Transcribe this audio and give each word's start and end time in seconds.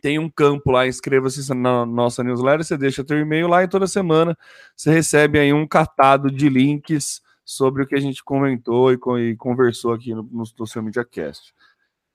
tem 0.02 0.18
um 0.18 0.30
campo 0.30 0.72
lá, 0.72 0.88
inscreva-se 0.88 1.54
na 1.54 1.86
nossa 1.86 2.24
newsletter, 2.24 2.64
você 2.64 2.78
deixa 2.78 3.04
teu 3.04 3.20
e-mail 3.20 3.50
lá 3.50 3.64
e 3.64 3.68
toda 3.68 3.86
semana 3.86 4.38
você 4.78 4.92
recebe 4.92 5.40
aí 5.40 5.52
um 5.52 5.68
catado 5.68 6.32
de 6.32 6.48
links 6.48 7.22
sobre 7.46 7.84
o 7.84 7.88
que 7.88 7.96
a 7.96 8.00
gente 8.00 8.24
comentou 8.24 8.92
e, 8.92 8.98
e 9.20 9.36
conversou 9.36 9.94
aqui 9.94 10.14
no, 10.14 10.24
no, 10.24 10.44
no 10.58 10.68
seu 10.68 10.82
MediaCast. 10.82 11.54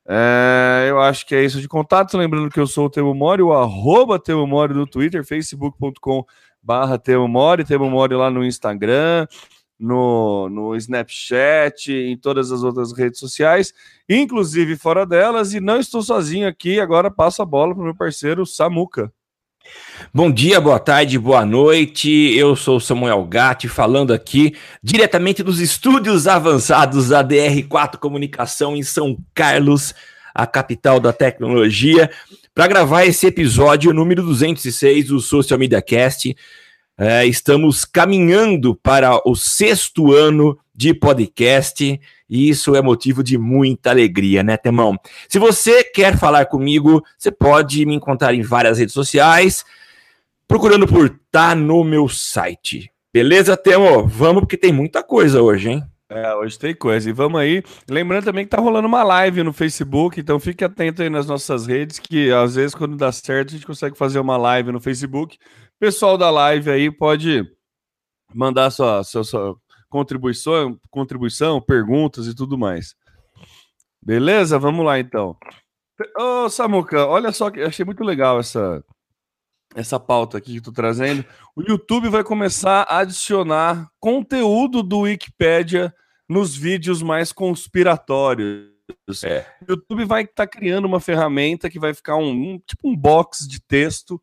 É, 0.06 0.88
eu 0.90 1.00
acho 1.00 1.24
que 1.24 1.36
é 1.36 1.44
isso 1.44 1.60
de 1.60 1.68
contato. 1.68 2.18
Lembrando 2.18 2.50
que 2.50 2.58
eu 2.58 2.66
sou 2.66 2.86
o 2.86 2.90
Temo 2.90 3.14
Mori, 3.14 3.42
o 3.42 3.52
arroba 3.52 4.18
Temo 4.18 4.44
Mori 4.46 4.74
no 4.74 4.86
Twitter, 4.86 5.24
facebook.com 5.24 6.24
barra 6.60 6.98
Temo 6.98 7.28
Mori, 7.28 7.64
Temo 7.64 7.88
Mori 7.88 8.14
lá 8.14 8.28
no 8.28 8.44
Instagram, 8.44 9.26
no, 9.78 10.48
no 10.48 10.76
Snapchat, 10.76 11.92
em 11.92 12.16
todas 12.16 12.50
as 12.50 12.62
outras 12.62 12.92
redes 12.92 13.20
sociais, 13.20 13.72
inclusive 14.08 14.76
fora 14.76 15.06
delas, 15.06 15.54
e 15.54 15.60
não 15.60 15.78
estou 15.78 16.02
sozinho 16.02 16.48
aqui, 16.48 16.80
agora 16.80 17.10
passo 17.10 17.40
a 17.40 17.46
bola 17.46 17.72
para 17.72 17.80
o 17.80 17.84
meu 17.84 17.94
parceiro 17.94 18.44
Samuca. 18.44 19.12
Bom 20.12 20.30
dia, 20.30 20.60
boa 20.60 20.78
tarde, 20.78 21.18
boa 21.18 21.46
noite. 21.46 22.10
Eu 22.36 22.56
sou 22.56 22.80
Samuel 22.80 23.24
Gatti, 23.24 23.68
falando 23.68 24.12
aqui 24.12 24.56
diretamente 24.82 25.42
dos 25.42 25.60
estúdios 25.60 26.26
avançados 26.26 27.10
da 27.10 27.22
DR4 27.22 27.96
Comunicação 27.96 28.76
em 28.76 28.82
São 28.82 29.16
Carlos, 29.34 29.94
a 30.34 30.46
capital 30.46 30.98
da 30.98 31.12
tecnologia, 31.12 32.10
para 32.54 32.66
gravar 32.66 33.04
esse 33.04 33.26
episódio 33.26 33.92
número 33.92 34.22
206 34.22 35.06
do 35.06 35.20
Social 35.20 35.58
Media 35.58 35.80
Cast. 35.80 36.36
É, 36.98 37.24
estamos 37.24 37.84
caminhando 37.84 38.74
para 38.74 39.20
o 39.24 39.36
sexto 39.36 40.12
ano 40.12 40.58
de 40.74 40.92
podcast 40.92 42.00
e 42.30 42.48
isso 42.48 42.76
é 42.76 42.80
motivo 42.80 43.22
de 43.22 43.36
muita 43.36 43.90
alegria, 43.90 44.42
né, 44.42 44.56
Temão? 44.56 44.96
Se 45.28 45.38
você 45.38 45.82
quer 45.82 46.16
falar 46.16 46.46
comigo, 46.46 47.04
você 47.18 47.30
pode 47.30 47.84
me 47.84 47.94
encontrar 47.94 48.32
em 48.32 48.42
várias 48.42 48.78
redes 48.78 48.94
sociais, 48.94 49.64
procurando 50.46 50.86
por 50.86 51.10
Tá 51.32 51.54
no 51.54 51.84
meu 51.84 52.08
site. 52.08 52.90
Beleza, 53.12 53.56
Temo? 53.56 54.04
Vamos, 54.06 54.40
porque 54.42 54.56
tem 54.56 54.72
muita 54.72 55.00
coisa 55.00 55.40
hoje, 55.40 55.70
hein? 55.70 55.84
É, 56.08 56.34
hoje 56.34 56.58
tem 56.58 56.74
coisa. 56.74 57.08
E 57.08 57.12
vamos 57.12 57.40
aí. 57.40 57.62
Lembrando 57.88 58.24
também 58.24 58.44
que 58.44 58.50
tá 58.50 58.60
rolando 58.60 58.88
uma 58.88 59.04
live 59.04 59.44
no 59.44 59.52
Facebook, 59.52 60.18
então 60.18 60.40
fique 60.40 60.64
atento 60.64 61.02
aí 61.02 61.08
nas 61.08 61.28
nossas 61.28 61.66
redes, 61.66 62.00
que 62.00 62.32
às 62.32 62.56
vezes, 62.56 62.74
quando 62.74 62.96
dá 62.96 63.12
certo, 63.12 63.50
a 63.50 63.52
gente 63.52 63.66
consegue 63.66 63.96
fazer 63.96 64.18
uma 64.18 64.36
live 64.36 64.72
no 64.72 64.80
Facebook 64.80 65.38
pessoal 65.80 66.18
da 66.18 66.30
live 66.30 66.70
aí 66.70 66.90
pode 66.90 67.42
mandar 68.34 68.70
sua, 68.70 69.02
sua, 69.02 69.24
sua 69.24 69.56
contribuição, 69.90 70.78
contribuição, 70.88 71.60
perguntas 71.60 72.26
e 72.26 72.34
tudo 72.34 72.56
mais. 72.56 72.94
Beleza? 74.00 74.58
Vamos 74.58 74.86
lá 74.86 74.98
então. 74.98 75.36
Ô, 76.16 76.48
Samuca, 76.48 77.06
olha 77.06 77.30
só 77.32 77.50
que 77.50 77.60
achei 77.60 77.84
muito 77.84 78.02
legal 78.02 78.40
essa 78.40 78.82
essa 79.74 80.00
pauta 80.00 80.38
aqui 80.38 80.54
que 80.54 80.60
tu 80.60 80.72
trazendo. 80.72 81.24
O 81.54 81.62
YouTube 81.62 82.08
vai 82.08 82.24
começar 82.24 82.82
a 82.82 82.98
adicionar 82.98 83.88
conteúdo 84.00 84.82
do 84.82 85.00
Wikipedia 85.00 85.94
nos 86.28 86.56
vídeos 86.56 87.02
mais 87.02 87.32
conspiratórios. 87.32 88.70
É. 89.22 89.46
O 89.62 89.72
YouTube 89.72 90.04
vai 90.04 90.22
estar 90.22 90.46
tá 90.46 90.46
criando 90.46 90.86
uma 90.86 90.98
ferramenta 90.98 91.70
que 91.70 91.78
vai 91.78 91.94
ficar 91.94 92.16
um, 92.16 92.30
um 92.30 92.58
tipo 92.58 92.88
um 92.88 92.96
box 92.96 93.46
de 93.46 93.60
texto 93.60 94.20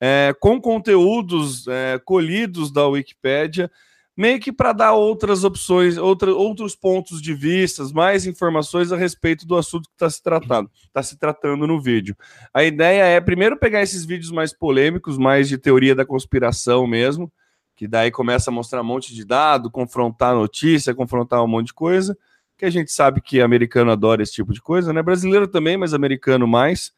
é, 0.00 0.34
com 0.38 0.60
conteúdos 0.60 1.66
é, 1.68 1.98
colhidos 1.98 2.70
da 2.70 2.86
Wikipédia, 2.86 3.70
meio 4.16 4.40
que 4.40 4.50
para 4.50 4.72
dar 4.72 4.92
outras 4.94 5.44
opções, 5.44 5.98
outra, 5.98 6.32
outros 6.34 6.74
pontos 6.74 7.20
de 7.20 7.34
vista, 7.34 7.84
mais 7.92 8.26
informações 8.26 8.90
a 8.90 8.96
respeito 8.96 9.46
do 9.46 9.56
assunto 9.56 9.88
que 9.88 9.94
está 9.94 10.08
se 10.08 10.22
tratando, 10.22 10.70
está 10.86 11.02
se 11.02 11.18
tratando 11.18 11.66
no 11.66 11.80
vídeo. 11.80 12.16
A 12.54 12.64
ideia 12.64 13.02
é 13.02 13.20
primeiro 13.20 13.58
pegar 13.58 13.82
esses 13.82 14.04
vídeos 14.04 14.30
mais 14.30 14.54
polêmicos, 14.54 15.18
mais 15.18 15.48
de 15.48 15.58
teoria 15.58 15.94
da 15.94 16.06
conspiração 16.06 16.86
mesmo, 16.86 17.30
que 17.76 17.86
daí 17.86 18.10
começa 18.10 18.50
a 18.50 18.54
mostrar 18.54 18.80
um 18.80 18.84
monte 18.84 19.14
de 19.14 19.24
dado, 19.24 19.70
confrontar 19.70 20.34
notícia, 20.34 20.94
confrontar 20.94 21.44
um 21.44 21.48
monte 21.48 21.66
de 21.66 21.74
coisa, 21.74 22.16
que 22.56 22.64
a 22.64 22.70
gente 22.70 22.90
sabe 22.90 23.20
que 23.20 23.42
americano 23.42 23.90
adora 23.90 24.22
esse 24.22 24.32
tipo 24.32 24.54
de 24.54 24.62
coisa, 24.62 24.94
né? 24.94 25.02
Brasileiro 25.02 25.46
também, 25.46 25.76
mas 25.76 25.92
americano 25.92 26.46
mais. 26.46 26.90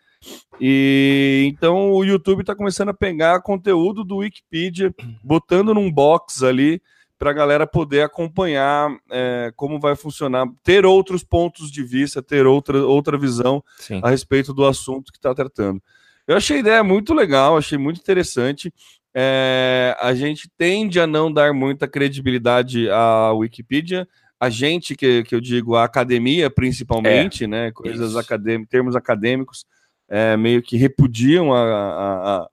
E 0.60 1.48
então 1.52 1.90
o 1.90 2.04
YouTube 2.04 2.40
está 2.40 2.54
começando 2.54 2.90
a 2.90 2.94
pegar 2.94 3.42
conteúdo 3.42 4.04
do 4.04 4.18
Wikipedia, 4.18 4.94
botando 5.22 5.74
num 5.74 5.90
box 5.90 6.44
ali 6.44 6.80
para 7.18 7.30
a 7.30 7.34
galera 7.34 7.66
poder 7.66 8.02
acompanhar 8.02 8.96
é, 9.10 9.52
como 9.56 9.80
vai 9.80 9.96
funcionar, 9.96 10.46
ter 10.62 10.86
outros 10.86 11.24
pontos 11.24 11.70
de 11.70 11.82
vista, 11.82 12.22
ter 12.22 12.46
outra, 12.46 12.78
outra 12.86 13.18
visão 13.18 13.62
Sim. 13.78 14.00
a 14.02 14.08
respeito 14.08 14.54
do 14.54 14.64
assunto 14.64 15.10
que 15.10 15.18
está 15.18 15.34
tratando. 15.34 15.82
Eu 16.26 16.36
achei 16.36 16.58
a 16.58 16.60
ideia 16.60 16.84
muito 16.84 17.12
legal, 17.12 17.56
achei 17.56 17.76
muito 17.76 18.00
interessante. 18.00 18.72
É, 19.14 19.96
a 19.98 20.14
gente 20.14 20.48
tende 20.56 21.00
a 21.00 21.06
não 21.06 21.32
dar 21.32 21.52
muita 21.52 21.88
credibilidade 21.88 22.88
à 22.90 23.32
Wikipedia. 23.32 24.06
A 24.38 24.48
gente, 24.48 24.94
que, 24.94 25.24
que 25.24 25.34
eu 25.34 25.40
digo, 25.40 25.74
a 25.74 25.84
academia 25.84 26.48
principalmente, 26.48 27.44
é, 27.44 27.46
né? 27.48 27.72
Coisas 27.72 28.14
acadêmicas, 28.14 28.70
termos 28.70 28.94
acadêmicos 28.94 29.66
é, 30.08 30.36
meio 30.36 30.62
que 30.62 30.76
repudiam 30.76 31.52
a, 31.52 31.62
a, 31.62 32.36
a 32.36 32.48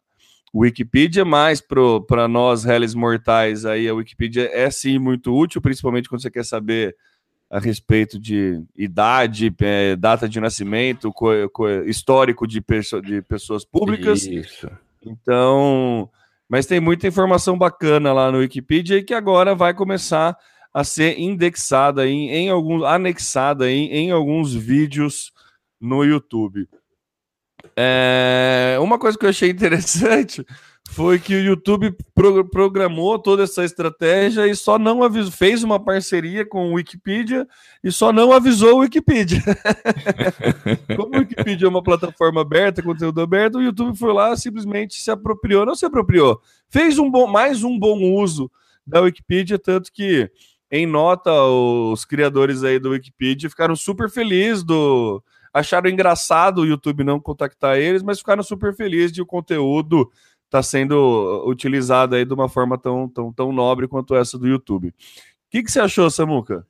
Wikipedia, 0.56 1.26
mas 1.26 1.62
para 2.08 2.28
nós, 2.28 2.64
réis 2.64 2.94
mortais, 2.94 3.66
aí 3.66 3.90
a 3.90 3.94
Wikipedia 3.94 4.50
é 4.54 4.70
sim 4.72 4.98
muito 4.98 5.36
útil, 5.36 5.62
principalmente 5.62 6.08
quando 6.08 6.22
você 6.22 6.32
quer 6.32 6.46
saber 6.46 6.96
a 7.50 7.60
respeito 7.60 8.18
de 8.18 8.64
idade, 8.76 9.54
é, 9.62 9.96
data 9.96 10.28
de 10.28 10.40
nascimento, 10.40 11.12
co, 11.12 11.28
co, 11.52 11.68
histórico 11.86 12.48
de, 12.48 12.62
perso 12.62 13.02
de 13.02 13.22
pessoas 13.22 13.66
públicas. 13.66 14.26
Isso. 14.26 14.70
Então, 15.06 16.10
mas 16.48 16.66
tem 16.66 16.80
muita 16.80 17.08
informação 17.08 17.58
bacana 17.58 18.14
lá 18.14 18.32
no 18.32 18.40
Wikipedia 18.40 18.98
e 18.98 19.04
que 19.04 19.14
agora 19.14 19.54
vai 19.54 19.74
começar 19.74 20.38
a 20.74 20.84
ser 20.84 21.20
indexada 21.20 22.08
em, 22.08 22.30
em 22.30 22.50
alguns, 22.50 22.84
anexada 22.84 23.70
em, 23.70 23.88
em 23.90 24.12
alguns 24.12 24.54
vídeos 24.54 25.32
no 25.80 26.04
YouTube. 26.04 26.68
É, 27.76 28.78
uma 28.82 28.98
coisa 29.00 29.18
que 29.18 29.26
eu 29.26 29.30
achei 29.30 29.50
interessante 29.50 30.46
foi 30.90 31.20
que 31.20 31.36
o 31.36 31.44
YouTube 31.44 31.96
pro, 32.14 32.48
programou 32.48 33.20
toda 33.20 33.44
essa 33.44 33.66
estratégia 33.66 34.48
e 34.48 34.56
só 34.56 34.78
não 34.80 35.04
avisou, 35.04 35.32
fez 35.32 35.64
uma 35.64 35.84
parceria 35.84 36.46
com 36.46 36.72
o 36.72 36.76
Wikipedia 36.76 37.48
e 37.84 37.92
só 37.92 38.14
não 38.14 38.32
avisou 38.32 38.76
o 38.76 38.80
Wikipedia. 38.80 39.42
Como 40.96 41.16
o 41.16 41.20
Wikipedia 41.20 41.66
é 41.66 41.70
uma 41.70 41.84
plataforma 41.84 42.42
aberta, 42.42 42.82
conteúdo 42.82 43.20
aberto, 43.20 43.58
o 43.58 43.62
YouTube 43.62 43.98
foi 43.98 44.14
lá 44.14 44.36
simplesmente 44.38 45.02
se 45.02 45.12
apropriou, 45.12 45.66
não 45.66 45.76
se 45.76 45.86
apropriou, 45.86 46.40
fez 46.70 46.98
um 46.98 47.10
bom, 47.10 47.28
mais 47.28 47.64
um 47.64 47.78
bom 47.78 48.00
uso 48.14 48.50
da 48.86 49.02
Wikipedia, 49.02 49.58
tanto 49.60 49.92
que 49.92 50.30
em 50.72 50.86
nota 50.86 51.32
os 51.32 52.06
criadores 52.06 52.64
aí 52.64 52.80
do 52.80 52.92
Wikipedia 52.92 53.50
ficaram 53.50 53.76
super 53.76 54.10
felizes 54.10 54.64
do 54.64 55.22
acharam 55.56 55.90
engraçado 55.90 56.60
o 56.60 56.66
YouTube 56.66 57.06
não 57.06 57.20
contactar 57.20 57.78
eles, 57.78 58.04
mas 58.04 58.20
ficaram 58.20 58.44
super 58.44 58.76
felizes 58.76 59.14
de 59.14 59.22
o 59.22 59.26
conteúdo 59.26 60.12
está 60.46 60.62
sendo 60.62 61.44
utilizado 61.48 62.16
aí 62.16 62.26
de 62.26 62.34
uma 62.34 62.50
forma 62.50 62.78
tão, 62.78 63.08
tão, 63.10 63.32
tão 63.32 63.52
nobre 63.52 63.88
quanto 63.88 64.16
essa 64.16 64.38
do 64.38 64.48
YouTube. 64.48 64.90
O 64.90 64.94
que, 65.50 65.64
que 65.64 65.72
você 65.72 65.80
achou, 65.80 66.10
Samuca? 66.10 66.68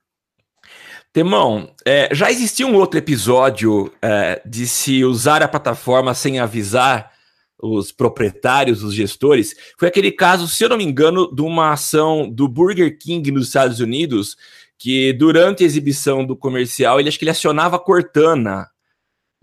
Temão, 1.11 1.73
é, 1.85 2.13
já 2.13 2.29
existia 2.29 2.67
um 2.67 2.75
outro 2.75 2.99
episódio 2.99 3.91
é, 4.01 4.41
de 4.45 4.67
se 4.67 5.03
usar 5.03 5.41
a 5.41 5.47
plataforma 5.47 6.13
sem 6.13 6.39
avisar 6.39 7.11
os 7.59 7.91
proprietários, 7.91 8.83
os 8.83 8.93
gestores. 8.93 9.55
Foi 9.79 9.87
aquele 9.87 10.11
caso, 10.11 10.47
se 10.47 10.63
eu 10.63 10.69
não 10.69 10.77
me 10.77 10.83
engano, 10.83 11.33
de 11.33 11.41
uma 11.41 11.71
ação 11.71 12.29
do 12.29 12.47
Burger 12.47 12.97
King 12.99 13.31
nos 13.31 13.47
Estados 13.47 13.79
Unidos, 13.79 14.35
que 14.77 15.13
durante 15.13 15.63
a 15.63 15.65
exibição 15.65 16.25
do 16.25 16.35
comercial, 16.35 16.99
ele 16.99 17.09
acho 17.09 17.17
que 17.17 17.23
ele 17.23 17.31
acionava 17.31 17.79
Cortana. 17.79 18.69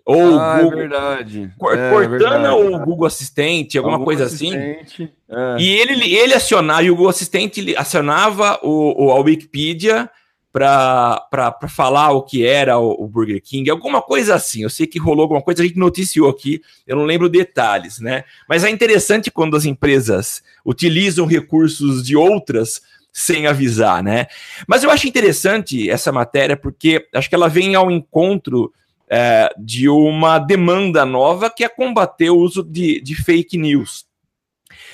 Ou 0.05 0.39
ah, 0.39 0.59
é 0.59 0.63
Google, 0.63 0.79
é 0.79 0.81
verdade. 0.83 1.53
Cortana 1.57 2.05
é, 2.05 2.09
verdade. 2.09 2.55
ou 2.55 2.79
Google 2.81 3.07
Assistente, 3.07 3.79
alguma 3.79 3.97
Algum 3.97 4.05
coisa 4.05 4.25
assim. 4.25 4.55
assistente, 4.55 5.03
assim. 5.29 5.57
É. 5.57 5.63
E 5.63 5.69
ele, 5.79 6.15
ele 6.15 6.35
acionava, 6.35 6.83
e 6.83 6.91
o 6.91 6.95
Google 6.95 7.11
Assistente 7.11 7.77
acionava 7.77 8.59
o, 8.63 9.07
o, 9.07 9.11
a 9.13 9.21
Wikipedia 9.21 10.11
para 10.53 11.57
falar 11.69 12.11
o 12.11 12.23
que 12.23 12.45
era 12.45 12.79
o, 12.79 13.05
o, 13.05 13.09
Burger 13.09 13.41
King, 13.43 13.71
alguma 13.71 14.03
coisa 14.03 14.35
assim. 14.35 14.63
Eu 14.63 14.71
sei 14.71 14.87
que 14.87 14.99
rolou 14.99 15.23
alguma 15.23 15.41
coisa, 15.41 15.63
a 15.63 15.67
gente 15.67 15.79
noticiou 15.79 16.29
aqui, 16.29 16.61
eu 16.87 16.95
não 16.95 17.05
lembro 17.05 17.29
detalhes, 17.29 17.99
né? 18.01 18.25
Mas 18.47 18.63
é 18.63 18.69
interessante 18.69 19.31
quando 19.31 19.57
as 19.57 19.65
empresas 19.65 20.43
utilizam 20.67 21.25
recursos 21.25 22.03
de 22.03 22.15
outras 22.15 22.83
sem 23.11 23.47
avisar, 23.47 24.03
né? 24.03 24.27
Mas 24.67 24.83
eu 24.83 24.91
acho 24.91 25.09
interessante 25.09 25.89
essa 25.89 26.13
matéria 26.13 26.57
porque 26.57 27.07
acho 27.15 27.29
que 27.29 27.35
ela 27.35 27.49
vem 27.49 27.75
ao 27.75 27.91
encontro 27.91 28.73
é, 29.09 29.53
de 29.59 29.89
uma 29.89 30.39
demanda 30.39 31.05
nova 31.05 31.51
que 31.51 31.65
é 31.65 31.69
combater 31.69 32.31
o 32.31 32.39
uso 32.39 32.63
de, 32.63 33.01
de 33.01 33.15
fake 33.15 33.59
news. 33.59 34.07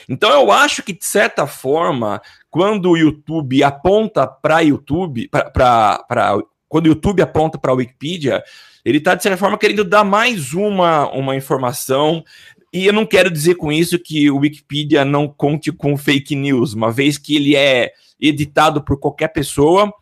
Então 0.09 0.31
eu 0.31 0.51
acho 0.51 0.83
que, 0.83 0.93
de 0.93 1.05
certa 1.05 1.47
forma, 1.47 2.21
quando 2.51 2.91
o 2.91 2.97
YouTube 2.97 3.63
aponta 3.63 4.27
para 4.27 4.61
YouTube, 4.61 5.29
para 5.29 6.39
quando 6.69 6.87
o 6.87 6.89
YouTube 6.89 7.23
aponta 7.23 7.59
para 7.59 7.73
a 7.73 7.75
Wikipedia, 7.75 8.43
ele 8.85 8.99
está, 8.99 9.15
de 9.15 9.23
certa 9.23 9.39
forma, 9.39 9.59
querendo 9.59 9.85
dar 9.85 10.05
mais 10.05 10.53
uma, 10.53 11.11
uma 11.11 11.37
informação. 11.37 12.25
E 12.73 12.87
eu 12.87 12.93
não 12.93 13.07
quero 13.07 13.31
dizer 13.31 13.55
com 13.55 13.73
isso 13.73 13.99
que 13.99 14.31
o 14.31 14.39
Wikipedia 14.39 15.05
não 15.05 15.29
conte 15.29 15.73
com 15.73 15.97
fake 15.97 16.35
news, 16.35 16.75
uma 16.75 16.91
vez 16.91 17.17
que 17.17 17.37
ele 17.37 17.57
é 17.57 17.93
editado 18.21 18.83
por 18.83 18.99
qualquer 18.99 19.29
pessoa, 19.29 19.93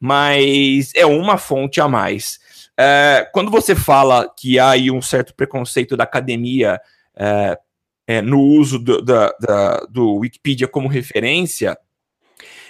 mas 0.00 0.92
é 0.94 1.04
uma 1.04 1.36
fonte 1.36 1.80
a 1.80 1.88
mais. 1.88 2.38
É, 2.78 3.28
quando 3.32 3.50
você 3.50 3.74
fala 3.74 4.28
que 4.36 4.58
há 4.58 4.70
aí 4.70 4.90
um 4.90 5.00
certo 5.00 5.34
preconceito 5.34 5.96
da 5.96 6.04
academia 6.04 6.80
é, 7.16 7.58
é, 8.06 8.22
no 8.22 8.40
uso 8.40 8.78
do, 8.78 9.00
da, 9.00 9.32
da, 9.40 9.76
do 9.88 10.16
Wikipedia 10.16 10.66
como 10.66 10.88
referência, 10.88 11.78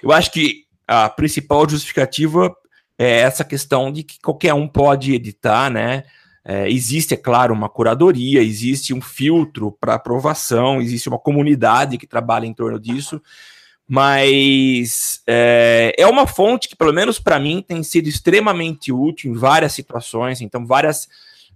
eu 0.02 0.12
acho 0.12 0.30
que 0.30 0.64
a 0.86 1.08
principal 1.08 1.68
justificativa 1.68 2.54
é 2.98 3.20
essa 3.20 3.44
questão 3.44 3.90
de 3.90 4.02
que 4.04 4.18
qualquer 4.20 4.54
um 4.54 4.68
pode 4.68 5.14
editar, 5.14 5.70
né? 5.70 6.04
É, 6.46 6.70
existe, 6.70 7.14
é 7.14 7.16
claro, 7.16 7.54
uma 7.54 7.70
curadoria, 7.70 8.42
existe 8.42 8.92
um 8.92 9.00
filtro 9.00 9.72
para 9.72 9.94
aprovação, 9.94 10.80
existe 10.80 11.08
uma 11.08 11.18
comunidade 11.18 11.96
que 11.96 12.06
trabalha 12.06 12.44
em 12.44 12.52
torno 12.52 12.78
disso, 12.78 13.20
mas 13.86 15.22
é, 15.26 15.94
é 15.98 16.06
uma 16.06 16.26
fonte 16.26 16.68
que, 16.68 16.76
pelo 16.76 16.92
menos 16.92 17.18
para 17.18 17.38
mim, 17.38 17.62
tem 17.66 17.82
sido 17.82 18.08
extremamente 18.08 18.90
útil 18.90 19.30
em 19.30 19.34
várias 19.34 19.72
situações. 19.72 20.40
Então, 20.40 20.66
várias 20.66 21.06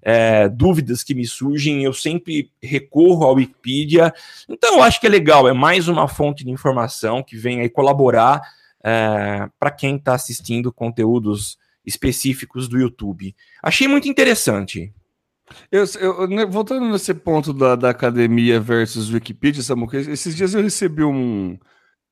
é, 0.03 0.49
dúvidas 0.49 1.03
que 1.03 1.15
me 1.15 1.27
surgem, 1.27 1.83
eu 1.83 1.93
sempre 1.93 2.51
recorro 2.63 3.25
ao 3.25 3.35
Wikipedia. 3.35 4.13
Então, 4.49 4.77
eu 4.77 4.83
acho 4.83 5.01
que 5.01 5.07
é 5.07 5.11
legal, 5.11 5.49
é 5.49 5.53
mais 5.53 5.89
uma 5.89 6.07
fonte 6.07 6.45
de 6.45 6.51
informação 6.51 7.23
que 7.23 7.37
vem 7.37 7.61
aí 7.61 7.69
colaborar 7.69 8.43
é, 8.85 9.49
para 9.59 9.71
quem 9.71 9.97
está 9.97 10.15
assistindo 10.15 10.73
conteúdos 10.73 11.59
específicos 11.85 12.69
do 12.69 12.79
YouTube. 12.79 13.35
Achei 13.63 13.89
muito 13.89 14.09
interessante. 14.09 14.93
Eu, 15.73 15.85
eu, 15.99 16.29
né, 16.29 16.45
voltando 16.45 16.87
nesse 16.91 17.15
ponto 17.15 17.55
da, 17.55 17.75
da 17.75 17.89
academia 17.89 18.61
versus 18.61 19.11
Wikipedia, 19.11 19.63
Samuca, 19.63 19.97
esses 19.97 20.37
dias 20.37 20.53
eu 20.53 20.63
recebi 20.63 21.03
um, 21.03 21.59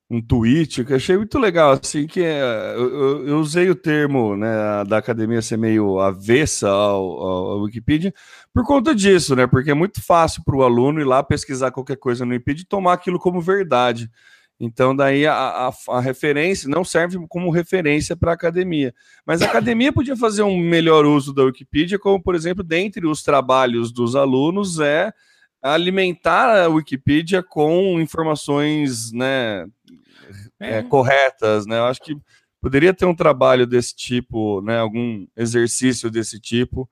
um 0.09 0.21
tweet 0.21 0.85
que 0.85 0.93
achei 0.93 1.17
muito 1.17 1.37
legal, 1.37 1.71
assim, 1.71 2.07
que 2.07 2.23
é, 2.23 2.73
eu, 2.75 3.27
eu, 3.27 3.39
usei 3.39 3.69
o 3.69 3.75
termo 3.75 4.37
né, 4.37 4.47
da 4.87 4.97
academia 4.99 5.41
ser 5.41 5.57
meio 5.57 5.99
avessa 5.99 6.69
ao, 6.69 7.03
ao, 7.21 7.61
Wikipedia 7.63 8.13
por 8.53 8.65
conta 8.65 8.95
disso, 8.95 9.35
né? 9.35 9.45
Porque 9.45 9.71
é 9.71 9.73
muito 9.73 10.01
fácil 10.01 10.43
para 10.45 10.55
o 10.55 10.63
aluno 10.63 11.01
ir 11.01 11.03
lá 11.03 11.21
pesquisar 11.21 11.71
qualquer 11.71 11.97
coisa 11.97 12.25
no 12.25 12.31
Wikipedia 12.31 12.63
e 12.63 12.67
tomar 12.67 12.93
aquilo 12.93 13.19
como 13.19 13.41
verdade. 13.41 14.09
Então, 14.59 14.95
daí 14.95 15.27
a, 15.27 15.33
a, 15.33 15.71
a 15.89 16.01
referência 16.01 16.69
não 16.69 16.83
serve 16.83 17.17
como 17.27 17.51
referência 17.51 18.15
para 18.15 18.31
a 18.31 18.33
academia. 18.33 18.93
Mas 19.25 19.41
a 19.41 19.45
academia 19.45 19.93
podia 19.93 20.15
fazer 20.15 20.41
um 20.41 20.57
melhor 20.57 21.05
uso 21.05 21.33
da 21.33 21.43
Wikipedia, 21.43 21.99
como, 21.99 22.21
por 22.21 22.33
exemplo, 22.33 22.63
dentre 22.63 23.05
os 23.05 23.21
trabalhos 23.21 23.91
dos 23.91 24.15
alunos, 24.15 24.79
é 24.79 25.11
alimentar 25.61 26.63
a 26.63 26.69
Wikipedia 26.69 27.43
com 27.43 27.99
informações 27.99 29.11
né, 29.11 29.65
é. 30.59 30.79
É, 30.79 30.83
corretas, 30.83 31.65
né? 31.65 31.77
Eu 31.77 31.85
acho 31.85 32.01
que 32.01 32.17
poderia 32.61 32.93
ter 32.93 33.05
um 33.05 33.15
trabalho 33.15 33.65
desse 33.67 33.95
tipo, 33.95 34.61
né? 34.61 34.79
Algum 34.79 35.25
exercício 35.35 36.09
desse 36.09 36.39
tipo 36.39 36.89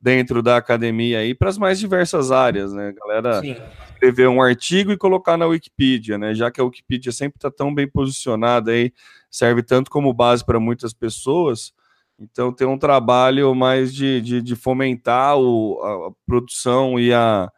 dentro 0.00 0.42
da 0.42 0.56
academia 0.56 1.18
aí 1.18 1.34
para 1.34 1.48
as 1.48 1.58
mais 1.58 1.78
diversas 1.78 2.30
áreas, 2.30 2.72
né? 2.72 2.92
Galera 2.92 3.40
Sim. 3.40 3.56
escrever 3.92 4.28
um 4.28 4.42
artigo 4.42 4.92
e 4.92 4.96
colocar 4.96 5.36
na 5.36 5.46
Wikipedia, 5.46 6.18
né? 6.18 6.34
Já 6.34 6.50
que 6.50 6.60
a 6.60 6.64
Wikipedia 6.64 7.10
sempre 7.12 7.38
está 7.38 7.50
tão 7.50 7.74
bem 7.74 7.88
posicionada 7.88 8.70
aí, 8.70 8.92
serve 9.30 9.62
tanto 9.62 9.90
como 9.90 10.12
base 10.12 10.44
para 10.44 10.60
muitas 10.60 10.92
pessoas. 10.92 11.72
Então 12.18 12.52
tem 12.52 12.66
um 12.66 12.78
trabalho 12.78 13.54
mais 13.54 13.92
de, 13.94 14.20
de, 14.20 14.42
de 14.42 14.56
fomentar 14.56 15.38
o, 15.38 15.80
a, 15.82 16.08
a 16.08 16.10
produção 16.26 16.98
e 16.98 17.12
a 17.12 17.50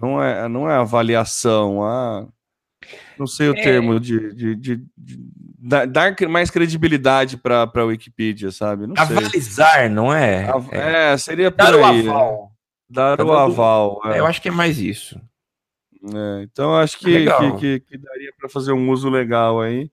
não 0.00 0.22
é, 0.22 0.48
não 0.48 0.70
é 0.70 0.74
avaliação, 0.74 1.82
a. 1.84 2.26
Não 3.18 3.26
sei 3.26 3.48
o 3.48 3.56
é... 3.56 3.62
termo 3.62 4.00
de, 4.00 4.34
de, 4.34 4.54
de, 4.56 4.76
de, 4.96 5.20
dar 5.58 6.14
mais 6.28 6.50
credibilidade 6.50 7.36
para 7.36 7.68
a 7.72 7.84
Wikipedia, 7.84 8.50
sabe? 8.50 8.86
Não 8.86 8.94
Avalizar, 8.96 9.80
sei. 9.80 9.88
não 9.88 10.12
é? 10.12 10.50
é? 10.70 11.12
é? 11.12 11.16
seria 11.16 11.50
por 11.50 11.56
dar 11.56 11.74
aí. 11.74 12.08
O 12.08 12.10
aval. 12.10 12.52
Dar 12.88 13.20
o 13.20 13.32
aval. 13.32 14.00
É. 14.06 14.18
Eu 14.18 14.26
acho 14.26 14.40
que 14.42 14.48
é 14.48 14.52
mais 14.52 14.78
isso. 14.78 15.20
É, 16.04 16.42
então 16.42 16.74
acho 16.74 16.98
que, 16.98 17.26
que, 17.26 17.52
que, 17.58 17.80
que, 17.80 17.98
daria 17.98 18.32
para 18.36 18.48
fazer 18.48 18.72
um 18.72 18.90
uso 18.90 19.08
legal 19.08 19.60
aí. 19.60 19.90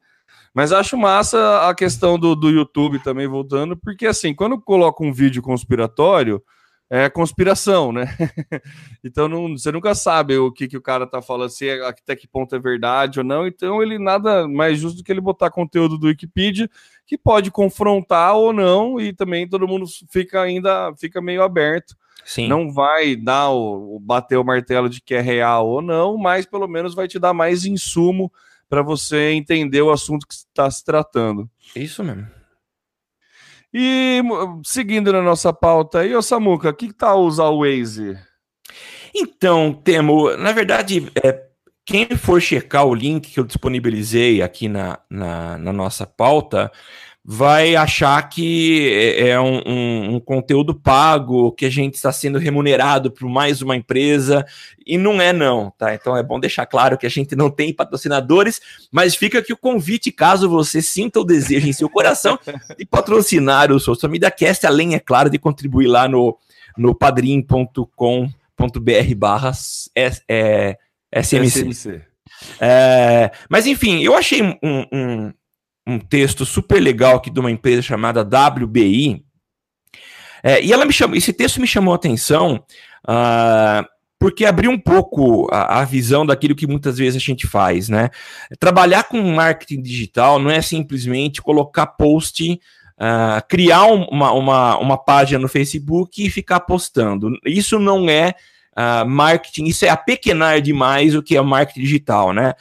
Mas 0.53 0.71
acho 0.71 0.97
massa 0.97 1.69
a 1.69 1.75
questão 1.75 2.17
do, 2.17 2.35
do 2.35 2.49
YouTube 2.49 2.99
também 3.03 3.27
voltando, 3.27 3.77
porque 3.77 4.07
assim, 4.07 4.33
quando 4.33 4.59
coloca 4.59 5.03
um 5.03 5.13
vídeo 5.13 5.41
conspiratório, 5.41 6.41
é 6.89 7.09
conspiração, 7.09 7.91
né? 7.91 8.05
então 9.03 9.27
não, 9.27 9.49
você 9.49 9.71
nunca 9.71 9.93
sabe 9.93 10.37
o 10.37 10.51
que, 10.51 10.67
que 10.67 10.77
o 10.77 10.81
cara 10.81 11.05
tá 11.05 11.21
falando, 11.21 11.49
se 11.49 11.67
é, 11.67 11.85
até 11.85 12.15
que 12.15 12.27
ponto 12.27 12.55
é 12.55 12.59
verdade 12.59 13.19
ou 13.19 13.25
não. 13.25 13.45
Então 13.45 13.83
ele 13.83 13.99
nada 13.99 14.47
mais 14.47 14.79
justo 14.79 14.97
do 14.97 15.03
que 15.03 15.11
ele 15.11 15.21
botar 15.21 15.51
conteúdo 15.51 15.97
do 15.97 16.07
Wikipedia 16.07 16.69
que 17.05 17.17
pode 17.17 17.51
confrontar 17.51 18.35
ou 18.35 18.53
não, 18.53 18.99
e 18.99 19.13
também 19.13 19.47
todo 19.47 19.67
mundo 19.67 19.85
fica 20.11 20.41
ainda 20.41 20.93
fica 20.95 21.21
meio 21.21 21.43
aberto. 21.43 21.95
Sim. 22.25 22.47
Não 22.47 22.71
vai 22.71 23.15
dar 23.15 23.49
o, 23.49 23.99
bater 23.99 24.37
o 24.37 24.43
martelo 24.43 24.89
de 24.89 25.01
que 25.01 25.15
é 25.15 25.21
real 25.21 25.67
ou 25.67 25.81
não, 25.81 26.17
mas 26.17 26.45
pelo 26.45 26.67
menos 26.67 26.93
vai 26.93 27.07
te 27.07 27.17
dar 27.17 27.33
mais 27.33 27.65
insumo 27.65 28.31
para 28.69 28.83
você 28.83 29.31
entender 29.31 29.81
o 29.81 29.91
assunto 29.91 30.27
que 30.27 30.35
está 30.35 30.69
se 30.69 30.83
tratando. 30.83 31.49
Isso 31.75 32.03
mesmo. 32.03 32.27
E 33.73 34.21
seguindo 34.63 35.11
na 35.11 35.21
nossa 35.21 35.53
pauta 35.53 35.99
aí, 35.99 36.15
ô 36.15 36.21
Samuca, 36.21 36.69
o 36.69 36.73
que, 36.73 36.87
que 36.87 36.93
tá 36.93 37.15
usar 37.15 37.49
o 37.49 37.59
Waze? 37.59 38.17
Então, 39.15 39.73
Temo, 39.73 40.35
na 40.37 40.51
verdade, 40.51 41.11
é, 41.23 41.49
quem 41.85 42.07
for 42.17 42.41
checar 42.41 42.85
o 42.85 42.93
link 42.93 43.31
que 43.31 43.39
eu 43.39 43.43
disponibilizei 43.43 44.41
aqui 44.41 44.67
na, 44.67 44.99
na, 45.09 45.57
na 45.57 45.73
nossa 45.73 46.05
pauta, 46.05 46.71
vai 47.23 47.75
achar 47.75 48.21
que 48.29 48.89
é, 48.91 49.29
é 49.29 49.39
um, 49.39 49.61
um, 49.65 50.15
um, 50.15 50.19
conteúdo 50.19 50.73
pago, 50.73 51.51
que 51.51 51.65
a 51.65 51.69
gente 51.69 51.95
está 51.95 52.11
sendo 52.11 52.39
remunerado 52.39 53.11
por 53.11 53.29
mais 53.29 53.61
uma 53.61 53.75
empresa, 53.75 54.45
e 54.85 54.97
não 54.97 55.21
é 55.21 55.31
não, 55.31 55.71
tá? 55.77 55.93
Então 55.93 56.15
é 56.15 56.23
bom 56.23 56.39
deixar 56.39 56.65
claro 56.65 56.97
que 56.97 57.05
a 57.05 57.09
gente 57.09 57.35
não 57.35 57.49
tem 57.49 57.73
patrocinadores, 57.73 58.59
mas 58.91 59.15
fica 59.15 59.39
aqui 59.39 59.53
o 59.53 59.57
convite, 59.57 60.11
caso 60.11 60.49
você 60.49 60.81
sinta 60.81 61.19
o 61.19 61.25
desejo 61.25 61.67
em 61.67 61.73
seu 61.73 61.89
coração 61.89 62.39
de 62.77 62.85
patrocinar 62.85 63.71
o 63.71 63.79
Social 63.79 64.11
Media 64.11 64.31
Cast, 64.31 64.65
além, 64.65 64.95
é 64.95 64.99
claro, 64.99 65.29
de 65.29 65.37
contribuir 65.37 65.87
lá 65.87 66.07
no, 66.07 66.37
no 66.77 66.95
padrim.com.br 66.95 67.85
barra 69.15 69.51
é, 69.95 70.77
SMC. 71.13 71.71
SMC. 71.71 72.01
É, 72.59 73.31
mas 73.49 73.67
enfim, 73.67 74.01
eu 74.01 74.15
achei 74.15 74.41
um, 74.41 74.55
um, 74.63 75.33
um 75.89 75.99
texto 75.99 76.45
super 76.45 76.79
legal 76.79 77.17
aqui 77.17 77.29
de 77.29 77.39
uma 77.39 77.51
empresa 77.51 77.81
chamada 77.81 78.21
WBI, 78.21 79.23
É, 80.41 80.63
e 80.63 80.71
ela 80.71 80.85
me 80.85 80.93
chamou, 80.93 81.17
esse 81.17 81.33
texto 81.33 81.59
me 81.59 81.67
chamou 81.67 81.91
a 81.91 81.97
atenção 81.97 82.63
uh, 83.03 83.85
porque 84.17 84.45
abriu 84.45 84.71
um 84.71 84.79
pouco 84.79 85.49
a, 85.51 85.81
a, 85.81 85.85
visão 85.85 86.25
daquilo 86.25 86.55
que 86.55 86.67
muitas 86.67 86.97
vezes 86.97 87.21
a 87.21 87.25
gente 87.25 87.47
faz, 87.47 87.89
né? 87.89 88.09
Trabalhar 88.59 89.03
com 89.03 89.21
marketing 89.21 89.81
digital 89.81 90.39
não 90.39 90.51
é 90.51 90.61
simplesmente 90.61 91.41
colocar 91.41 91.87
post, 91.87 92.51
uh, 92.51 93.47
criar 93.47 93.85
uma, 93.85 94.31
uma, 94.31 94.77
uma 94.77 94.97
página 94.97 95.39
no 95.39 95.47
Facebook 95.47 96.25
e 96.25 96.29
ficar 96.29 96.59
postando. 96.61 97.31
Isso 97.45 97.79
não 97.79 98.09
é 98.09 98.33
uh, 98.77 99.07
marketing, 99.07 99.65
isso 99.65 99.85
é 99.85 99.89
apequenar 99.89 100.61
demais 100.61 101.15
o 101.15 101.23
que 101.23 101.37
é 101.37 101.41
marketing 101.41 101.81
digital, 101.81 102.33
né? 102.33 102.53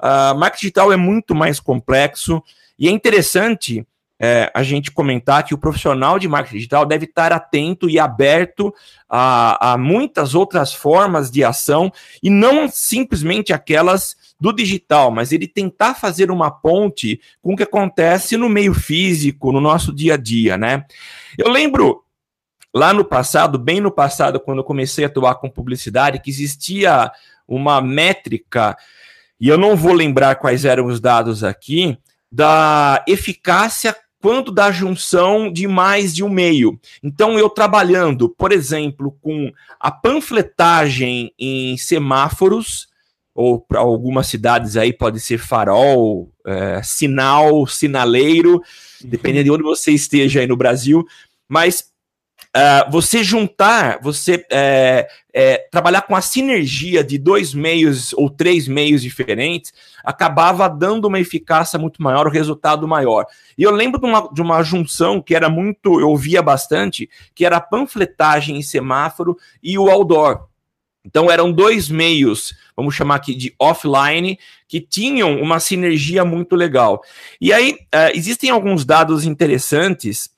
Uh, 0.00 0.36
marketing 0.38 0.62
digital 0.62 0.92
é 0.92 0.96
muito 0.96 1.34
mais 1.34 1.60
complexo 1.60 2.42
e 2.82 2.88
é 2.88 2.90
interessante 2.90 3.86
é, 4.18 4.50
a 4.52 4.64
gente 4.64 4.90
comentar 4.90 5.44
que 5.44 5.54
o 5.54 5.58
profissional 5.58 6.18
de 6.18 6.26
marketing 6.26 6.56
digital 6.56 6.84
deve 6.84 7.04
estar 7.04 7.32
atento 7.32 7.88
e 7.88 7.96
aberto 7.96 8.74
a, 9.08 9.74
a 9.74 9.78
muitas 9.78 10.34
outras 10.34 10.74
formas 10.74 11.30
de 11.30 11.44
ação 11.44 11.92
e 12.20 12.28
não 12.28 12.68
simplesmente 12.68 13.52
aquelas 13.52 14.16
do 14.40 14.52
digital, 14.52 15.12
mas 15.12 15.30
ele 15.30 15.46
tentar 15.46 15.94
fazer 15.94 16.28
uma 16.28 16.50
ponte 16.50 17.20
com 17.40 17.54
o 17.54 17.56
que 17.56 17.62
acontece 17.62 18.36
no 18.36 18.48
meio 18.48 18.74
físico, 18.74 19.52
no 19.52 19.60
nosso 19.60 19.94
dia 19.94 20.14
a 20.14 20.16
dia, 20.16 20.58
né? 20.58 20.84
Eu 21.38 21.48
lembro 21.50 22.02
lá 22.74 22.92
no 22.92 23.04
passado, 23.04 23.60
bem 23.60 23.80
no 23.80 23.92
passado, 23.92 24.40
quando 24.40 24.58
eu 24.58 24.64
comecei 24.64 25.04
a 25.04 25.06
atuar 25.06 25.36
com 25.36 25.48
publicidade, 25.48 26.20
que 26.20 26.30
existia 26.30 27.12
uma 27.46 27.80
métrica, 27.80 28.76
e 29.40 29.48
eu 29.48 29.56
não 29.56 29.76
vou 29.76 29.92
lembrar 29.92 30.34
quais 30.34 30.64
eram 30.64 30.86
os 30.86 31.00
dados 31.00 31.44
aqui, 31.44 31.96
da 32.32 33.04
eficácia 33.06 33.94
quanto 34.22 34.50
da 34.50 34.70
junção 34.70 35.52
de 35.52 35.66
mais 35.66 36.14
de 36.14 36.24
um 36.24 36.30
meio. 36.30 36.80
Então, 37.02 37.38
eu 37.38 37.50
trabalhando, 37.50 38.28
por 38.28 38.52
exemplo, 38.52 39.18
com 39.20 39.52
a 39.78 39.90
panfletagem 39.90 41.34
em 41.38 41.76
semáforos, 41.76 42.88
ou 43.34 43.60
para 43.60 43.80
algumas 43.80 44.28
cidades 44.28 44.76
aí 44.76 44.92
pode 44.92 45.18
ser 45.18 45.38
farol, 45.38 46.30
é, 46.46 46.82
sinal, 46.82 47.66
sinaleiro, 47.66 48.62
dependendo 49.04 49.44
de 49.44 49.50
onde 49.50 49.62
você 49.62 49.90
esteja 49.90 50.40
aí 50.40 50.46
no 50.46 50.56
Brasil, 50.56 51.04
mas 51.48 51.91
Uh, 52.54 52.90
você 52.90 53.24
juntar, 53.24 53.98
você 54.02 54.44
é, 54.50 55.08
é, 55.32 55.56
trabalhar 55.70 56.02
com 56.02 56.14
a 56.14 56.20
sinergia 56.20 57.02
de 57.02 57.16
dois 57.16 57.54
meios 57.54 58.12
ou 58.12 58.28
três 58.28 58.68
meios 58.68 59.00
diferentes, 59.00 59.72
acabava 60.04 60.68
dando 60.68 61.06
uma 61.06 61.18
eficácia 61.18 61.78
muito 61.78 62.02
maior, 62.02 62.26
o 62.26 62.28
um 62.28 62.32
resultado 62.32 62.86
maior. 62.86 63.24
E 63.56 63.62
eu 63.62 63.70
lembro 63.70 63.98
de 63.98 64.06
uma, 64.06 64.28
de 64.30 64.42
uma 64.42 64.62
junção 64.62 65.22
que 65.22 65.34
era 65.34 65.48
muito, 65.48 65.98
eu 65.98 66.10
ouvia 66.10 66.42
bastante, 66.42 67.08
que 67.34 67.46
era 67.46 67.56
a 67.56 67.60
panfletagem 67.60 68.58
em 68.58 68.62
semáforo 68.62 69.34
e 69.62 69.78
o 69.78 69.88
outdoor. 69.88 70.46
Então 71.04 71.30
eram 71.30 71.50
dois 71.50 71.88
meios, 71.88 72.54
vamos 72.76 72.94
chamar 72.94 73.16
aqui 73.16 73.34
de 73.34 73.54
offline, 73.58 74.38
que 74.68 74.80
tinham 74.80 75.40
uma 75.40 75.58
sinergia 75.58 76.22
muito 76.22 76.54
legal. 76.54 77.02
E 77.40 77.50
aí 77.52 77.72
uh, 77.72 78.12
existem 78.14 78.50
alguns 78.50 78.84
dados 78.84 79.24
interessantes 79.24 80.30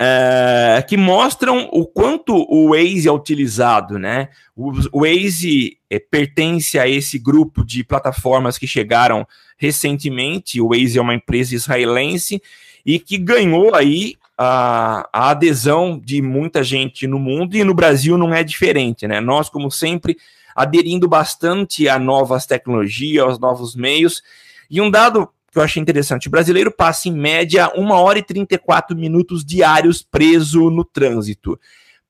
é, 0.00 0.84
que 0.88 0.96
mostram 0.96 1.68
o 1.72 1.86
quanto 1.86 2.34
o 2.34 2.70
Waze 2.70 3.08
é 3.08 3.12
utilizado, 3.12 3.98
né? 3.98 4.28
O, 4.56 4.72
Waze 5.00 5.78
é, 5.88 5.98
pertence 5.98 6.78
a 6.78 6.88
esse 6.88 7.18
grupo 7.18 7.64
de 7.64 7.84
plataformas 7.84 8.58
que 8.58 8.66
chegaram 8.66 9.26
recentemente. 9.56 10.60
O 10.60 10.68
Waze 10.68 10.98
é 10.98 11.02
uma 11.02 11.14
empresa 11.14 11.54
israelense 11.54 12.42
e 12.84 12.98
que 12.98 13.16
ganhou 13.16 13.74
aí 13.74 14.16
a, 14.36 15.08
a, 15.12 15.30
adesão 15.30 16.00
de 16.02 16.20
muita 16.20 16.64
gente 16.64 17.06
no 17.06 17.18
mundo 17.18 17.56
e 17.56 17.62
no 17.62 17.72
Brasil 17.72 18.18
não 18.18 18.34
é 18.34 18.42
diferente, 18.42 19.06
né? 19.06 19.20
Nós, 19.20 19.48
como 19.48 19.70
sempre, 19.70 20.16
aderindo 20.56 21.08
bastante 21.08 21.88
a 21.88 21.98
novas 21.98 22.46
tecnologias, 22.46 23.24
aos 23.24 23.38
novos 23.38 23.76
meios. 23.76 24.22
E 24.68 24.80
um 24.80 24.90
dado 24.90 25.28
que 25.54 25.58
eu 25.60 25.62
achei 25.62 25.80
interessante. 25.80 26.28
O 26.28 26.30
brasileiro 26.30 26.70
passa, 26.70 27.08
em 27.08 27.12
média, 27.12 27.72
1 27.74 27.90
hora 27.92 28.18
e 28.18 28.22
34 28.22 28.96
minutos 28.96 29.44
diários 29.44 30.02
preso 30.02 30.68
no 30.68 30.84
trânsito. 30.84 31.58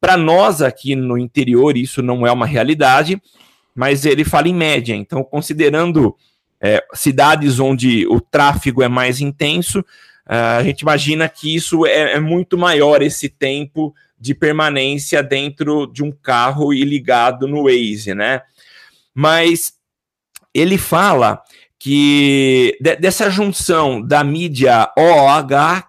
Para 0.00 0.16
nós 0.16 0.62
aqui 0.62 0.96
no 0.96 1.16
interior, 1.16 1.76
isso 1.76 2.02
não 2.02 2.26
é 2.26 2.32
uma 2.32 2.46
realidade, 2.46 3.20
mas 3.74 4.04
ele 4.04 4.24
fala 4.24 4.48
em 4.48 4.54
média. 4.54 4.94
Então, 4.94 5.22
considerando 5.22 6.16
é, 6.60 6.82
cidades 6.94 7.60
onde 7.60 8.06
o 8.06 8.20
tráfego 8.20 8.82
é 8.82 8.88
mais 8.88 9.20
intenso, 9.20 9.84
a 10.26 10.62
gente 10.62 10.80
imagina 10.80 11.28
que 11.28 11.54
isso 11.54 11.84
é, 11.84 12.14
é 12.14 12.20
muito 12.20 12.56
maior 12.56 13.02
esse 13.02 13.28
tempo 13.28 13.94
de 14.18 14.34
permanência 14.34 15.22
dentro 15.22 15.86
de 15.86 16.02
um 16.02 16.10
carro 16.10 16.72
e 16.72 16.82
ligado 16.82 17.46
no 17.46 17.64
Waze, 17.64 18.14
né? 18.14 18.40
Mas 19.14 19.74
ele 20.54 20.78
fala 20.78 21.42
que 21.78 22.76
de, 22.81 22.97
dessa 22.97 23.31
junção 23.31 24.00
da 24.00 24.23
mídia 24.25 24.90
OOH, 24.99 25.85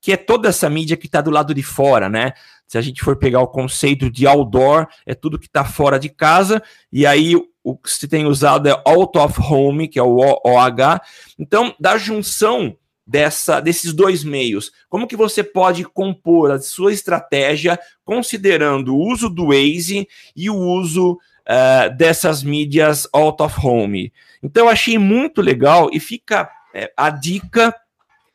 que 0.00 0.12
é 0.12 0.16
toda 0.16 0.48
essa 0.48 0.68
mídia 0.70 0.96
que 0.96 1.06
está 1.06 1.20
do 1.20 1.30
lado 1.30 1.54
de 1.54 1.62
fora, 1.62 2.08
né? 2.08 2.32
Se 2.66 2.76
a 2.76 2.80
gente 2.80 3.02
for 3.02 3.16
pegar 3.16 3.40
o 3.40 3.48
conceito 3.48 4.10
de 4.10 4.26
outdoor, 4.26 4.86
é 5.04 5.14
tudo 5.14 5.38
que 5.38 5.46
está 5.46 5.64
fora 5.64 5.98
de 5.98 6.08
casa, 6.08 6.62
e 6.92 7.06
aí 7.06 7.34
o 7.62 7.76
que 7.76 7.90
se 7.90 8.06
tem 8.06 8.26
usado 8.26 8.68
é 8.68 8.82
out 8.84 9.18
of 9.18 9.40
home, 9.40 9.88
que 9.88 9.98
é 9.98 10.02
o 10.02 10.18
OH. 10.18 11.00
Então, 11.38 11.74
da 11.80 11.98
junção 11.98 12.76
dessa, 13.06 13.60
desses 13.60 13.92
dois 13.92 14.24
meios, 14.24 14.70
como 14.88 15.06
que 15.06 15.16
você 15.16 15.42
pode 15.42 15.84
compor 15.84 16.50
a 16.50 16.60
sua 16.60 16.92
estratégia 16.92 17.78
considerando 18.04 18.94
o 18.94 19.00
uso 19.00 19.28
do 19.28 19.46
Waze 19.46 20.08
e 20.34 20.50
o 20.50 20.56
uso 20.56 21.12
uh, 21.14 21.96
dessas 21.96 22.42
mídias 22.42 23.08
out 23.12 23.42
of 23.42 23.54
home? 23.60 24.12
Então, 24.42 24.68
achei 24.68 24.98
muito 24.98 25.40
legal 25.40 25.88
e 25.92 26.00
fica 26.00 26.50
é, 26.74 26.92
a 26.96 27.10
dica 27.10 27.74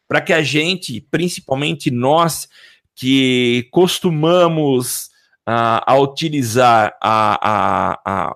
para 0.08 0.22
que 0.22 0.34
a 0.34 0.42
gente, 0.42 1.00
principalmente 1.10 1.90
nós, 1.90 2.48
que 2.96 3.68
costumamos 3.72 5.06
uh, 5.48 5.82
a 5.86 5.98
utilizar 5.98 6.94
a, 7.02 7.40
a, 7.42 8.00
a, 8.06 8.36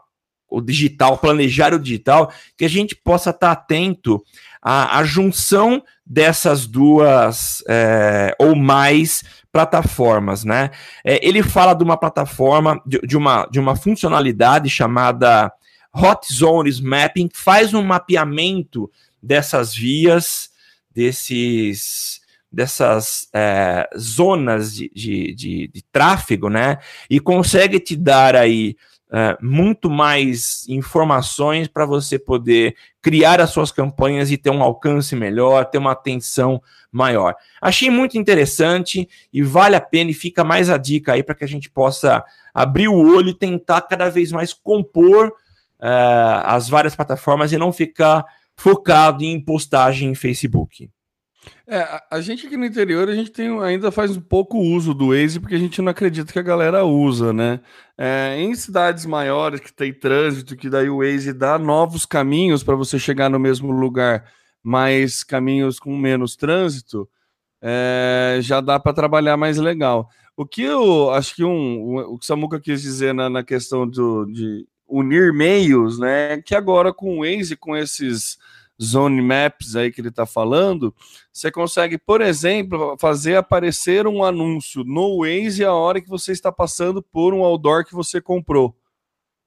o 0.50 0.62
digital, 0.62 1.17
planejar 1.17 1.74
o 1.74 1.79
digital, 1.79 2.31
que 2.57 2.65
a 2.65 2.69
gente 2.69 2.95
possa 2.95 3.31
estar 3.31 3.51
atento 3.51 4.24
à, 4.62 5.00
à 5.00 5.03
junção 5.03 5.84
dessas 6.05 6.65
duas 6.65 7.63
é, 7.67 8.36
ou 8.39 8.55
mais 8.55 9.24
plataformas, 9.51 10.43
né? 10.43 10.69
É, 11.03 11.25
ele 11.27 11.41
fala 11.41 11.74
de 11.74 11.84
uma 11.84 11.98
plataforma, 11.98 12.81
de, 12.86 13.00
de, 13.00 13.17
uma, 13.17 13.48
de 13.48 13.60
uma 13.60 13.75
funcionalidade 13.75 14.69
chamada 14.69 15.51
Hot 15.95 16.31
Zones 16.31 16.81
Mapping 16.81 17.29
faz 17.33 17.73
um 17.73 17.81
mapeamento 17.81 18.91
dessas 19.21 19.73
vias, 19.73 20.49
desses 20.93 22.23
dessas 22.51 23.27
é, 23.33 23.89
zonas 23.97 24.73
de, 24.73 24.89
de, 24.95 25.33
de, 25.33 25.67
de, 25.67 25.83
tráfego, 25.91 26.49
né? 26.49 26.77
E 27.09 27.19
consegue 27.19 27.81
te 27.81 27.97
dar 27.97 28.33
aí 28.33 28.77
é, 29.11 29.37
muito 29.41 29.89
mais 29.89 30.65
informações 30.69 31.67
para 31.67 31.85
você 31.85 32.17
poder 32.17 32.75
criar 33.01 33.41
as 33.41 33.49
suas 33.49 33.71
campanhas 33.71 34.31
e 34.31 34.37
ter 34.37 34.51
um 34.51 34.63
alcance 34.63 35.17
melhor, 35.17 35.65
ter 35.65 35.77
uma 35.77 35.91
atenção 35.91 36.61
maior. 36.89 37.35
Achei 37.61 37.89
muito 37.89 38.17
interessante 38.17 39.07
e 39.33 39.43
vale 39.43 39.75
a 39.75 39.81
pena 39.81 40.11
e 40.11 40.13
fica 40.13 40.43
mais 40.43 40.69
a 40.69 40.77
dica 40.77 41.11
aí 41.13 41.23
para 41.23 41.35
que 41.35 41.43
a 41.43 41.47
gente 41.47 41.69
possa 41.69 42.23
abrir 42.53 42.87
o 42.87 43.15
olho 43.15 43.29
e 43.29 43.37
tentar 43.37 43.81
cada 43.81 44.09
vez 44.09 44.31
mais 44.31 44.53
compor 44.53 45.33
uh, 45.85 46.41
as 46.45 46.67
várias 46.67 46.95
plataformas 46.95 47.51
e 47.51 47.57
não 47.57 47.71
ficar 47.71 48.25
focado 48.57 49.23
em 49.23 49.39
postagem 49.39 50.09
em 50.09 50.15
Facebook. 50.15 50.89
É, 51.67 52.01
a 52.11 52.21
gente 52.21 52.47
aqui 52.47 52.57
no 52.57 52.65
interior, 52.65 53.07
a 53.07 53.13
gente 53.13 53.31
tem, 53.31 53.61
ainda 53.61 53.91
faz 53.91 54.17
um 54.17 54.21
pouco 54.21 54.57
uso 54.57 54.95
do 54.95 55.09
Waze, 55.09 55.39
porque 55.39 55.53
a 55.53 55.59
gente 55.59 55.79
não 55.81 55.91
acredita 55.91 56.33
que 56.33 56.39
a 56.39 56.43
galera 56.43 56.83
usa, 56.85 57.31
né? 57.31 57.59
É, 57.95 58.35
em 58.39 58.53
cidades 58.55 59.05
maiores 59.05 59.59
que 59.59 59.71
tem 59.71 59.93
trânsito, 59.93 60.55
que 60.55 60.69
daí 60.69 60.89
o 60.89 60.97
Waze 60.97 61.33
dá 61.33 61.59
novos 61.59 62.05
caminhos 62.05 62.63
para 62.63 62.75
você 62.75 62.97
chegar 62.97 63.29
no 63.29 63.39
mesmo 63.39 63.71
lugar, 63.71 64.25
mas 64.63 65.23
caminhos 65.23 65.79
com 65.79 65.95
menos 65.95 66.35
trânsito, 66.35 67.07
é, 67.61 68.39
já 68.41 68.59
dá 68.59 68.79
para 68.79 68.93
trabalhar 68.93 69.37
mais 69.37 69.57
legal. 69.57 70.09
O 70.35 70.45
que 70.45 70.63
eu 70.63 71.11
acho 71.11 71.35
que 71.35 71.43
um, 71.43 71.95
o 71.97 72.17
que 72.17 72.25
o 72.25 72.27
Samuca 72.27 72.59
quis 72.59 72.81
dizer 72.81 73.13
na, 73.13 73.29
na 73.29 73.43
questão 73.43 73.87
do, 73.87 74.25
de 74.25 74.67
unir 74.87 75.33
meios, 75.33 75.99
né? 75.99 76.41
Que 76.41 76.55
agora 76.55 76.93
com 76.93 77.19
o 77.19 77.21
Waze, 77.21 77.55
com 77.55 77.75
esses 77.75 78.37
zone 78.81 79.21
maps 79.21 79.75
aí 79.75 79.91
que 79.91 80.01
ele 80.01 80.09
está 80.09 80.25
falando, 80.25 80.93
você 81.31 81.49
consegue, 81.49 81.97
por 81.97 82.21
exemplo, 82.21 82.97
fazer 82.99 83.37
aparecer 83.37 84.05
um 84.05 84.23
anúncio 84.23 84.83
no 84.83 85.19
Waze 85.19 85.63
a 85.63 85.73
hora 85.73 86.01
que 86.01 86.09
você 86.09 86.31
está 86.31 86.51
passando 86.51 87.01
por 87.01 87.33
um 87.33 87.43
outdoor 87.43 87.85
que 87.85 87.93
você 87.93 88.21
comprou. 88.21 88.75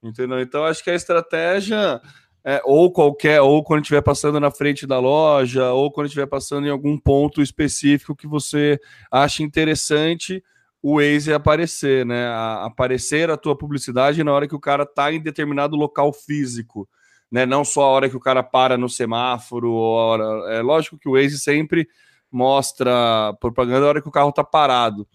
Entendeu? 0.03 0.41
Então 0.41 0.65
acho 0.65 0.83
que 0.83 0.91
a 0.91 0.95
estratégia 0.95 2.01
é, 2.45 2.63
ou 2.65 2.91
qualquer, 2.91 3.41
ou 3.41 3.63
quando 3.63 3.83
estiver 3.83 4.01
passando 4.01 4.41
na 4.41 4.51
frente 4.51 4.87
da 4.87 4.99
loja, 4.99 5.73
ou 5.73 5.91
quando 5.91 6.07
estiver 6.07 6.27
passando 6.27 6.67
em 6.67 6.71
algum 6.71 6.97
ponto 6.97 7.43
específico 7.43 8.17
que 8.17 8.27
você 8.27 8.81
acha 9.11 9.43
interessante, 9.43 10.43
o 10.83 10.97
Waze 10.97 11.33
aparecer, 11.33 12.07
né? 12.07 12.27
A, 12.29 12.67
aparecer 12.67 13.31
a 13.31 13.37
tua 13.37 13.57
publicidade 13.57 14.23
na 14.23 14.33
hora 14.33 14.49
que 14.49 14.55
o 14.55 14.61
cara 14.61 14.87
tá 14.87 15.13
em 15.13 15.21
determinado 15.21 15.77
local 15.77 16.13
físico, 16.13 16.89
né? 17.31 17.45
Não 17.45 17.65
só 17.65 17.83
a 17.83 17.89
hora 17.89 18.09
que 18.09 18.17
o 18.17 18.21
cara 18.21 18.43
para 18.43 18.77
no 18.79 18.89
semáforo, 18.89 19.73
hora... 19.75 20.55
é 20.55 20.63
lógico 20.63 20.99
que 20.99 21.09
o 21.09 21.13
Waze 21.13 21.39
sempre 21.39 21.89
mostra 22.31 23.35
propaganda 23.41 23.81
na 23.81 23.87
hora 23.87 24.03
que 24.03 24.09
o 24.09 24.13
carro 24.13 24.33
tá 24.33 24.45
parado, 24.45 25.07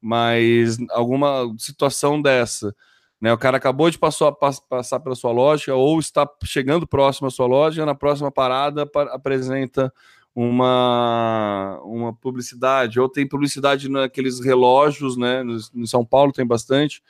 mas 0.00 0.78
alguma 0.90 1.52
situação 1.58 2.20
dessa, 2.20 2.74
né? 3.20 3.32
O 3.32 3.38
cara 3.38 3.56
acabou 3.58 3.90
de 3.90 3.98
passar 3.98 5.00
pela 5.00 5.14
sua 5.14 5.32
loja 5.32 5.74
ou 5.74 5.98
está 5.98 6.28
chegando 6.44 6.86
próximo 6.86 7.28
à 7.28 7.30
sua 7.30 7.46
loja, 7.46 7.84
na 7.84 7.94
próxima 7.94 8.30
parada 8.30 8.88
apresenta 9.12 9.92
uma, 10.34 11.80
uma 11.82 12.12
publicidade, 12.12 13.00
ou 13.00 13.08
tem 13.08 13.26
publicidade 13.26 13.88
naqueles 13.88 14.40
relógios, 14.40 15.16
né? 15.16 15.42
No, 15.42 15.86
São 15.86 16.04
Paulo 16.04 16.32
tem 16.32 16.46
bastante, 16.46 17.02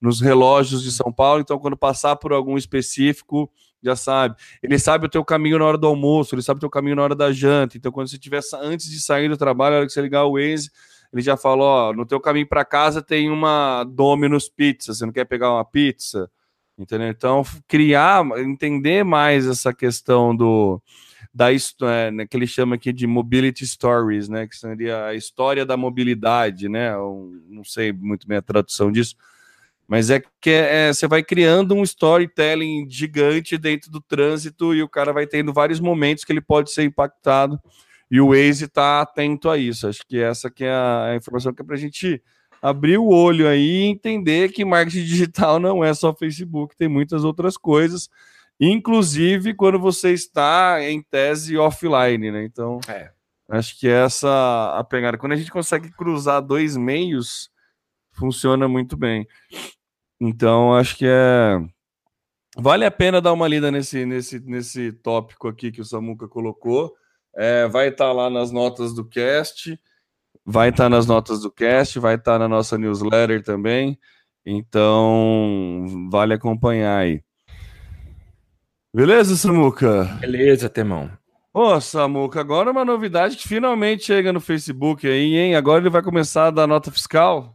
nos 0.00 0.20
relógios 0.20 0.82
de 0.82 0.92
São 0.92 1.12
Paulo, 1.12 1.40
então 1.40 1.58
quando 1.58 1.76
passar 1.76 2.16
por 2.16 2.32
algum 2.32 2.56
específico, 2.56 3.50
já 3.82 3.96
sabe. 3.96 4.36
Ele 4.62 4.78
sabe 4.78 5.06
o 5.06 5.08
teu 5.08 5.24
caminho 5.24 5.58
na 5.58 5.64
hora 5.64 5.78
do 5.78 5.86
almoço, 5.86 6.34
ele 6.34 6.42
sabe 6.42 6.58
o 6.58 6.60
teu 6.60 6.70
caminho 6.70 6.96
na 6.96 7.02
hora 7.02 7.14
da 7.14 7.32
janta. 7.32 7.76
Então, 7.76 7.90
quando 7.90 8.08
você 8.08 8.18
tiver 8.18 8.40
antes 8.62 8.88
de 8.90 9.00
sair 9.00 9.28
do 9.28 9.36
trabalho, 9.36 9.72
na 9.72 9.76
hora 9.78 9.86
que 9.86 9.92
você 9.92 10.02
ligar 10.02 10.24
o 10.24 10.34
Waze, 10.34 10.70
ele 11.12 11.22
já 11.22 11.36
fala: 11.36 11.64
ó, 11.64 11.92
no 11.92 12.06
teu 12.06 12.20
caminho 12.20 12.46
para 12.46 12.64
casa 12.64 13.02
tem 13.02 13.30
uma 13.30 13.84
Domino's 13.84 14.48
Pizza, 14.48 14.94
você 14.94 15.04
não 15.04 15.12
quer 15.12 15.24
pegar 15.24 15.52
uma 15.52 15.64
pizza? 15.64 16.30
Entendeu? 16.78 17.08
Então, 17.08 17.42
criar, 17.68 18.24
entender 18.38 19.04
mais 19.04 19.46
essa 19.46 19.72
questão 19.72 20.34
do 20.34 20.80
da 21.32 21.52
é, 21.52 22.10
né, 22.10 22.26
que 22.26 22.36
ele 22.36 22.46
chama 22.46 22.74
aqui 22.74 22.92
de 22.92 23.06
mobility 23.06 23.66
stories, 23.66 24.28
né, 24.28 24.46
que 24.46 24.56
seria 24.56 25.06
a 25.06 25.14
história 25.14 25.64
da 25.64 25.76
mobilidade, 25.76 26.68
né? 26.68 26.92
Não 27.48 27.62
sei 27.64 27.92
muito 27.92 28.26
bem 28.26 28.38
a 28.38 28.42
tradução 28.42 28.90
disso, 28.90 29.14
mas 29.86 30.10
é 30.10 30.22
que 30.40 30.50
é, 30.50 30.88
é, 30.88 30.92
você 30.92 31.06
vai 31.06 31.22
criando 31.22 31.74
um 31.74 31.82
storytelling 31.82 32.88
gigante 32.88 33.56
dentro 33.56 33.90
do 33.90 34.00
trânsito 34.00 34.74
e 34.74 34.82
o 34.82 34.88
cara 34.88 35.12
vai 35.12 35.26
tendo 35.26 35.52
vários 35.52 35.80
momentos 35.80 36.24
que 36.24 36.32
ele 36.32 36.40
pode 36.40 36.72
ser 36.72 36.84
impactado 36.84 37.60
e 38.10 38.20
o 38.20 38.28
Waze 38.28 38.64
está 38.64 39.00
atento 39.00 39.48
a 39.48 39.56
isso. 39.56 39.86
Acho 39.86 40.06
que 40.06 40.18
essa 40.18 40.50
que 40.50 40.64
é 40.64 40.72
a 40.72 41.14
informação 41.16 41.52
que 41.52 41.62
é 41.62 41.64
para 41.64 41.76
a 41.76 41.78
gente 41.78 42.22
abrir 42.60 42.98
o 42.98 43.08
olho 43.08 43.48
aí 43.48 43.82
e 43.82 43.86
entender 43.86 44.50
que 44.52 44.64
marketing 44.64 45.02
digital 45.06 45.58
não 45.58 45.82
é 45.84 45.94
só 45.94 46.12
Facebook, 46.14 46.76
tem 46.76 46.88
muitas 46.88 47.24
outras 47.24 47.56
coisas 47.56 48.10
inclusive 48.60 49.54
quando 49.54 49.78
você 49.78 50.12
está 50.12 50.82
em 50.82 51.02
tese 51.02 51.56
offline, 51.56 52.30
né? 52.30 52.44
Então, 52.44 52.78
é. 52.86 53.10
acho 53.48 53.78
que 53.78 53.88
essa 53.88 54.76
a 54.78 54.84
pegada. 54.84 55.16
Quando 55.16 55.32
a 55.32 55.36
gente 55.36 55.50
consegue 55.50 55.90
cruzar 55.90 56.42
dois 56.42 56.76
meios, 56.76 57.50
funciona 58.12 58.68
muito 58.68 58.96
bem. 58.96 59.26
Então, 60.20 60.74
acho 60.74 60.96
que 60.96 61.06
é 61.08 61.58
vale 62.58 62.84
a 62.84 62.90
pena 62.90 63.20
dar 63.20 63.32
uma 63.32 63.48
lida 63.48 63.70
nesse 63.70 64.04
nesse 64.04 64.40
nesse 64.40 64.92
tópico 64.92 65.48
aqui 65.48 65.72
que 65.72 65.80
o 65.80 65.84
Samuca 65.84 66.28
colocou. 66.28 66.94
É, 67.34 67.66
vai 67.68 67.88
estar 67.88 68.06
tá 68.06 68.12
lá 68.12 68.28
nas 68.28 68.50
notas 68.50 68.92
do 68.92 69.04
cast, 69.08 69.78
vai 70.44 70.70
estar 70.70 70.84
tá 70.84 70.88
nas 70.90 71.06
notas 71.06 71.40
do 71.40 71.50
cast, 71.50 71.98
vai 71.98 72.16
estar 72.16 72.32
tá 72.32 72.38
na 72.40 72.48
nossa 72.48 72.76
newsletter 72.76 73.42
também. 73.42 73.98
Então, 74.44 76.08
vale 76.10 76.34
acompanhar 76.34 76.98
aí. 76.98 77.22
Beleza, 78.92 79.36
Samuca? 79.36 80.04
Beleza, 80.20 80.68
Temão. 80.68 81.08
Ô, 81.54 81.80
Samuca, 81.80 82.40
agora 82.40 82.72
uma 82.72 82.84
novidade 82.84 83.36
que 83.36 83.46
finalmente 83.46 84.04
chega 84.04 84.32
no 84.32 84.40
Facebook 84.40 85.06
aí, 85.06 85.36
hein? 85.36 85.54
Agora 85.54 85.80
ele 85.80 85.90
vai 85.90 86.02
começar 86.02 86.48
a 86.48 86.50
dar 86.50 86.66
nota 86.66 86.90
fiscal. 86.90 87.54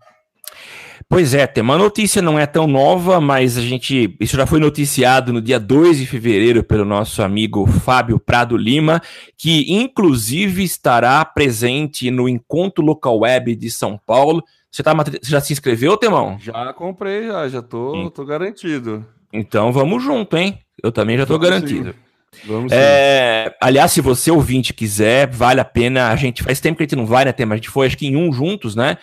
Pois 1.09 1.33
é, 1.33 1.45
tem 1.45 1.61
uma 1.61 1.77
notícia 1.77 2.21
não 2.21 2.39
é 2.39 2.45
tão 2.45 2.65
nova, 2.67 3.19
mas 3.19 3.57
a 3.57 3.61
gente. 3.61 4.15
Isso 4.19 4.37
já 4.37 4.47
foi 4.47 4.59
noticiado 4.59 5.33
no 5.33 5.41
dia 5.41 5.59
2 5.59 5.99
de 5.99 6.05
fevereiro 6.05 6.63
pelo 6.63 6.85
nosso 6.85 7.21
amigo 7.21 7.67
Fábio 7.67 8.17
Prado 8.17 8.55
Lima, 8.57 9.01
que 9.37 9.71
inclusive 9.73 10.63
estará 10.63 11.23
presente 11.23 12.09
no 12.09 12.29
Encontro 12.29 12.83
Local 12.83 13.19
Web 13.19 13.55
de 13.55 13.69
São 13.69 13.99
Paulo. 14.05 14.41
Você, 14.71 14.81
tá, 14.81 14.93
você 14.93 15.19
já 15.21 15.41
se 15.41 15.53
inscreveu, 15.53 15.95
Temão? 15.97 16.37
Já 16.39 16.73
comprei, 16.73 17.27
já, 17.27 17.47
já 17.49 17.61
tô, 17.61 18.09
tô 18.09 18.25
garantido. 18.25 19.05
Então 19.31 19.71
vamos 19.71 20.01
junto, 20.01 20.37
hein? 20.37 20.64
Eu 20.83 20.91
também 20.91 21.17
já 21.17 21.23
estou 21.23 21.39
garantido. 21.39 21.91
Sim. 21.91 21.99
Vamos 22.43 22.71
é, 22.71 23.55
aliás, 23.61 23.91
se 23.91 24.01
você 24.01 24.29
ouvinte 24.29 24.73
quiser, 24.73 25.27
vale 25.27 25.61
a 25.61 25.65
pena. 25.65 26.09
A 26.09 26.15
gente 26.15 26.43
faz 26.43 26.59
tempo 26.59 26.77
que 26.77 26.83
a 26.83 26.85
gente 26.85 26.95
não 26.95 27.05
vai, 27.05 27.25
né, 27.25 27.31
Tema? 27.31 27.53
A 27.53 27.57
gente 27.57 27.69
foi 27.69 27.87
acho 27.87 27.97
que 27.97 28.07
em 28.07 28.15
um 28.15 28.31
juntos, 28.33 28.75
né? 28.75 28.97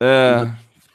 É, 0.00 0.46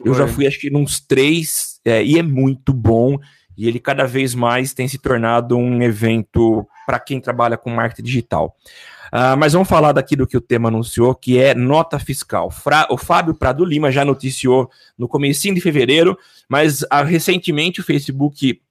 eu 0.03 0.13
já 0.13 0.27
fui 0.27 0.45
acho 0.45 0.59
que 0.59 0.73
uns 0.75 0.99
três, 0.99 1.79
é, 1.83 2.03
e 2.03 2.17
é 2.17 2.23
muito 2.23 2.73
bom. 2.73 3.17
E 3.57 3.67
ele 3.67 3.79
cada 3.79 4.05
vez 4.05 4.33
mais 4.33 4.73
tem 4.73 4.87
se 4.87 4.97
tornado 4.97 5.57
um 5.57 5.81
evento 5.81 6.65
para 6.85 6.99
quem 6.99 7.19
trabalha 7.19 7.57
com 7.57 7.69
marketing 7.69 8.03
digital. 8.03 8.55
Uh, 9.13 9.35
mas 9.37 9.51
vamos 9.51 9.67
falar 9.67 9.91
daqui 9.91 10.15
do 10.15 10.25
que 10.25 10.37
o 10.37 10.41
tema 10.41 10.69
anunciou, 10.69 11.13
que 11.13 11.37
é 11.37 11.53
nota 11.53 11.99
fiscal. 11.99 12.49
Fra 12.49 12.87
o 12.89 12.97
Fábio 12.97 13.35
Prado 13.35 13.65
Lima 13.65 13.91
já 13.91 14.05
noticiou 14.05 14.69
no 14.97 15.05
começo 15.05 15.53
de 15.53 15.59
fevereiro, 15.59 16.17
mas 16.47 16.81
uh, 16.83 17.03
recentemente 17.05 17.81
o 17.81 17.83
Facebook 17.83 18.61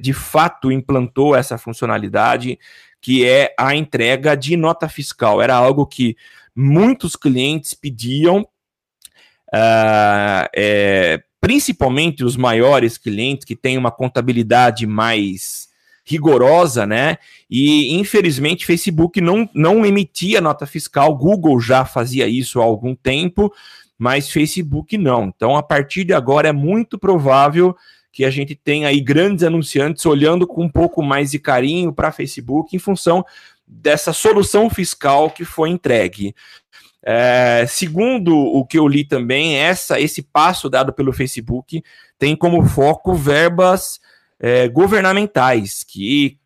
de 0.00 0.12
fato 0.12 0.72
implantou 0.72 1.36
essa 1.36 1.56
funcionalidade, 1.56 2.58
que 3.00 3.24
é 3.24 3.54
a 3.58 3.74
entrega 3.74 4.36
de 4.36 4.56
nota 4.56 4.88
fiscal. 4.88 5.40
Era 5.40 5.54
algo 5.54 5.86
que 5.86 6.16
muitos 6.54 7.14
clientes 7.14 7.74
pediam, 7.74 8.40
uh, 9.54 10.48
é, 10.54 11.22
principalmente 11.40 12.24
os 12.24 12.36
maiores 12.36 12.98
clientes 12.98 13.44
que 13.44 13.54
têm 13.54 13.78
uma 13.78 13.92
contabilidade 13.92 14.86
mais 14.86 15.68
rigorosa, 16.04 16.86
né? 16.86 17.18
E 17.50 17.94
infelizmente 17.98 18.66
Facebook 18.66 19.20
não, 19.20 19.48
não 19.54 19.84
emitia 19.84 20.40
nota 20.40 20.66
fiscal, 20.66 21.14
Google 21.14 21.60
já 21.60 21.84
fazia 21.84 22.26
isso 22.26 22.60
há 22.60 22.64
algum 22.64 22.94
tempo, 22.94 23.52
mas 23.96 24.30
Facebook 24.30 24.96
não. 24.96 25.26
Então, 25.26 25.56
a 25.56 25.62
partir 25.62 26.04
de 26.04 26.14
agora 26.14 26.48
é 26.48 26.52
muito 26.52 26.98
provável 26.98 27.76
que 28.12 28.24
a 28.24 28.30
gente 28.30 28.54
tem 28.54 28.86
aí 28.86 29.00
grandes 29.00 29.44
anunciantes 29.44 30.04
olhando 30.06 30.46
com 30.46 30.64
um 30.64 30.68
pouco 30.68 31.02
mais 31.02 31.30
de 31.30 31.38
carinho 31.38 31.92
para 31.92 32.12
Facebook 32.12 32.74
em 32.74 32.78
função 32.78 33.24
dessa 33.66 34.12
solução 34.12 34.70
fiscal 34.70 35.30
que 35.30 35.44
foi 35.44 35.68
entregue. 35.70 36.34
É, 37.02 37.64
segundo 37.68 38.36
o 38.36 38.66
que 38.66 38.78
eu 38.78 38.88
li 38.88 39.04
também, 39.04 39.56
essa, 39.56 40.00
esse 40.00 40.22
passo 40.22 40.68
dado 40.68 40.92
pelo 40.92 41.12
Facebook 41.12 41.82
tem 42.18 42.34
como 42.34 42.64
foco 42.64 43.14
verbas 43.14 44.00
é, 44.40 44.68
governamentais, 44.68 45.84
que 45.84 46.38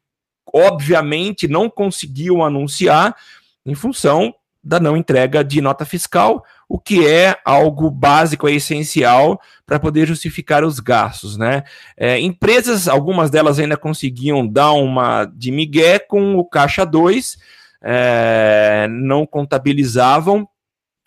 obviamente 0.52 1.48
não 1.48 1.70
conseguiam 1.70 2.44
anunciar 2.44 3.16
em 3.64 3.74
função 3.74 4.34
da 4.62 4.78
não 4.78 4.96
entrega 4.96 5.42
de 5.42 5.60
nota 5.60 5.84
fiscal, 5.84 6.44
o 6.72 6.78
que 6.78 7.06
é 7.06 7.36
algo 7.44 7.90
básico 7.90 8.48
e 8.48 8.56
essencial 8.56 9.38
para 9.66 9.78
poder 9.78 10.06
justificar 10.06 10.64
os 10.64 10.80
gastos, 10.80 11.36
né? 11.36 11.64
É, 11.98 12.18
empresas, 12.18 12.88
algumas 12.88 13.28
delas 13.28 13.58
ainda 13.58 13.76
conseguiam 13.76 14.48
dar 14.48 14.72
uma 14.72 15.26
de 15.26 15.52
migué 15.52 15.98
com 15.98 16.34
o 16.38 16.46
caixa 16.46 16.86
2, 16.86 17.36
é, 17.82 18.86
não 18.88 19.26
contabilizavam, 19.26 20.48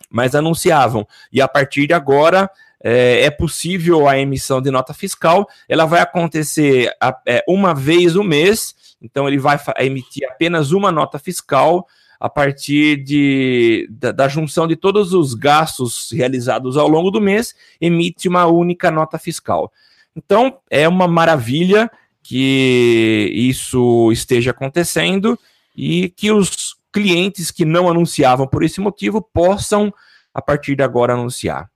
mas 0.08 0.36
anunciavam. 0.36 1.04
E 1.32 1.42
a 1.42 1.48
partir 1.48 1.88
de 1.88 1.94
agora 1.94 2.48
é, 2.80 3.24
é 3.24 3.30
possível 3.30 4.08
a 4.08 4.16
emissão 4.16 4.62
de 4.62 4.70
nota 4.70 4.94
fiscal, 4.94 5.48
ela 5.68 5.84
vai 5.84 5.98
acontecer 6.00 6.94
a, 7.00 7.12
é, 7.26 7.42
uma 7.48 7.74
vez 7.74 8.14
no 8.14 8.22
mês, 8.22 8.72
então 9.02 9.26
ele 9.26 9.38
vai 9.38 9.58
emitir 9.80 10.28
apenas 10.30 10.70
uma 10.70 10.92
nota 10.92 11.18
fiscal 11.18 11.88
a 12.18 12.28
partir 12.28 13.02
de, 13.02 13.88
da, 13.90 14.12
da, 14.12 14.28
junção 14.28 14.66
de 14.66 14.76
todos 14.76 15.12
os 15.12 15.34
gastos 15.34 16.10
realizados 16.12 16.76
ao 16.76 16.88
longo 16.88 17.10
do 17.10 17.20
mês, 17.20 17.54
emite 17.80 18.28
uma 18.28 18.46
única 18.46 18.90
nota 18.90 19.18
fiscal. 19.18 19.72
Então, 20.14 20.58
é 20.70 20.88
uma 20.88 21.06
maravilha 21.06 21.90
que 22.22 23.30
isso 23.32 24.10
esteja 24.10 24.50
acontecendo 24.50 25.38
e 25.76 26.08
que 26.08 26.32
os 26.32 26.76
clientes 26.92 27.50
que 27.50 27.64
não 27.64 27.88
anunciavam 27.88 28.46
por 28.46 28.64
esse 28.64 28.80
motivo 28.80 29.20
possam, 29.20 29.92
a 30.32 30.40
partir 30.40 30.74
de 30.74 30.82
agora, 30.82 31.12
anunciar. 31.12 31.64
O 31.64 31.68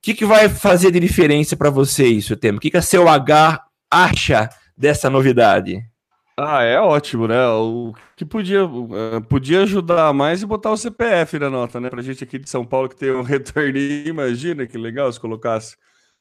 que, 0.00 0.14
que 0.14 0.24
vai 0.24 0.48
fazer 0.48 0.92
de 0.92 1.00
diferença 1.00 1.56
para 1.56 1.70
você 1.70 2.06
isso, 2.06 2.36
Temo? 2.36 2.58
O 2.58 2.60
que, 2.60 2.70
que 2.70 2.76
a 2.76 2.82
seu 2.82 3.08
H 3.08 3.60
acha 3.90 4.48
dessa 4.76 5.10
novidade? 5.10 5.84
Ah, 6.40 6.62
é 6.62 6.78
ótimo, 6.78 7.26
né? 7.26 7.48
O 7.48 7.92
que 8.14 8.24
podia, 8.24 8.64
uh, 8.64 9.20
podia 9.28 9.62
ajudar 9.62 10.12
mais 10.12 10.40
e 10.40 10.46
botar 10.46 10.70
o 10.70 10.76
CPF 10.76 11.36
na 11.36 11.50
nota, 11.50 11.80
né? 11.80 11.90
Pra 11.90 12.00
gente 12.00 12.22
aqui 12.22 12.38
de 12.38 12.48
São 12.48 12.64
Paulo 12.64 12.88
que 12.88 12.94
tem 12.94 13.10
um 13.10 13.22
retorno, 13.26 13.76
imagina 13.76 14.64
que 14.64 14.78
legal 14.78 15.12
se 15.12 15.18
colocasse, 15.18 15.76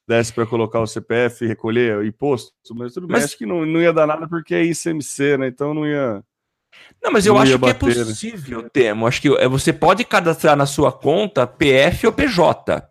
desse 0.08 0.34
para 0.34 0.47
colocar 0.47 0.80
o 0.80 0.88
CPF 0.88 1.45
e 1.45 1.47
recolher 1.47 1.97
o 1.97 2.03
imposto, 2.03 2.51
mas 2.73 2.95
tudo 2.95 3.06
bem, 3.06 3.17
acho 3.17 3.38
que 3.38 3.45
não, 3.45 3.63
não 3.63 3.80
ia 3.80 3.93
dar 3.93 4.08
nada 4.08 4.27
porque 4.27 4.56
é 4.56 4.63
ICMC, 4.63 5.38
né? 5.38 5.47
Então 5.49 5.71
não 5.71 5.86
ia. 5.86 6.23
Não, 7.03 7.12
mas 7.12 7.27
eu 7.27 7.36
não 7.36 7.41
acho 7.41 7.51
que 7.51 7.56
é 7.56 7.58
bater, 7.60 7.97
é 7.97 8.06
possível, 8.06 8.63
né? 8.63 8.69
Temo. 8.73 9.06
Acho 9.06 9.21
que 9.21 9.27
é, 9.38 9.47
você 9.47 9.71
pode 9.71 10.03
cadastrar 10.03 10.56
na 10.56 10.65
sua 10.65 10.91
conta 10.91 11.45
PF 11.45 12.08
ou 12.08 12.13
PJ. 12.13 12.89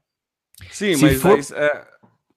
Sim, 0.70 0.94
se 0.94 1.02
mas 1.02 1.20
for... 1.20 1.34
Aí, 1.34 1.44
é, 1.54 1.86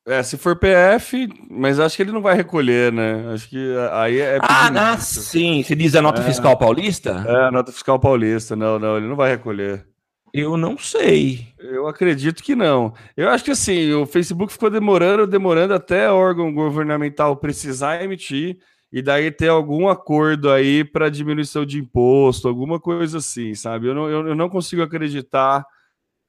é, 0.10 0.24
se 0.24 0.38
for 0.38 0.56
PF, 0.56 1.30
mas 1.50 1.80
acho 1.80 1.96
que 1.96 2.02
ele 2.02 2.12
não 2.12 2.22
vai 2.22 2.36
recolher, 2.36 2.92
né? 2.92 3.32
Acho 3.32 3.48
que 3.48 3.76
aí 3.92 4.20
é. 4.20 4.40
Ah, 4.42 4.94
ah, 4.94 4.98
sim. 4.98 5.62
Você 5.62 5.76
diz 5.76 5.96
a 5.96 6.02
nota 6.02 6.22
é, 6.22 6.26
fiscal 6.26 6.58
paulista? 6.58 7.24
É, 7.28 7.48
a 7.48 7.52
nota 7.52 7.72
fiscal 7.72 8.00
paulista. 8.00 8.56
Não, 8.56 8.80
não, 8.80 8.98
ele 8.98 9.08
não 9.08 9.16
vai 9.16 9.30
recolher. 9.30 9.86
Eu 10.34 10.58
não 10.58 10.78
sei. 10.78 11.48
Eu 11.60 11.88
acredito 11.88 12.44
que 12.44 12.56
não. 12.56 12.94
Eu 13.16 13.30
acho 13.30 13.44
que 13.44 13.52
assim, 13.52 13.94
o 13.94 14.06
Facebook 14.06 14.52
ficou 14.52 14.70
demorando, 14.70 15.28
demorando 15.28 15.74
até 15.74 16.12
órgão 16.12 16.54
governamental 16.54 17.36
precisar 17.36 18.04
emitir 18.04 18.58
e 18.92 19.02
daí 19.02 19.30
ter 19.30 19.50
algum 19.50 19.88
acordo 19.88 20.50
aí 20.50 20.84
para 20.84 21.10
diminuição 21.10 21.66
de 21.66 21.80
imposto, 21.80 22.48
alguma 22.48 22.80
coisa 22.80 23.20
assim, 23.20 23.54
sabe? 23.54 23.88
Eu 23.88 23.94
não, 23.94 24.10
eu, 24.10 24.28
eu 24.30 24.36
não 24.36 24.50
consigo 24.50 24.82
acreditar 24.82 25.64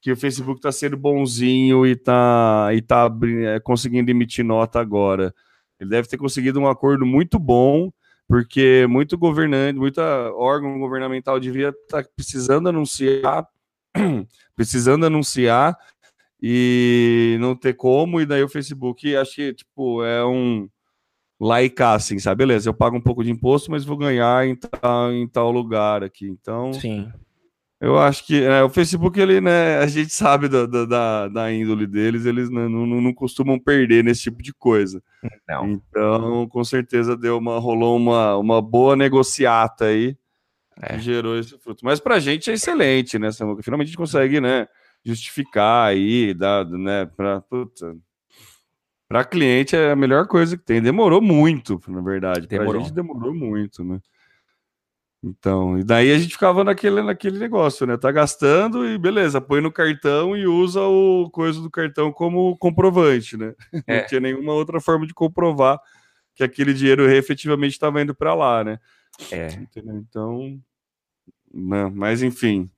que 0.00 0.12
o 0.12 0.16
Facebook 0.16 0.58
está 0.58 0.72
sendo 0.72 0.96
bonzinho 0.96 1.86
e 1.86 1.92
está 1.92 2.70
e 2.72 2.80
tá 2.80 3.10
é, 3.46 3.60
conseguindo 3.60 4.10
emitir 4.10 4.44
nota 4.44 4.80
agora. 4.80 5.34
Ele 5.78 5.90
deve 5.90 6.08
ter 6.08 6.16
conseguido 6.16 6.58
um 6.58 6.68
acordo 6.68 7.04
muito 7.04 7.38
bom, 7.38 7.92
porque 8.26 8.86
muito 8.88 9.18
governante, 9.18 9.78
muita 9.78 10.02
órgão 10.34 10.78
governamental 10.78 11.38
devia 11.38 11.68
estar 11.68 12.02
tá 12.02 12.08
precisando 12.14 12.68
anunciar, 12.68 13.46
precisando 14.56 15.06
anunciar 15.06 15.76
e 16.42 17.36
não 17.40 17.54
ter 17.54 17.74
como, 17.74 18.20
e 18.20 18.26
daí 18.26 18.42
o 18.42 18.48
Facebook 18.48 19.14
acho 19.16 19.34
que 19.34 19.54
tipo, 19.54 20.02
é 20.02 20.24
um 20.24 20.68
cá, 21.74 21.94
assim, 21.94 22.18
sabe? 22.18 22.38
Beleza, 22.38 22.68
eu 22.68 22.74
pago 22.74 22.96
um 22.96 23.00
pouco 23.00 23.24
de 23.24 23.30
imposto, 23.30 23.70
mas 23.70 23.84
vou 23.84 23.96
ganhar 23.96 24.46
em 24.46 24.54
tal, 24.56 25.12
em 25.12 25.26
tal 25.26 25.50
lugar 25.50 26.04
aqui. 26.04 26.26
Então. 26.26 26.72
Sim. 26.72 27.10
Eu 27.80 27.98
acho 27.98 28.26
que 28.26 28.42
é, 28.42 28.62
o 28.62 28.68
Facebook, 28.68 29.18
ele, 29.18 29.40
né, 29.40 29.78
a 29.78 29.86
gente 29.86 30.12
sabe 30.12 30.48
da, 30.48 30.66
da, 30.66 31.28
da 31.28 31.50
índole 31.50 31.86
deles, 31.86 32.26
eles 32.26 32.50
né, 32.50 32.68
não, 32.68 32.84
não, 32.86 33.00
não, 33.00 33.14
costumam 33.14 33.58
perder 33.58 34.04
nesse 34.04 34.24
tipo 34.24 34.42
de 34.42 34.52
coisa. 34.52 35.02
Não. 35.48 35.70
Então, 35.70 36.46
com 36.48 36.62
certeza 36.62 37.16
deu 37.16 37.38
uma, 37.38 37.58
rolou 37.58 37.96
uma, 37.96 38.36
uma 38.36 38.60
boa 38.60 38.94
negociata 38.94 39.86
aí 39.86 40.14
é. 40.78 40.94
que 40.94 41.00
gerou 41.00 41.38
esse 41.38 41.56
fruto. 41.58 41.82
Mas 41.82 41.98
pra 41.98 42.20
gente 42.20 42.50
é 42.50 42.52
excelente, 42.52 43.18
né, 43.18 43.32
Samuca? 43.32 43.62
Finalmente 43.62 43.86
a 43.86 43.90
gente 43.90 43.98
consegue, 43.98 44.42
né, 44.42 44.68
justificar 45.02 45.88
aí, 45.88 46.34
dar, 46.34 46.66
né, 46.66 47.06
pra, 47.06 47.40
puta, 47.40 47.96
pra 49.08 49.24
cliente 49.24 49.74
é 49.74 49.92
a 49.92 49.96
melhor 49.96 50.26
coisa 50.26 50.54
que 50.54 50.64
tem. 50.64 50.82
Demorou 50.82 51.22
muito, 51.22 51.80
na 51.88 52.02
verdade. 52.02 52.46
Demorou. 52.46 52.72
Pra 52.74 52.82
gente 52.82 52.92
demorou 52.94 53.34
muito, 53.34 53.82
né? 53.82 53.98
Então, 55.22 55.78
e 55.78 55.84
daí 55.84 56.12
a 56.12 56.18
gente 56.18 56.32
ficava 56.32 56.64
naquele, 56.64 57.02
naquele 57.02 57.38
negócio, 57.38 57.86
né? 57.86 57.96
Tá 57.98 58.10
gastando 58.10 58.88
e 58.88 58.96
beleza, 58.96 59.40
põe 59.40 59.60
no 59.60 59.70
cartão 59.70 60.34
e 60.34 60.46
usa 60.46 60.80
o 60.80 61.28
coisa 61.30 61.60
do 61.60 61.70
cartão 61.70 62.10
como 62.10 62.56
comprovante, 62.56 63.36
né? 63.36 63.54
É. 63.86 64.00
Não 64.00 64.06
tinha 64.06 64.20
nenhuma 64.20 64.52
outra 64.54 64.80
forma 64.80 65.06
de 65.06 65.12
comprovar 65.12 65.78
que 66.34 66.42
aquele 66.42 66.72
dinheiro 66.72 67.10
efetivamente 67.10 67.72
estava 67.72 68.00
indo 68.00 68.14
para 68.14 68.34
lá, 68.34 68.64
né? 68.64 68.78
É. 69.30 69.48
Entendeu? 69.48 69.96
Então, 69.96 70.60
né? 71.52 71.90
mas 71.94 72.22
enfim, 72.22 72.70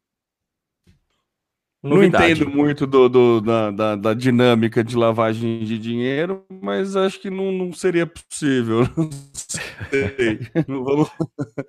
Novidade. 1.83 2.23
Não 2.23 2.31
entendo 2.31 2.57
muito 2.57 2.87
do, 2.87 3.09
do 3.09 3.41
da, 3.41 3.71
da, 3.73 3.97
da, 3.97 4.15
dinâmica 4.15 4.85
de 4.85 4.97
lavagem 4.97 5.65
de 5.65 5.77
dinheiro, 5.79 6.45
mas 6.49 6.95
acho 6.95 7.19
que 7.21 7.29
não, 7.29 7.51
não 7.51 7.73
seria 7.73 8.07
possível. 8.07 8.89
Não 10.69 10.85
vamos... 10.85 11.11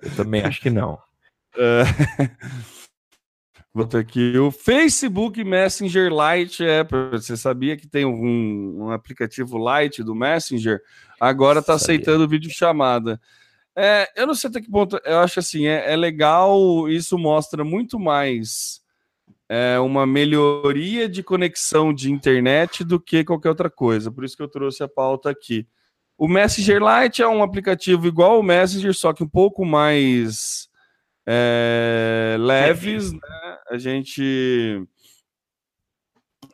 Eu 0.00 0.16
também 0.16 0.42
acho 0.42 0.60
que 0.60 0.70
não. 0.70 0.98
É... 1.58 1.82
Vou 3.74 3.84
ter 3.84 3.98
aqui 3.98 4.38
o 4.38 4.52
Facebook 4.52 5.42
Messenger 5.42 6.10
Lite 6.10 6.64
é, 6.64 6.84
Você 7.10 7.36
sabia 7.36 7.76
que 7.76 7.88
tem 7.88 8.04
um, 8.04 8.84
um 8.84 8.90
aplicativo 8.90 9.58
Lite 9.58 10.02
do 10.02 10.14
Messenger? 10.14 10.80
Agora 11.18 11.58
está 11.58 11.74
aceitando 11.74 12.28
vídeo 12.28 12.50
chamada. 12.50 13.20
É, 13.76 14.08
eu 14.14 14.28
não 14.28 14.34
sei 14.34 14.48
até 14.48 14.60
que 14.60 14.70
ponto. 14.70 15.00
Eu 15.04 15.18
acho 15.18 15.40
assim, 15.40 15.66
é, 15.66 15.92
é 15.92 15.96
legal. 15.96 16.88
Isso 16.88 17.18
mostra 17.18 17.64
muito 17.64 17.98
mais 17.98 18.83
é, 19.48 19.78
uma 19.78 20.06
melhoria 20.06 21.08
de 21.08 21.22
conexão 21.22 21.92
de 21.92 22.10
internet 22.10 22.82
do 22.82 22.98
que 22.98 23.24
qualquer 23.24 23.50
outra 23.50 23.70
coisa. 23.70 24.10
Por 24.10 24.24
isso 24.24 24.36
que 24.36 24.42
eu 24.42 24.48
trouxe 24.48 24.82
a 24.82 24.88
pauta 24.88 25.30
aqui. 25.30 25.66
O 26.16 26.28
Messenger 26.28 26.80
Lite 26.80 27.22
é 27.22 27.28
um 27.28 27.42
aplicativo 27.42 28.06
igual 28.06 28.36
ao 28.36 28.42
Messenger, 28.42 28.94
só 28.94 29.12
que 29.12 29.24
um 29.24 29.28
pouco 29.28 29.64
mais 29.64 30.68
é, 31.26 32.36
leves, 32.38 33.12
né? 33.12 33.58
A 33.70 33.78
gente 33.78 34.86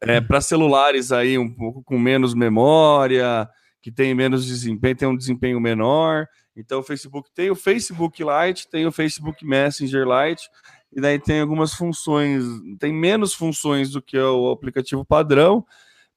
é, 0.00 0.20
para 0.20 0.40
celulares 0.40 1.12
aí 1.12 1.37
um 1.37 1.53
pouco 1.53 1.83
com 1.83 1.98
menos 1.98 2.35
memória, 2.35 3.48
que 3.83 3.92
tem 3.92 4.14
menos 4.14 4.46
desempenho, 4.46 4.96
tem 4.96 5.09
um 5.09 5.16
desempenho 5.16 5.61
menor. 5.61 6.26
Então 6.57 6.81
o 6.81 6.83
Facebook 6.83 7.31
tem 7.35 7.50
o 7.50 7.55
Facebook 7.55 8.22
Lite, 8.22 8.68
tem 8.68 8.87
o 8.87 8.92
Facebook 8.92 9.44
Messenger 9.44 10.07
Lite 10.07 10.48
e 10.92 11.00
daí 11.00 11.18
tem 11.18 11.40
algumas 11.40 11.72
funções, 11.74 12.44
tem 12.79 12.92
menos 12.92 13.33
funções 13.33 13.90
do 13.90 14.03
que 14.03 14.18
o 14.18 14.50
aplicativo 14.50 15.05
padrão, 15.05 15.64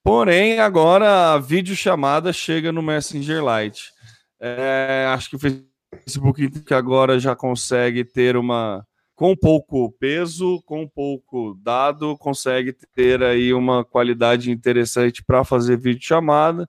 porém 0.03 0.59
agora 0.59 1.33
a 1.33 1.39
videochamada 1.39 2.33
chega 2.33 2.71
no 2.71 2.81
Messenger 2.81 3.43
Lite. 3.43 3.91
É, 4.39 5.05
acho 5.13 5.29
que 5.29 5.36
o 5.36 5.39
Facebook 5.39 6.49
que 6.62 6.73
agora 6.73 7.19
já 7.19 7.36
consegue 7.36 8.03
ter 8.03 8.36
uma 8.36 8.86
com 9.15 9.36
pouco 9.36 9.91
peso, 9.99 10.62
com 10.65 10.88
pouco 10.88 11.57
dado, 11.62 12.17
consegue 12.17 12.73
ter 12.95 13.21
aí 13.23 13.53
uma 13.53 13.86
qualidade 13.86 14.51
interessante 14.51 15.23
para 15.23 15.45
fazer 15.45 15.77
videochamada 15.77 16.67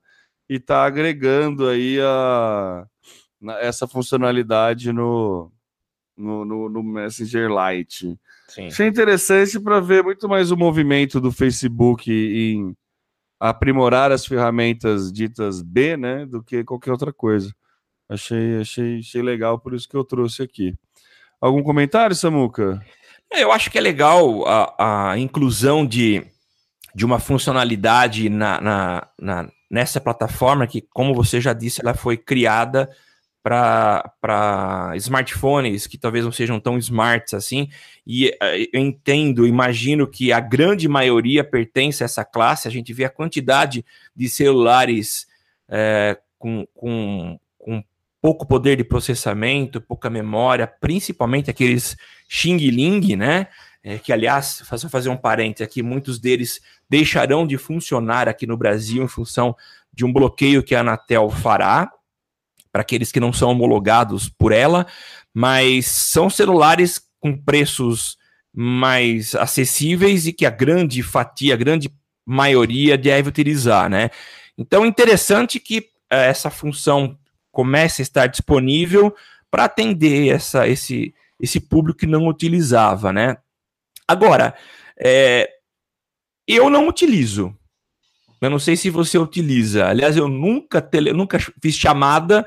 e 0.49 0.57
está 0.57 0.85
agregando 0.85 1.67
aí 1.67 1.99
a, 2.01 2.87
essa 3.61 3.89
funcionalidade 3.89 4.93
no, 4.93 5.51
no, 6.17 6.45
no, 6.45 6.69
no 6.69 6.83
Messenger 6.83 7.49
Lite. 7.49 8.19
Sim. 8.49 8.67
Achei 8.67 8.87
interessante 8.87 9.59
para 9.59 9.81
ver 9.81 10.03
muito 10.03 10.29
mais 10.29 10.51
o 10.51 10.57
movimento 10.57 11.21
do 11.21 11.33
Facebook 11.33 12.11
em 12.11 12.77
aprimorar 13.41 14.13
as 14.13 14.25
ferramentas 14.25 15.13
ditas 15.13 15.61
B, 15.61 15.97
né, 15.97 16.25
do 16.27 16.43
que 16.43 16.65
qualquer 16.65 16.93
outra 16.93 17.13
coisa. 17.13 17.55
Achei, 18.09 18.61
achei, 18.61 18.99
achei 18.99 19.23
legal, 19.23 19.59
por 19.59 19.75
isso 19.75 19.89
que 19.89 19.97
eu 19.97 20.05
trouxe 20.05 20.43
aqui. 20.43 20.75
Algum 21.41 21.63
comentário, 21.63 22.15
Samuca? 22.15 22.81
É, 23.33 23.43
eu 23.43 23.53
acho 23.53 23.71
que 23.71 23.79
é 23.79 23.81
legal 23.81 24.47
a, 24.47 25.11
a 25.11 25.19
inclusão 25.19 25.85
de, 25.85 26.25
de 26.95 27.05
uma 27.05 27.19
funcionalidade 27.19 28.29
na, 28.29 28.61
na, 28.61 29.09
na, 29.19 29.49
nessa 29.71 30.01
plataforma 30.01 30.67
que, 30.67 30.81
como 30.81 31.15
você 31.15 31.41
já 31.41 31.53
disse, 31.53 31.81
ela 31.83 31.95
foi 31.95 32.17
criada 32.17 32.89
para 33.45 34.95
smartphones 34.97 35.87
que 35.87 35.99
talvez 35.99 36.25
não 36.25 36.33
sejam 36.33 36.59
tão 36.59 36.79
smarts 36.79 37.35
assim. 37.35 37.69
E 38.07 38.29
uh, 38.29 38.69
eu 38.73 38.81
entendo, 38.81 39.47
imagino 39.47 40.07
que 40.07 40.33
a 40.33 40.41
grande 40.41 40.89
maioria 40.89 41.45
pertence 41.45 42.03
a 42.03 42.07
essa 42.07 42.25
classe. 42.25 42.67
A 42.67 42.71
gente 42.71 42.91
vê 42.95 43.05
a 43.05 43.11
quantidade 43.11 43.85
de 44.17 44.31
celulares 44.31 45.27
é, 45.69 46.19
com, 46.39 46.67
com, 46.75 47.39
com 47.59 47.85
pouco 48.19 48.47
poder 48.47 48.79
de 48.79 48.85
processamento, 48.85 49.79
pouca 49.79 50.09
memória, 50.09 50.67
principalmente 50.67 51.51
aqueles 51.51 51.99
Xing 52.27 52.57
Ling, 52.57 53.15
né? 53.15 53.49
É, 53.83 53.99
que, 53.99 54.11
aliás, 54.11 54.63
faço 54.65 54.89
fazer 54.89 55.11
um 55.11 55.17
parênteses 55.19 55.69
aqui, 55.69 55.83
muitos 55.83 56.19
deles 56.19 56.63
deixarão 56.89 57.47
de 57.47 57.59
funcionar 57.59 58.27
aqui 58.27 58.47
no 58.47 58.57
Brasil 58.57 59.05
em 59.05 59.09
função 59.09 59.55
de 59.93 60.07
um 60.07 60.13
bloqueio 60.13 60.63
que 60.63 60.75
a 60.75 60.81
Anatel 60.81 61.29
fará 61.29 61.93
para 62.75 62.83
aqueles 62.83 63.13
que 63.13 63.21
não 63.21 63.33
são 63.33 63.51
homologados 63.51 64.29
por 64.29 64.51
ela, 64.51 64.85
mas 65.33 65.87
são 65.87 66.29
celulares 66.29 67.01
com 67.21 67.39
preços 67.39 68.19
mais 68.53 69.37
acessíveis 69.37 70.27
e 70.27 70.33
que 70.33 70.45
a 70.45 70.51
grande 70.51 71.01
fatia, 71.01 71.55
a 71.55 71.57
grande 71.57 71.89
maioria 72.27 72.99
deve 72.99 73.29
utilizar, 73.29 73.89
né? 73.89 74.11
Então, 74.59 74.85
interessante 74.85 75.61
que 75.61 75.87
é, 76.11 76.27
essa 76.27 76.51
função 76.51 77.17
comece 77.53 78.03
a 78.03 78.05
estar 78.05 78.27
disponível 78.27 79.15
para 79.53 79.67
atender 79.67 80.35
essa, 80.35 80.67
esse, 80.67 81.15
esse 81.39 81.61
público 81.61 82.01
que 82.01 82.07
não 82.09 82.27
utilizava, 82.27 83.13
né? 83.13 83.37
Agora, 84.09 84.53
é, 84.99 85.49
eu 86.45 86.69
não 86.69 86.89
utilizo, 86.89 87.57
eu 88.41 88.51
não 88.51 88.59
sei 88.59 88.77
se 88.77 88.91
você 88.91 89.19
utiliza. 89.19 89.87
Aliás, 89.87 90.17
eu 90.17 90.29
nunca, 90.29 90.81
tele, 90.81 91.13
nunca 91.13 91.39
fiz 91.63 91.75
chamada 91.75 92.47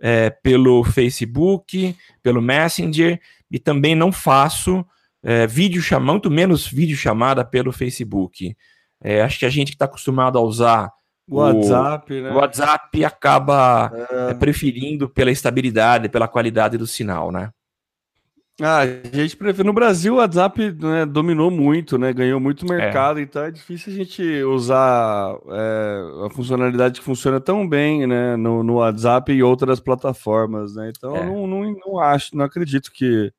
é, 0.00 0.30
pelo 0.30 0.84
Facebook, 0.84 1.96
pelo 2.22 2.42
Messenger, 2.42 3.20
e 3.50 3.58
também 3.58 3.94
não 3.94 4.12
faço 4.12 4.84
é, 5.22 5.46
vídeo 5.46 5.80
chamada, 5.80 6.12
muito 6.12 6.30
menos 6.30 6.66
vídeo 6.66 6.96
chamada 6.96 7.44
pelo 7.44 7.72
Facebook. 7.72 8.54
É, 9.02 9.22
acho 9.22 9.38
que 9.38 9.46
a 9.46 9.50
gente 9.50 9.68
que 9.68 9.74
está 9.74 9.86
acostumado 9.86 10.38
a 10.38 10.42
usar 10.42 10.90
o 11.28 11.36
WhatsApp, 11.36 12.20
né? 12.20 12.30
WhatsApp 12.30 13.04
acaba 13.04 13.90
é. 13.94 14.30
É, 14.30 14.34
preferindo 14.34 15.08
pela 15.08 15.30
estabilidade, 15.30 16.08
pela 16.08 16.28
qualidade 16.28 16.76
do 16.76 16.86
sinal, 16.86 17.32
né? 17.32 17.50
Ah, 18.60 18.82
a 18.82 19.16
gente 19.16 19.36
prefere. 19.36 19.66
No 19.66 19.72
Brasil, 19.72 20.14
o 20.14 20.16
WhatsApp 20.18 20.70
né, 20.72 21.04
dominou 21.04 21.50
muito, 21.50 21.98
né? 21.98 22.12
Ganhou 22.12 22.38
muito 22.38 22.64
é. 22.72 22.76
mercado, 22.76 23.18
é. 23.18 23.22
então 23.22 23.42
é 23.42 23.50
difícil 23.50 23.92
a 23.92 23.96
gente 23.96 24.22
usar 24.44 25.36
é, 25.48 26.26
a 26.26 26.30
funcionalidade 26.30 27.00
que 27.00 27.04
funciona 27.04 27.40
tão 27.40 27.68
bem 27.68 28.06
né, 28.06 28.36
no, 28.36 28.62
no 28.62 28.74
WhatsApp 28.74 29.32
e 29.32 29.42
outras 29.42 29.80
plataformas, 29.80 30.76
né? 30.76 30.92
Então 30.96 31.16
é. 31.16 31.26
não, 31.26 31.46
não, 31.48 31.76
não 31.84 31.98
acho, 31.98 32.36
não 32.36 32.44
acredito 32.44 32.92
que, 32.92 33.32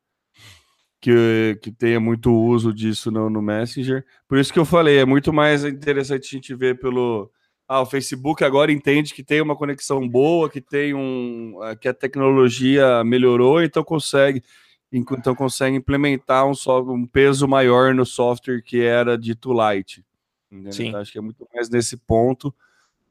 que, 1.00 1.58
que 1.62 1.72
tenha 1.72 2.00
muito 2.00 2.34
uso 2.34 2.74
disso 2.74 3.10
no, 3.10 3.30
no 3.30 3.42
Messenger. 3.42 4.06
Por 4.28 4.38
isso 4.38 4.52
que 4.52 4.60
eu 4.60 4.66
falei, 4.66 4.98
é 4.98 5.06
muito 5.06 5.32
mais 5.32 5.64
interessante 5.64 6.28
a 6.28 6.38
gente 6.38 6.54
ver 6.54 6.78
pelo. 6.78 7.32
Ah, 7.68 7.82
o 7.82 7.86
Facebook 7.86 8.44
agora 8.44 8.72
entende 8.72 9.14
que 9.14 9.24
tem 9.24 9.42
uma 9.42 9.56
conexão 9.56 10.08
boa, 10.08 10.50
que 10.50 10.60
tem 10.60 10.94
um. 10.94 11.54
que 11.80 11.88
a 11.88 11.94
tecnologia 11.94 13.02
melhorou, 13.06 13.64
então 13.64 13.82
consegue 13.82 14.44
então 14.92 15.36
consegue 15.36 15.76
implementar 15.76 16.46
um, 16.46 16.54
um 16.92 17.06
peso 17.06 17.48
maior 17.48 17.94
no 17.94 18.06
software 18.06 18.62
que 18.62 18.82
era 18.82 19.18
dito 19.18 19.52
Lite. 19.54 20.06
Então, 20.52 21.00
acho 21.00 21.12
que 21.12 21.18
é 21.18 21.22
muito 21.22 21.48
mais 21.54 21.70
nesse 21.70 21.98
ponto 21.98 22.54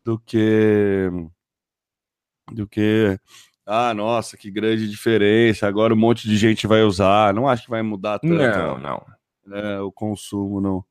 do 0.03 0.19
que 0.19 1.11
do 2.53 2.67
que 2.67 3.19
ah, 3.67 3.95
nossa, 3.95 4.37
que 4.37 4.51
grande 4.51 4.89
diferença. 4.89 5.67
Agora 5.67 5.95
um 5.95 5.97
monte 5.97 6.29
de 6.29 6.37
gente 6.37 6.67
vai 6.67 6.83
usar. 6.83 7.33
Não 7.33 7.49
acho 7.49 7.65
que 7.65 7.71
vai 7.71 7.83
mudar 7.83 8.19
tanto. 8.19 8.35
Não, 8.35 8.79
não. 8.79 9.07
É, 9.53 9.81
o 9.81 9.91
consumo, 9.91 10.61
não. 10.61 10.85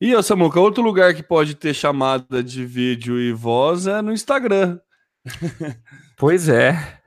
E, 0.00 0.14
ô 0.14 0.22
Samuca, 0.22 0.60
outro 0.60 0.82
lugar 0.82 1.14
que 1.14 1.22
pode 1.22 1.54
ter 1.54 1.74
chamada 1.74 2.42
de 2.42 2.64
vídeo 2.64 3.18
e 3.18 3.32
voz 3.32 3.86
é 3.86 4.00
no 4.00 4.12
Instagram. 4.12 4.78
Pois 6.16 6.48
é 6.48 6.97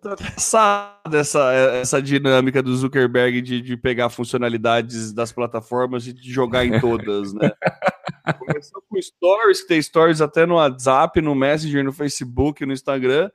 tá 0.00 0.16
cansado 0.16 1.14
essa, 1.16 1.52
essa 1.52 2.02
dinâmica 2.02 2.62
do 2.62 2.74
Zuckerberg 2.74 3.42
de, 3.42 3.60
de 3.60 3.76
pegar 3.76 4.08
funcionalidades 4.08 5.12
das 5.12 5.32
plataformas 5.32 6.06
e 6.06 6.12
de 6.12 6.32
jogar 6.32 6.64
em 6.64 6.78
todas, 6.80 7.32
né? 7.34 7.50
Começou 8.38 8.82
com 8.88 9.00
stories, 9.00 9.62
que 9.62 9.68
tem 9.68 9.82
stories 9.82 10.20
até 10.20 10.46
no 10.46 10.54
WhatsApp, 10.54 11.20
no 11.20 11.34
Messenger, 11.34 11.84
no 11.84 11.92
Facebook, 11.92 12.64
no 12.64 12.72
Instagram, 12.72 13.30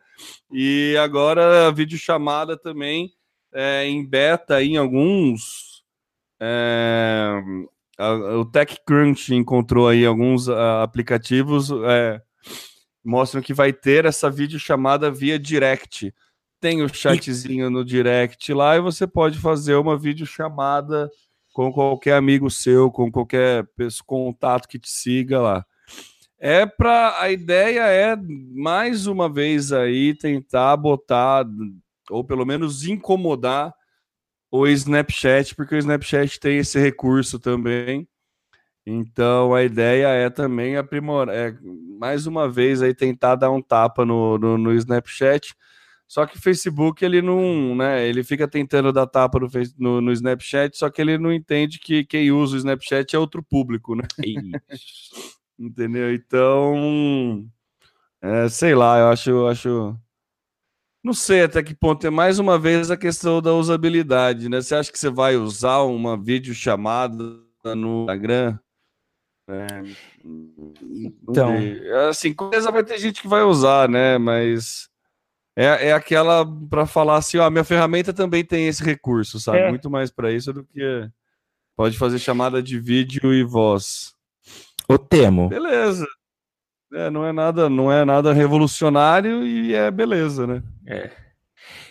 e 0.52 0.96
agora 1.00 1.68
a 1.68 1.72
videochamada 1.72 2.58
também 2.58 3.12
é, 3.54 3.86
em 3.86 4.06
beta 4.06 4.64
em 4.64 4.78
alguns. 4.78 5.84
É, 6.40 7.42
a, 7.98 8.12
o 8.38 8.46
TechCrunch 8.46 9.34
encontrou 9.34 9.88
aí 9.88 10.06
alguns 10.06 10.50
a, 10.50 10.84
aplicativos 10.84 11.70
é, 11.86 12.22
mostram 13.04 13.42
que 13.42 13.54
vai 13.54 13.74
ter 13.74 14.06
essa 14.06 14.30
videochamada 14.30 15.12
via 15.12 15.40
direct. 15.40 16.14
Tem 16.60 16.84
o 16.84 16.94
chatzinho 16.94 17.68
e... 17.68 17.70
no 17.70 17.86
direct 17.86 18.54
lá 18.54 18.76
e 18.76 18.82
você 18.82 19.08
pode 19.08 19.40
fazer 19.40 19.76
uma 19.76 19.98
videochamada 19.98 21.10
com 21.54 21.72
qualquer 21.72 22.14
amigo 22.14 22.50
seu, 22.50 22.92
com 22.92 23.12
qualquer 23.12 23.68
contato 24.06 24.68
que 24.68 24.80
te 24.80 24.90
siga 24.90 25.42
lá. 25.42 25.66
É 26.38 26.66
para 26.66 27.20
a 27.20 27.30
ideia 27.32 27.82
é 27.82 28.16
mais 28.16 29.08
uma 29.08 29.28
vez 29.28 29.74
aí 29.74 30.16
tentar 30.16 30.78
botar 30.78 31.46
ou 32.10 32.24
pelo 32.24 32.46
menos 32.46 32.86
incomodar 32.86 33.74
o 34.52 34.66
Snapchat, 34.68 35.54
porque 35.54 35.76
o 35.76 35.78
Snapchat 35.78 36.40
tem 36.40 36.58
esse 36.58 36.80
recurso 36.80 37.40
também. 37.40 38.08
Então 38.86 39.54
a 39.54 39.64
ideia 39.64 40.08
é 40.08 40.30
também 40.30 40.76
aprimorar, 40.76 41.36
é, 41.36 41.56
mais 42.00 42.26
uma 42.26 42.50
vez 42.50 42.82
aí 42.82 42.94
tentar 42.96 43.36
dar 43.36 43.52
um 43.52 43.62
tapa 43.62 44.06
no, 44.06 44.38
no, 44.38 44.58
no 44.58 44.74
Snapchat 44.74 45.54
só 46.10 46.26
que 46.26 46.38
o 46.38 46.42
Facebook, 46.42 47.06
ele 47.06 47.22
não, 47.22 47.76
né? 47.76 48.08
Ele 48.08 48.24
fica 48.24 48.48
tentando 48.48 48.92
dar 48.92 49.06
tapa 49.06 49.40
no, 49.40 49.48
no, 49.78 50.02
no, 50.02 50.12
Snapchat, 50.12 50.76
só 50.76 50.90
que 50.90 51.00
ele 51.00 51.20
não 51.20 51.32
entende 51.32 51.78
que 51.78 52.04
quem 52.04 52.32
usa 52.32 52.56
o 52.56 52.58
Snapchat 52.58 53.16
é 53.16 53.20
outro 53.20 53.44
público, 53.44 53.96
né? 53.96 54.02
Entendeu? 55.60 56.12
Então, 56.12 57.48
é, 58.24 58.50
sei 58.50 58.74
lá, 58.74 58.98
eu 58.98 59.10
acho, 59.10 59.46
acho. 59.46 59.96
Não 61.04 61.14
sei 61.14 61.44
até 61.44 61.62
que 61.62 61.76
ponto 61.76 62.08
é 62.08 62.10
mais 62.10 62.40
uma 62.40 62.58
vez 62.58 62.90
a 62.90 62.98
questão 62.98 63.40
da 63.40 63.54
usabilidade, 63.54 64.50
né? 64.50 64.64
Você 64.64 64.74
acha 64.74 64.92
que 64.92 64.98
você 64.98 65.12
vai 65.12 65.36
usar 65.38 65.84
uma 65.84 66.18
videochamada 66.18 67.40
no 67.76 68.02
Instagram? 68.02 68.58
É, 69.48 69.68
então, 71.22 71.54
assim, 72.10 72.34
coisa 72.34 72.72
vai 72.72 72.84
ter 72.84 72.98
gente 72.98 73.22
que 73.22 73.28
vai 73.28 73.44
usar, 73.44 73.88
né? 73.88 74.18
Mas 74.18 74.90
é, 75.60 75.90
é 75.90 75.92
aquela 75.92 76.46
para 76.70 76.86
falar 76.86 77.18
assim, 77.18 77.38
ó, 77.38 77.50
minha 77.50 77.66
ferramenta 77.66 78.14
também 78.14 78.46
tem 78.46 78.70
esse 78.70 78.82
recurso, 78.82 79.42
sabe? 79.42 79.58
É. 79.58 79.70
Muito 79.70 79.90
mais 79.90 80.10
para 80.10 80.32
isso 80.32 80.54
do 80.54 80.64
que 80.64 81.10
pode 81.76 81.98
fazer 81.98 82.18
chamada 82.18 82.64
de 82.64 82.80
vídeo 82.80 83.34
e 83.34 83.44
voz. 83.44 84.14
O 84.88 84.98
Temo. 84.98 85.50
Beleza. 85.50 86.08
É, 86.94 87.10
não 87.10 87.26
é 87.26 87.34
nada, 87.34 87.70
não 87.70 87.92
é 87.92 88.06
nada 88.06 88.32
revolucionário 88.32 89.46
e 89.46 89.76
é 89.76 89.92
beleza, 89.92 90.48
né? 90.48 90.64
É. 90.88 91.12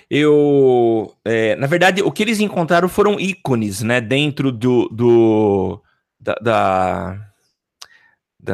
Eu, 0.09 1.15
é, 1.23 1.55
na 1.57 1.67
verdade, 1.67 2.03
o 2.03 2.11
que 2.11 2.23
eles 2.23 2.41
encontraram 2.41 2.89
foram 2.89 3.21
ícones, 3.21 3.83
né, 3.83 4.01
dentro 4.01 4.51
do, 4.51 4.89
do 4.89 5.83
da, 6.19 6.35
da, 6.41 7.19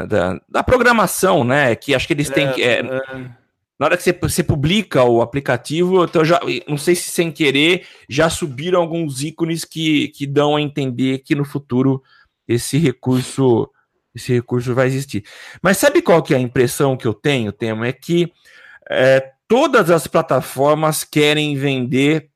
da, 0.06 0.40
da 0.48 0.62
programação, 0.64 1.44
né? 1.44 1.76
Que 1.76 1.94
acho 1.94 2.08
que 2.08 2.12
eles 2.12 2.28
têm. 2.28 2.48
É, 2.48 2.80
é 2.80 3.43
na 3.78 3.86
hora 3.86 3.96
que 3.96 4.02
você, 4.02 4.12
você 4.12 4.42
publica 4.42 5.02
o 5.04 5.20
aplicativo, 5.20 6.04
então 6.04 6.24
já 6.24 6.40
não 6.68 6.76
sei 6.76 6.94
se 6.94 7.10
sem 7.10 7.32
querer 7.32 7.86
já 8.08 8.30
subiram 8.30 8.80
alguns 8.80 9.22
ícones 9.22 9.64
que, 9.64 10.08
que 10.08 10.26
dão 10.26 10.56
a 10.56 10.60
entender 10.60 11.18
que 11.18 11.34
no 11.34 11.44
futuro 11.44 12.02
esse 12.46 12.78
recurso 12.78 13.68
esse 14.14 14.32
recurso 14.32 14.72
vai 14.74 14.86
existir. 14.86 15.24
Mas 15.60 15.78
sabe 15.78 16.00
qual 16.00 16.22
que 16.22 16.34
é 16.34 16.36
a 16.36 16.40
impressão 16.40 16.96
que 16.96 17.04
eu 17.04 17.12
tenho, 17.12 17.50
Temo? 17.50 17.84
É 17.84 17.92
que 17.92 18.32
é, 18.88 19.32
todas 19.48 19.90
as 19.90 20.06
plataformas 20.06 21.02
querem 21.02 21.56
vender, 21.56 22.30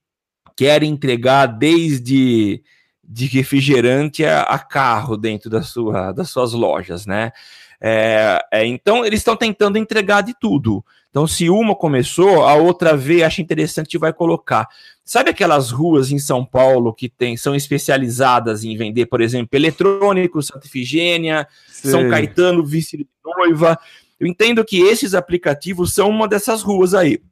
querem 0.57 0.91
entregar 0.91 1.47
desde 1.47 2.63
de 3.11 3.27
refrigerante 3.27 4.25
a, 4.25 4.43
a 4.43 4.59
carro 4.59 5.17
dentro 5.17 5.49
da 5.49 5.63
sua, 5.63 6.13
das 6.13 6.29
suas 6.29 6.53
lojas, 6.53 7.07
né? 7.07 7.33
É, 7.81 8.41
é, 8.53 8.67
então 8.67 9.05
eles 9.05 9.21
estão 9.21 9.37
tentando 9.37 9.79
entregar 9.79 10.23
de 10.23 10.35
tudo. 10.39 10.85
Então, 11.11 11.27
se 11.27 11.49
uma 11.49 11.75
começou, 11.75 12.45
a 12.45 12.55
outra 12.55 12.97
vê, 12.97 13.25
acha 13.25 13.41
interessante 13.41 13.95
e 13.95 13.99
vai 13.99 14.13
colocar. 14.13 14.69
Sabe 15.05 15.31
aquelas 15.31 15.71
ruas 15.71 16.13
em 16.13 16.19
São 16.19 16.45
Paulo 16.45 16.93
que 16.93 17.09
tem, 17.09 17.37
são 17.37 17.55
especializadas 17.55 18.63
em 18.63 18.77
vender, 18.77 19.07
por 19.07 19.23
exemplo, 19.23 19.49
eletrônicos, 19.53 20.49
Santa 20.49 20.67
Ifigênia, 20.67 21.49
Sim. 21.67 21.91
São 21.91 22.11
Caetano, 22.11 22.65
Vice 22.65 22.99
de 22.99 23.07
Noiva? 23.25 23.79
Eu 24.21 24.27
entendo 24.27 24.65
que 24.65 24.81
esses 24.81 25.15
aplicativos 25.15 25.95
são 25.95 26.11
uma 26.11 26.29
dessas 26.29 26.63
ruas 26.63 26.93
aí. 26.93 27.23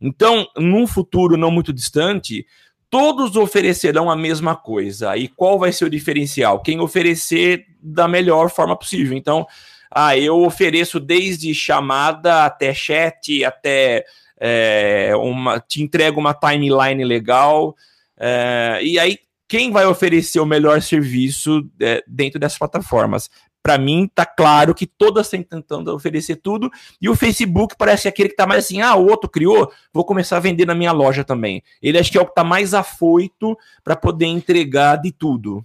Então, 0.00 0.46
num 0.56 0.86
futuro 0.86 1.36
não 1.36 1.50
muito 1.50 1.72
distante, 1.72 2.44
todos 2.90 3.36
oferecerão 3.36 4.10
a 4.10 4.16
mesma 4.16 4.56
coisa. 4.56 5.16
E 5.16 5.28
qual 5.28 5.58
vai 5.58 5.72
ser 5.72 5.84
o 5.84 5.90
diferencial? 5.90 6.60
Quem 6.60 6.80
oferecer 6.80 7.66
da 7.86 8.08
melhor 8.08 8.50
forma 8.50 8.76
possível. 8.76 9.16
Então, 9.16 9.46
ah, 9.90 10.16
eu 10.16 10.42
ofereço 10.42 10.98
desde 10.98 11.54
chamada 11.54 12.44
até 12.44 12.74
chat, 12.74 13.44
até 13.44 14.04
é, 14.38 15.12
uma, 15.16 15.60
te 15.60 15.82
entrego 15.82 16.20
uma 16.20 16.34
timeline 16.34 17.04
legal. 17.04 17.74
É, 18.18 18.80
e 18.82 18.98
aí, 18.98 19.18
quem 19.48 19.70
vai 19.70 19.86
oferecer 19.86 20.40
o 20.40 20.46
melhor 20.46 20.82
serviço 20.82 21.68
é, 21.80 22.02
dentro 22.06 22.38
dessas 22.38 22.58
plataformas? 22.58 23.30
Para 23.62 23.78
mim, 23.78 24.08
tá 24.14 24.24
claro 24.24 24.74
que 24.74 24.86
todas 24.86 25.26
estão 25.26 25.42
tentando 25.42 25.92
oferecer 25.92 26.36
tudo, 26.36 26.70
e 27.00 27.08
o 27.08 27.16
Facebook 27.16 27.74
parece 27.76 28.06
aquele 28.06 28.28
que 28.28 28.36
tá 28.36 28.46
mais 28.46 28.64
assim: 28.64 28.80
ah, 28.80 28.94
o 28.94 29.08
outro 29.08 29.28
criou, 29.28 29.72
vou 29.92 30.04
começar 30.04 30.36
a 30.36 30.40
vender 30.40 30.66
na 30.66 30.74
minha 30.74 30.92
loja 30.92 31.24
também. 31.24 31.62
Ele 31.82 31.98
acho 31.98 32.12
que 32.12 32.18
é 32.18 32.20
o 32.20 32.26
que 32.26 32.34
tá 32.34 32.44
mais 32.44 32.74
afoito 32.74 33.56
para 33.82 33.96
poder 33.96 34.26
entregar 34.26 34.96
de 34.96 35.10
tudo. 35.10 35.64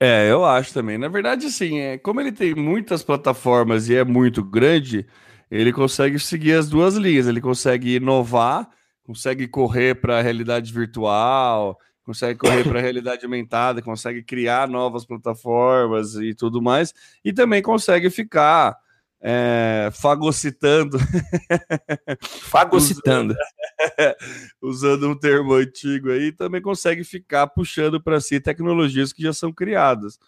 É, 0.00 0.30
eu 0.30 0.44
acho 0.44 0.72
também. 0.72 0.96
Na 0.96 1.08
verdade, 1.08 1.46
assim, 1.46 1.78
é, 1.78 1.98
como 1.98 2.20
ele 2.20 2.30
tem 2.30 2.54
muitas 2.54 3.02
plataformas 3.02 3.88
e 3.88 3.96
é 3.96 4.04
muito 4.04 4.44
grande, 4.44 5.06
ele 5.50 5.72
consegue 5.72 6.18
seguir 6.18 6.52
as 6.52 6.68
duas 6.68 6.94
linhas. 6.94 7.26
Ele 7.26 7.40
consegue 7.40 7.96
inovar, 7.96 8.68
consegue 9.02 9.48
correr 9.48 9.96
para 9.96 10.18
a 10.18 10.22
realidade 10.22 10.72
virtual, 10.72 11.78
consegue 12.04 12.38
correr 12.38 12.64
para 12.64 12.78
a 12.78 12.82
realidade 12.82 13.24
aumentada, 13.24 13.82
consegue 13.82 14.22
criar 14.22 14.68
novas 14.68 15.04
plataformas 15.04 16.14
e 16.14 16.32
tudo 16.32 16.62
mais, 16.62 16.94
e 17.24 17.32
também 17.32 17.60
consegue 17.60 18.08
ficar 18.08 18.76
é, 19.20 19.90
fagocitando. 19.92 20.98
fagocitando. 22.20 23.34
usando, 24.62 25.08
um 25.08 25.18
termo 25.18 25.54
antigo 25.54 26.10
aí, 26.10 26.32
também 26.32 26.62
consegue 26.62 27.04
ficar 27.04 27.46
puxando 27.48 28.00
para 28.00 28.20
si 28.20 28.40
tecnologias 28.40 29.12
que 29.12 29.22
já 29.22 29.32
são 29.32 29.52
criadas. 29.52 30.18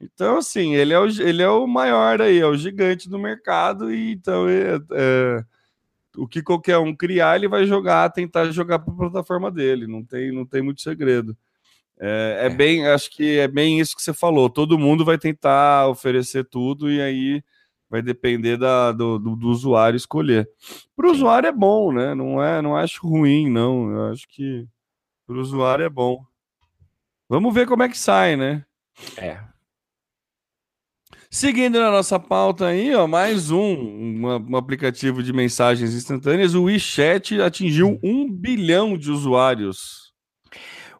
Então, 0.00 0.38
assim, 0.38 0.74
ele 0.74 0.92
é 0.92 0.98
o, 0.98 1.06
ele 1.06 1.42
é 1.42 1.48
o 1.48 1.66
maior 1.66 2.20
aí, 2.20 2.38
é 2.38 2.46
o 2.46 2.56
gigante 2.56 3.08
do 3.08 3.18
mercado, 3.18 3.92
e 3.92 4.12
então 4.12 4.48
é, 4.48 4.76
é, 4.92 5.44
o 6.16 6.26
que 6.26 6.42
qualquer 6.42 6.78
um 6.78 6.94
criar, 6.94 7.36
ele 7.36 7.48
vai 7.48 7.64
jogar, 7.64 8.10
tentar 8.10 8.50
jogar 8.50 8.80
para 8.80 8.92
a 8.92 8.96
plataforma 8.96 9.50
dele. 9.50 9.86
Não 9.86 10.04
tem, 10.04 10.32
não 10.32 10.44
tem 10.44 10.62
muito 10.62 10.80
segredo. 10.82 11.36
É, 11.98 12.40
é, 12.42 12.46
é, 12.46 12.50
bem, 12.50 12.86
acho 12.88 13.10
que 13.10 13.38
é 13.38 13.48
bem 13.48 13.80
isso 13.80 13.94
que 13.94 14.02
você 14.02 14.12
falou. 14.12 14.50
Todo 14.50 14.78
mundo 14.78 15.04
vai 15.04 15.16
tentar 15.16 15.88
oferecer 15.88 16.44
tudo 16.44 16.90
e 16.90 17.00
aí 17.00 17.42
vai 17.94 18.02
depender 18.02 18.56
da, 18.56 18.90
do, 18.90 19.20
do, 19.20 19.36
do 19.36 19.48
usuário 19.48 19.96
escolher. 19.96 20.50
Para 20.96 21.06
o 21.06 21.12
usuário 21.12 21.46
é 21.46 21.52
bom, 21.52 21.92
né? 21.92 22.12
Não 22.12 22.42
é, 22.42 22.60
não 22.60 22.76
acho 22.76 23.06
ruim, 23.06 23.48
não. 23.48 23.88
Eu 23.88 24.12
acho 24.12 24.26
que 24.26 24.66
para 25.24 25.36
o 25.36 25.40
usuário 25.40 25.84
é 25.84 25.88
bom. 25.88 26.24
Vamos 27.28 27.54
ver 27.54 27.68
como 27.68 27.84
é 27.84 27.88
que 27.88 27.96
sai, 27.96 28.34
né? 28.34 28.64
É. 29.16 29.38
Seguindo 31.30 31.78
na 31.78 31.88
nossa 31.88 32.18
pauta 32.18 32.66
aí, 32.66 32.92
ó, 32.96 33.06
mais 33.06 33.52
um, 33.52 34.26
um 34.26 34.56
aplicativo 34.56 35.22
de 35.22 35.32
mensagens 35.32 35.94
instantâneas, 35.94 36.52
o 36.54 36.64
WeChat 36.64 37.40
atingiu 37.40 38.00
um 38.02 38.28
bilhão 38.28 38.98
de 38.98 39.08
usuários. 39.08 40.03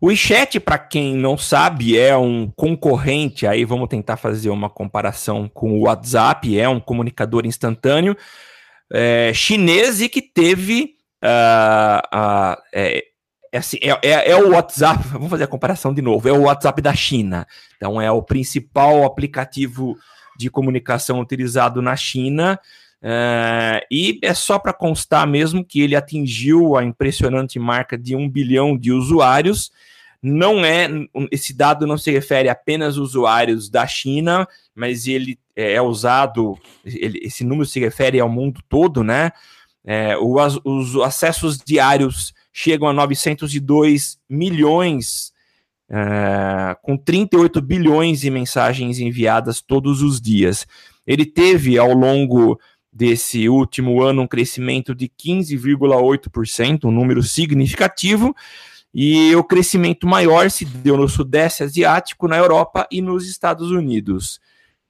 O 0.05 0.09
WeChat, 0.09 0.61
para 0.61 0.77
quem 0.77 1.17
não 1.17 1.39
sabe, 1.39 1.99
é 1.99 2.15
um 2.15 2.53
concorrente, 2.55 3.47
aí 3.47 3.65
vamos 3.65 3.89
tentar 3.89 4.19
fazer 4.19 4.51
uma 4.51 4.69
comparação 4.69 5.49
com 5.49 5.79
o 5.79 5.85
WhatsApp, 5.85 6.61
é 6.61 6.69
um 6.69 6.79
comunicador 6.79 7.47
instantâneo 7.47 8.15
é, 8.93 9.33
chinês 9.33 10.03
e 10.03 10.11
que 10.11 10.21
teve. 10.21 10.97
Uh, 11.25 12.07
uh, 12.15 12.63
é, 12.71 13.03
é, 13.51 13.57
assim, 13.57 13.79
é, 13.81 13.99
é, 14.07 14.31
é, 14.33 14.37
o 14.37 14.51
WhatsApp, 14.51 15.03
vamos 15.09 15.31
fazer 15.31 15.45
a 15.45 15.49
comparação 15.49 15.95
de 15.95 16.03
novo, 16.03 16.29
é 16.29 16.33
o 16.33 16.43
WhatsApp 16.43 16.83
da 16.83 16.93
China. 16.93 17.47
Então, 17.79 17.99
é 17.99 18.11
o 18.11 18.21
principal 18.21 19.07
aplicativo 19.07 19.97
de 20.37 20.51
comunicação 20.51 21.19
utilizado 21.19 21.81
na 21.81 21.97
China. 21.97 22.61
Uh, 23.03 23.81
e 23.91 24.19
é 24.23 24.35
só 24.35 24.59
para 24.59 24.75
constar 24.75 25.27
mesmo 25.27 25.65
que 25.65 25.81
ele 25.81 25.97
atingiu 25.97 26.77
a 26.77 26.85
impressionante 26.85 27.59
marca 27.59 27.97
de 27.97 28.15
um 28.15 28.29
bilhão 28.29 28.77
de 28.77 28.93
usuários 28.93 29.73
não 30.27 30.65
é 30.65 30.89
esse 31.31 31.53
dado 31.53 31.87
não 31.87 31.99
se 31.99 32.11
refere 32.11 32.49
apenas 32.49 32.97
aos 32.97 33.11
usuários 33.11 33.69
da 33.69 33.87
China, 33.87 34.49
mas 34.75 35.07
ele 35.07 35.39
é, 35.55 35.75
é 35.75 35.83
usado, 35.83 36.59
ele, 36.83 37.21
esse 37.23 37.45
número 37.45 37.67
se 37.67 37.79
refere 37.79 38.19
ao 38.19 38.29
mundo 38.29 38.63
todo, 38.67 39.05
né? 39.05 39.33
É, 39.85 40.17
o, 40.17 40.37
os 40.65 40.97
acessos 40.97 41.59
diários 41.59 42.33
chegam 42.51 42.89
a 42.89 42.93
902 42.95 44.19
milhões, 44.27 45.31
é, 45.91 46.75
com 46.81 46.97
38 46.97 47.61
bilhões 47.61 48.21
de 48.21 48.31
mensagens 48.31 48.99
enviadas 48.99 49.61
todos 49.61 50.01
os 50.01 50.23
dias. 50.23 50.67
Ele 51.07 51.27
teve 51.27 51.77
ao 51.77 51.93
longo 51.93 52.59
desse 52.91 53.47
último 53.47 54.01
ano 54.01 54.23
um 54.23 54.27
crescimento 54.27 54.95
de 54.95 55.07
15,8%, 55.07 56.87
um 56.87 56.91
número 56.91 57.23
significativo. 57.23 58.35
E 58.95 59.35
o 59.35 59.43
crescimento 59.43 60.07
maior 60.07 60.49
se 60.51 60.65
deu 60.65 60.97
no 60.97 61.09
Sudeste 61.09 61.65
Asiático, 61.65 62.29
na 62.29 62.37
Europa 62.37 62.87
e 62.93 63.03
nos 63.03 63.29
Estados 63.29 63.73
Unidos. 63.73 64.41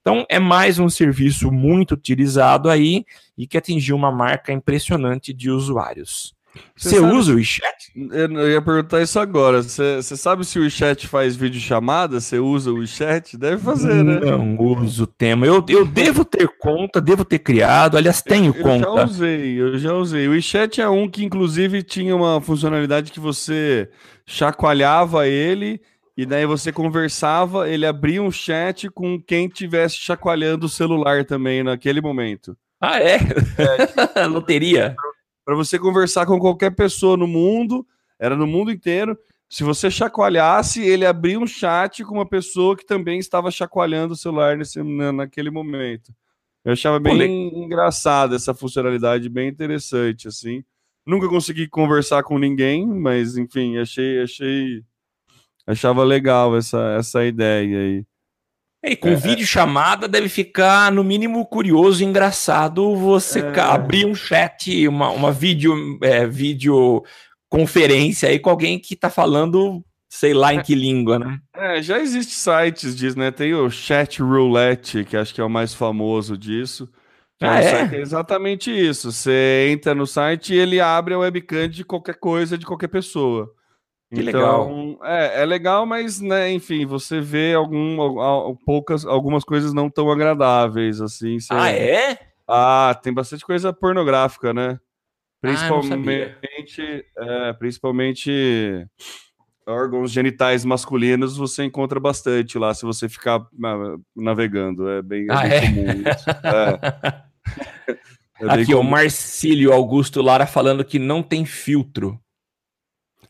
Então, 0.02 0.26
é 0.28 0.38
mais 0.38 0.78
um 0.78 0.90
serviço 0.90 1.50
muito 1.50 1.92
utilizado 1.92 2.68
aí 2.68 3.06
e 3.38 3.46
que 3.46 3.56
atingiu 3.56 3.96
uma 3.96 4.12
marca 4.12 4.52
impressionante 4.52 5.32
de 5.32 5.50
usuários. 5.50 6.34
Você 6.76 6.98
usa 6.98 7.32
o 7.32 7.36
WeChat? 7.36 7.92
Eu 7.94 8.50
ia 8.50 8.60
perguntar 8.60 9.00
isso 9.00 9.18
agora. 9.18 9.62
Você 9.62 10.16
sabe 10.16 10.44
se 10.44 10.58
o 10.58 10.62
WeChat 10.62 11.06
faz 11.06 11.36
vídeo 11.36 11.60
chamada? 11.60 12.20
Você 12.20 12.38
usa 12.38 12.70
o 12.70 12.78
WeChat? 12.78 13.36
Deve 13.36 13.62
fazer, 13.62 14.02
né? 14.02 14.20
Não 14.20 14.58
uso 14.58 15.04
o 15.04 15.06
tema. 15.06 15.46
Eu, 15.46 15.64
eu 15.68 15.86
devo 15.86 16.24
ter 16.24 16.48
conta, 16.58 17.00
devo 17.00 17.24
ter 17.24 17.38
criado. 17.38 17.96
Aliás, 17.96 18.20
tenho 18.20 18.54
eu, 18.56 18.62
conta. 18.62 18.88
Eu 18.88 18.96
já 18.96 19.04
usei, 19.04 19.60
eu 19.60 19.78
já 19.78 19.92
usei. 19.94 20.28
O 20.28 20.32
WeChat 20.32 20.80
é 20.80 20.88
um 20.88 21.08
que, 21.08 21.24
inclusive, 21.24 21.82
tinha 21.82 22.14
uma 22.14 22.40
funcionalidade 22.40 23.12
que 23.12 23.20
você 23.20 23.88
chacoalhava 24.26 25.28
ele 25.28 25.80
e 26.16 26.24
daí 26.24 26.46
você 26.46 26.72
conversava, 26.72 27.68
ele 27.68 27.84
abria 27.84 28.22
um 28.22 28.30
chat 28.30 28.88
com 28.88 29.20
quem 29.20 29.48
tivesse 29.48 29.96
chacoalhando 29.96 30.66
o 30.66 30.68
celular 30.68 31.24
também 31.24 31.62
naquele 31.62 32.00
momento. 32.00 32.56
Ah, 32.80 33.00
é? 33.00 33.18
é 34.16 34.26
Loteria 34.26 34.94
para 35.44 35.54
você 35.54 35.78
conversar 35.78 36.26
com 36.26 36.38
qualquer 36.38 36.70
pessoa 36.70 37.16
no 37.16 37.26
mundo, 37.26 37.86
era 38.18 38.36
no 38.36 38.46
mundo 38.46 38.70
inteiro. 38.70 39.18
Se 39.48 39.62
você 39.62 39.90
chacoalhasse, 39.90 40.82
ele 40.82 41.04
abria 41.04 41.38
um 41.38 41.46
chat 41.46 42.04
com 42.04 42.14
uma 42.14 42.28
pessoa 42.28 42.76
que 42.76 42.86
também 42.86 43.18
estava 43.18 43.50
chacoalhando 43.50 44.14
o 44.14 44.16
celular 44.16 44.56
nesse, 44.56 44.82
naquele 44.82 45.50
momento. 45.50 46.12
Eu 46.64 46.72
achava 46.72 46.98
bem 46.98 47.62
engraçada 47.62 48.36
essa 48.36 48.54
funcionalidade, 48.54 49.28
bem 49.28 49.48
interessante, 49.48 50.26
assim. 50.26 50.64
Nunca 51.06 51.28
consegui 51.28 51.68
conversar 51.68 52.22
com 52.22 52.38
ninguém, 52.38 52.86
mas 52.86 53.36
enfim, 53.36 53.76
achei, 53.76 54.22
achei, 54.22 54.82
achava 55.66 56.02
legal 56.02 56.56
essa, 56.56 56.96
essa 56.98 57.24
ideia 57.24 57.78
aí. 57.78 58.06
E 58.84 58.94
com 58.94 59.08
é, 59.08 59.14
vídeo 59.14 59.46
chamada 59.46 60.06
deve 60.06 60.28
ficar, 60.28 60.92
no 60.92 61.02
mínimo, 61.02 61.46
curioso 61.46 62.02
e 62.02 62.06
engraçado 62.06 62.94
você 62.94 63.40
é... 63.40 63.60
abrir 63.60 64.04
um 64.04 64.14
chat, 64.14 64.86
uma, 64.86 65.08
uma 65.08 65.32
vídeo, 65.32 65.98
é, 66.02 66.26
vídeo 66.26 67.02
conferência 67.48 68.28
aí 68.28 68.38
com 68.38 68.50
alguém 68.50 68.78
que 68.78 68.94
tá 68.94 69.08
falando, 69.08 69.82
sei 70.08 70.34
lá 70.34 70.52
em 70.52 70.60
que 70.60 70.74
língua, 70.74 71.18
né? 71.18 71.38
É, 71.56 71.80
já 71.80 71.98
existe 71.98 72.34
sites 72.34 72.94
disso, 72.94 73.18
né? 73.18 73.30
Tem 73.30 73.54
o 73.54 73.70
Chat 73.70 74.20
Roulette, 74.20 75.04
que 75.04 75.16
acho 75.16 75.32
que 75.32 75.40
é 75.40 75.44
o 75.44 75.48
mais 75.48 75.72
famoso 75.72 76.36
disso. 76.36 76.88
Ah, 77.40 77.62
é? 77.62 77.96
é 77.96 78.00
exatamente 78.00 78.70
isso. 78.70 79.10
Você 79.10 79.68
entra 79.70 79.94
no 79.94 80.06
site 80.06 80.52
e 80.52 80.58
ele 80.58 80.80
abre 80.80 81.14
a 81.14 81.18
webcam 81.18 81.68
de 81.68 81.84
qualquer 81.84 82.16
coisa, 82.16 82.58
de 82.58 82.66
qualquer 82.66 82.88
pessoa. 82.88 83.52
Que 84.12 84.20
então, 84.20 84.24
legal. 84.24 84.98
É, 85.04 85.42
é 85.42 85.44
legal, 85.46 85.86
mas, 85.86 86.20
né, 86.20 86.50
enfim, 86.52 86.86
você 86.86 87.20
vê 87.20 87.54
algum, 87.54 88.56
poucas, 88.64 89.04
algumas 89.04 89.44
coisas 89.44 89.72
não 89.72 89.88
tão 89.88 90.10
agradáveis, 90.10 91.00
assim. 91.00 91.38
Você... 91.38 91.52
Ah, 91.52 91.70
é? 91.70 92.18
Ah, 92.46 92.98
tem 93.02 93.12
bastante 93.12 93.44
coisa 93.44 93.72
pornográfica, 93.72 94.52
né? 94.52 94.78
Principalmente, 95.40 97.04
ah, 97.18 97.48
é, 97.48 97.52
principalmente 97.52 98.86
órgãos 99.66 100.10
genitais 100.10 100.64
masculinos 100.64 101.36
você 101.36 101.64
encontra 101.64 101.98
bastante 101.98 102.58
lá 102.58 102.72
se 102.74 102.84
você 102.84 103.08
ficar 103.08 103.46
navegando. 104.14 104.88
É 104.88 105.02
bem, 105.02 105.26
é 105.28 105.32
ah, 105.32 105.46
é? 105.46 105.60
comum 105.60 105.90
isso. 105.90 106.30
É. 106.30 107.94
é 108.40 108.62
Aqui, 108.62 108.74
o 108.74 108.82
Marcílio 108.82 109.72
Augusto 109.72 110.22
Lara 110.22 110.46
falando 110.46 110.84
que 110.84 110.98
não 110.98 111.22
tem 111.22 111.44
filtro. 111.44 112.18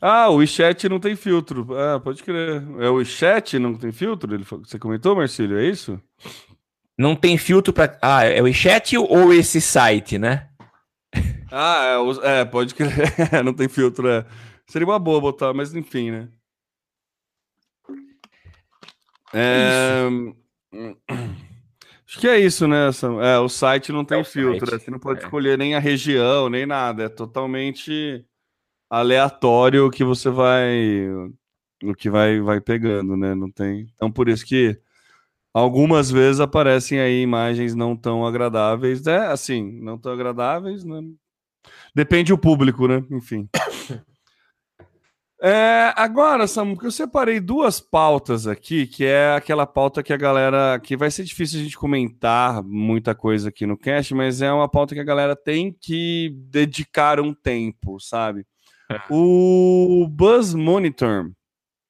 Ah, 0.06 0.28
o 0.28 0.36
WeChat 0.36 0.86
não 0.86 1.00
tem 1.00 1.16
filtro. 1.16 1.66
Ah, 1.78 1.98
pode 1.98 2.22
crer. 2.22 2.62
É 2.78 2.90
o 2.90 2.96
WeChat 2.96 3.58
não 3.58 3.74
tem 3.74 3.90
filtro? 3.90 4.34
Ele, 4.34 4.44
você 4.44 4.78
comentou, 4.78 5.16
Marcílio, 5.16 5.58
é 5.58 5.64
isso? 5.64 5.98
Não 6.98 7.16
tem 7.16 7.38
filtro 7.38 7.72
para. 7.72 7.98
Ah, 8.02 8.22
é 8.22 8.38
o 8.38 8.44
WeChat 8.44 8.98
ou 8.98 9.32
esse 9.32 9.62
site, 9.62 10.18
né? 10.18 10.50
Ah, 11.50 12.02
é, 12.22 12.40
é 12.40 12.44
pode 12.44 12.74
crer. 12.74 12.92
não 13.42 13.54
tem 13.54 13.66
filtro, 13.66 14.06
é. 14.06 14.26
Seria 14.66 14.86
uma 14.86 14.98
boa 14.98 15.22
botar, 15.22 15.54
mas 15.54 15.74
enfim, 15.74 16.10
né? 16.10 16.28
É... 19.32 20.02
Acho 22.06 22.20
que 22.20 22.28
é 22.28 22.38
isso, 22.38 22.68
né? 22.68 22.90
É, 23.22 23.38
o 23.38 23.48
site 23.48 23.90
não 23.90 24.04
tem 24.04 24.20
é 24.20 24.24
filtro, 24.24 24.70
né? 24.70 24.78
você 24.78 24.90
não 24.90 24.98
pode 24.98 25.20
é. 25.20 25.24
escolher 25.24 25.56
nem 25.56 25.74
a 25.74 25.78
região, 25.78 26.50
nem 26.50 26.66
nada. 26.66 27.04
É 27.04 27.08
totalmente 27.08 28.22
aleatório 28.98 29.90
que 29.90 30.04
você 30.04 30.30
vai 30.30 31.06
o 31.82 31.94
que 31.94 32.08
vai 32.08 32.40
vai 32.40 32.60
pegando, 32.60 33.16
né? 33.16 33.34
Não 33.34 33.50
tem. 33.50 33.88
Então 33.94 34.10
por 34.10 34.28
isso 34.28 34.44
que 34.46 34.78
algumas 35.52 36.10
vezes 36.10 36.40
aparecem 36.40 37.00
aí 37.00 37.20
imagens 37.20 37.74
não 37.74 37.96
tão 37.96 38.26
agradáveis, 38.26 39.06
é 39.06 39.26
assim, 39.26 39.80
não 39.80 39.98
tão 39.98 40.12
agradáveis, 40.12 40.84
né? 40.84 41.00
Depende 41.94 42.32
do 42.32 42.38
público, 42.38 42.86
né? 42.88 43.04
Enfim. 43.10 43.48
É, 45.46 45.92
agora, 45.96 46.46
Samu, 46.46 46.74
que 46.74 46.86
eu 46.86 46.90
separei 46.90 47.38
duas 47.38 47.78
pautas 47.78 48.46
aqui, 48.46 48.86
que 48.86 49.04
é 49.04 49.34
aquela 49.34 49.66
pauta 49.66 50.02
que 50.02 50.10
a 50.10 50.16
galera. 50.16 50.80
que 50.80 50.96
vai 50.96 51.10
ser 51.10 51.22
difícil 51.22 51.60
a 51.60 51.62
gente 51.62 51.76
comentar 51.76 52.62
muita 52.62 53.14
coisa 53.14 53.50
aqui 53.50 53.66
no 53.66 53.76
cast, 53.76 54.14
mas 54.14 54.40
é 54.40 54.50
uma 54.50 54.70
pauta 54.70 54.94
que 54.94 55.00
a 55.02 55.04
galera 55.04 55.36
tem 55.36 55.70
que 55.70 56.34
dedicar 56.48 57.20
um 57.20 57.34
tempo, 57.34 58.00
sabe? 58.00 58.46
O 59.10 60.06
Buzz 60.08 60.54
Monitor, 60.54 61.30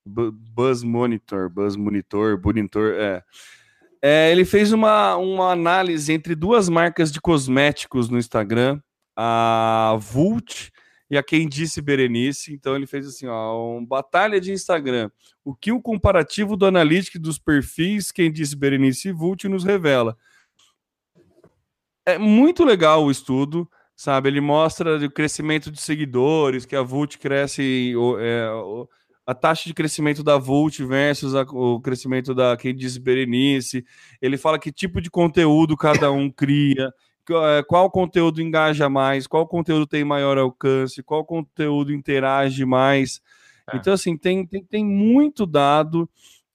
Buzz 0.07 0.82
Monitor, 0.82 1.49
Buzz 1.49 1.76
Monitor, 1.76 2.40
Monitor, 2.42 2.95
é. 2.97 3.22
é. 4.03 4.30
ele 4.30 4.45
fez 4.45 4.72
uma, 4.72 5.16
uma 5.16 5.51
análise 5.51 6.12
entre 6.12 6.34
duas 6.34 6.68
marcas 6.68 7.11
de 7.11 7.20
cosméticos 7.20 8.09
no 8.09 8.18
Instagram, 8.18 8.80
a 9.16 9.97
Vult 9.99 10.70
e 11.11 11.16
a 11.16 11.22
Quem 11.22 11.49
Disse 11.49 11.80
Berenice. 11.80 12.53
Então 12.53 12.76
ele 12.76 12.86
fez 12.86 13.07
assim, 13.07 13.26
ó, 13.26 13.76
uma 13.76 13.86
batalha 13.86 14.40
de 14.40 14.53
Instagram. 14.53 15.11
O 15.45 15.55
que 15.55 15.72
o 15.72 15.80
comparativo 15.80 16.57
do 16.57 16.66
analítico 16.66 17.18
dos 17.18 17.38
perfis 17.38 18.12
Quem 18.12 18.30
Disse 18.30 18.57
Berenice 18.57 19.09
e 19.09 19.12
Vult 19.12 19.49
nos 19.49 19.64
revela. 19.64 20.16
É 22.07 22.18
muito 22.18 22.64
legal 22.64 23.05
o 23.05 23.11
estudo. 23.11 23.68
Sabe? 23.97 24.28
Ele 24.28 24.40
mostra 24.40 24.97
o 24.97 25.11
crescimento 25.11 25.70
de 25.70 25.80
seguidores, 25.80 26.66
que 26.66 26.76
a 26.76 26.82
Vult 26.82 27.18
cresce, 27.18 27.92
é, 28.20 28.49
a 29.26 29.34
taxa 29.34 29.64
de 29.66 29.74
crescimento 29.74 30.22
da 30.22 30.36
Vult 30.36 30.82
versus 30.84 31.34
a, 31.34 31.42
o 31.42 31.80
crescimento 31.80 32.34
da 32.34 32.57
quem 32.57 32.74
diz 32.74 32.97
Berenice. 32.99 33.84
Ele 34.20 34.36
fala 34.36 34.59
que 34.59 34.72
tipo 34.72 35.01
de 35.01 35.11
conteúdo 35.11 35.76
cada 35.76 36.11
um 36.11 36.30
cria, 36.30 36.92
é, 37.30 37.62
qual 37.66 37.90
conteúdo 37.90 38.42
engaja 38.42 38.88
mais, 38.88 39.26
qual 39.26 39.47
conteúdo 39.47 39.86
tem 39.86 40.05
maior 40.05 40.36
alcance, 40.36 41.03
qual 41.03 41.24
conteúdo 41.24 41.92
interage 41.92 42.64
mais. 42.64 43.20
É. 43.72 43.76
Então, 43.76 43.95
assim, 43.95 44.16
tem, 44.16 44.47
tem, 44.47 44.62
tem 44.62 44.84
muito 44.84 45.47
dado. 45.47 46.09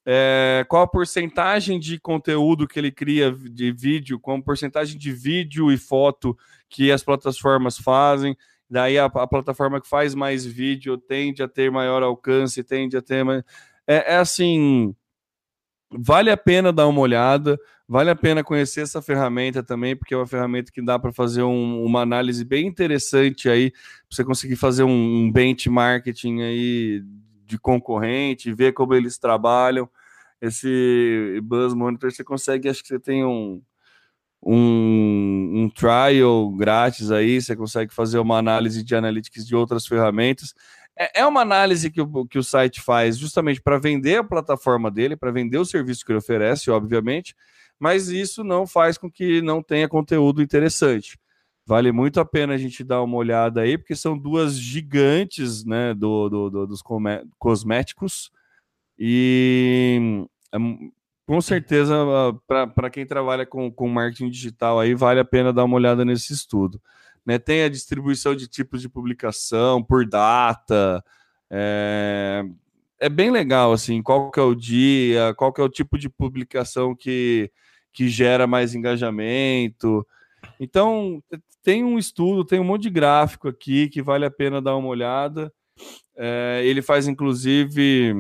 É, 0.06 0.66
qual 0.68 0.84
a 0.84 0.88
porcentagem 0.88 1.80
de 1.80 2.00
conteúdo 2.00 2.68
que 2.68 2.80
ele 2.80 2.92
cria 2.92 3.32
de 3.32 3.72
vídeo, 3.72 4.20
qual 4.20 4.38
a 4.38 4.42
porcentagem 4.42 4.98
de 4.98 5.12
vídeo 5.12 5.72
e 5.72 5.78
foto 5.78 6.38
que 6.70 6.92
as 6.92 7.04
plataformas 7.04 7.78
fazem. 7.78 8.38
Daí 8.70 8.98
a, 8.98 9.06
a 9.06 9.28
plataforma 9.28 9.82
que 9.82 9.88
faz 9.88 10.14
mais 10.14 10.46
vídeo 10.46 10.98
tende 10.98 11.42
a 11.42 11.48
ter 11.48 11.72
maior 11.72 12.04
alcance, 12.04 12.64
tende 12.64 12.96
a 12.96 13.02
ter 13.02 13.24
mais. 13.24 13.44
É, 13.88 14.14
é 14.14 14.18
assim. 14.18 14.96
Vale 15.92 16.30
a 16.30 16.38
pena 16.38 16.72
dar 16.72 16.88
uma 16.88 17.02
olhada, 17.02 17.60
vale 17.88 18.12
a 18.12 18.16
pena 18.16 18.44
conhecer 18.44 18.82
essa 18.82 19.02
ferramenta 19.02 19.64
também, 19.64 19.96
porque 19.96 20.14
é 20.14 20.18
uma 20.18 20.28
ferramenta 20.28 20.72
que 20.72 20.84
dá 20.84 21.00
para 21.00 21.12
fazer 21.12 21.42
um, 21.42 21.84
uma 21.84 22.02
análise 22.02 22.46
bem 22.46 22.68
interessante 22.68 23.50
aí, 23.50 23.72
para 23.72 23.82
você 24.12 24.24
conseguir 24.24 24.56
fazer 24.56 24.84
um, 24.84 25.24
um 25.24 25.32
benchmarking 25.32 26.44
aí 26.44 27.04
de 27.50 27.58
concorrente, 27.60 28.54
ver 28.54 28.74
como 28.74 28.94
eles 28.94 29.18
trabalham. 29.18 29.90
Esse 30.40 31.40
Buzz 31.44 31.74
Monitor 31.74 32.12
você 32.12 32.24
consegue, 32.24 32.70
acho 32.70 32.82
que 32.82 32.88
você 32.88 33.00
tem 33.00 33.26
um, 33.26 33.62
um, 34.42 35.64
um 35.64 35.70
trial 35.70 36.50
grátis 36.52 37.12
aí, 37.12 37.42
você 37.42 37.56
consegue 37.56 37.94
fazer 37.94 38.20
uma 38.20 38.38
análise 38.38 38.84
de 38.84 38.96
analytics 38.96 39.46
de 39.46 39.56
outras 39.56 39.86
ferramentas. 39.86 40.54
É, 40.98 41.22
é 41.22 41.26
uma 41.26 41.42
análise 41.42 41.90
que 41.90 42.02
o, 42.02 42.26
que 42.26 42.38
o 42.38 42.44
site 42.44 42.82
faz 42.82 43.18
justamente 43.18 43.62
para 43.62 43.80
vender 43.80 44.18
a 44.18 44.24
plataforma 44.24 44.92
dele, 44.92 45.18
para 45.18 45.32
vender 45.32 45.58
o 45.58 45.66
serviço 45.66 46.06
que 46.06 46.12
ele 46.12 46.20
oferece, 46.20 46.70
obviamente, 46.70 47.36
mas 47.80 48.10
isso 48.10 48.44
não 48.44 48.68
faz 48.68 48.98
com 48.98 49.10
que 49.10 49.42
não 49.42 49.64
tenha 49.64 49.90
conteúdo 49.90 50.42
interessante. 50.42 51.18
Vale 51.70 51.92
muito 51.92 52.20
a 52.20 52.26
pena 52.26 52.56
a 52.56 52.58
gente 52.58 52.84
dar 52.84 53.04
uma 53.04 53.16
olhada 53.16 53.62
aí, 53.62 53.78
porque 53.78 53.96
são 53.96 54.18
duas 54.18 54.58
gigantes 54.58 55.64
né, 55.64 55.94
do, 55.94 56.28
do, 56.28 56.50
do 56.50 56.66
dos 56.66 56.82
cosméticos. 57.38 58.32
E 58.98 60.26
é 60.52 60.58
com 61.28 61.40
certeza, 61.40 61.94
para 62.74 62.90
quem 62.90 63.06
trabalha 63.06 63.46
com, 63.46 63.72
com 63.72 63.88
marketing 63.88 64.32
digital, 64.32 64.80
aí 64.80 64.96
vale 64.96 65.20
a 65.20 65.24
pena 65.24 65.54
dar 65.54 65.64
uma 65.64 65.76
olhada 65.76 66.04
nesse 66.04 66.34
estudo. 66.34 66.82
Né? 67.24 67.38
Tem 67.38 67.62
a 67.62 67.70
distribuição 67.70 68.34
de 68.36 68.48
tipos 68.48 68.82
de 68.82 68.90
publicação 68.90 69.84
por 69.84 70.08
data. 70.08 71.06
É, 71.52 72.44
é 73.00 73.10
bem 73.10 73.30
legal, 73.30 73.72
assim, 73.72 74.02
qual 74.02 74.32
que 74.32 74.40
é 74.40 74.44
o 74.44 74.56
dia, 74.56 75.36
qual 75.36 75.54
que 75.54 75.62
é 75.62 75.64
o 75.64 75.70
tipo 75.70 76.00
de 76.00 76.10
publicação 76.10 76.96
que, 76.96 77.52
que 77.94 78.10
gera 78.10 78.48
mais 78.48 78.74
engajamento. 78.74 80.04
Então, 80.60 81.24
tem 81.64 81.84
um 81.84 81.98
estudo, 81.98 82.44
tem 82.44 82.60
um 82.60 82.66
monte 82.66 82.84
de 82.84 82.90
gráfico 82.90 83.48
aqui 83.48 83.88
que 83.88 84.02
vale 84.02 84.26
a 84.26 84.32
pena 84.32 84.62
dar 84.62 84.76
uma 84.76 84.90
olhada. 84.90 85.54
É, 86.16 86.62
ele 86.66 86.82
faz, 86.82 87.08
inclusive 87.08 88.14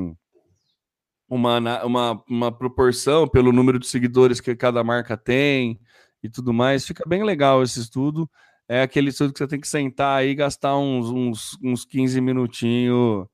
uma, 1.29 1.83
uma, 1.83 2.23
uma 2.27 2.51
proporção 2.51 3.27
pelo 3.27 3.51
número 3.51 3.77
de 3.77 3.87
seguidores 3.87 4.39
que 4.39 4.55
cada 4.55 4.83
marca 4.83 5.17
tem 5.17 5.79
e 6.23 6.29
tudo 6.29 6.53
mais. 6.53 6.85
Fica 6.87 7.03
bem 7.07 7.23
legal 7.23 7.61
esse 7.61 7.79
estudo. 7.79 8.29
É 8.67 8.81
aquele 8.81 9.09
estudo 9.09 9.33
que 9.33 9.39
você 9.39 9.47
tem 9.47 9.59
que 9.59 9.67
sentar 9.67 10.19
aí 10.19 10.29
e 10.29 10.35
gastar 10.35 10.77
uns, 10.77 11.09
uns, 11.09 11.57
uns 11.63 11.85
15 11.85 12.21
minutinhos 12.21 13.27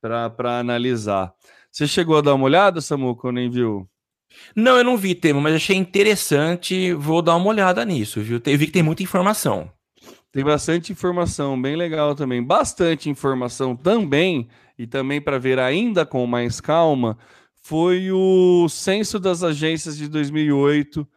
para 0.00 0.58
analisar. 0.58 1.32
Você 1.72 1.86
chegou 1.86 2.18
a 2.18 2.20
dar 2.20 2.34
uma 2.34 2.44
olhada, 2.44 2.80
Samuco, 2.80 3.26
ou 3.26 3.32
nem 3.32 3.50
viu? 3.50 3.88
Não, 4.54 4.76
eu 4.76 4.84
não 4.84 4.96
vi, 4.96 5.14
tema, 5.14 5.40
mas 5.40 5.54
achei 5.54 5.76
interessante. 5.76 6.92
Vou 6.94 7.22
dar 7.22 7.36
uma 7.36 7.48
olhada 7.48 7.84
nisso, 7.84 8.20
viu? 8.20 8.40
Eu 8.44 8.58
vi 8.58 8.66
que 8.66 8.72
tem 8.72 8.82
muita 8.82 9.02
informação. 9.02 9.70
Tem 10.32 10.42
bastante 10.42 10.90
informação, 10.90 11.60
bem 11.60 11.76
legal 11.76 12.14
também. 12.14 12.42
Bastante 12.42 13.08
informação 13.08 13.76
também, 13.76 14.48
e 14.78 14.86
também 14.86 15.20
para 15.20 15.38
ver 15.38 15.58
ainda 15.58 16.04
com 16.04 16.26
mais 16.26 16.60
calma, 16.60 17.16
foi 17.62 18.10
o 18.10 18.68
censo 18.68 19.20
das 19.20 19.42
agências 19.42 19.96
de 19.96 20.08
2008, 20.08 21.08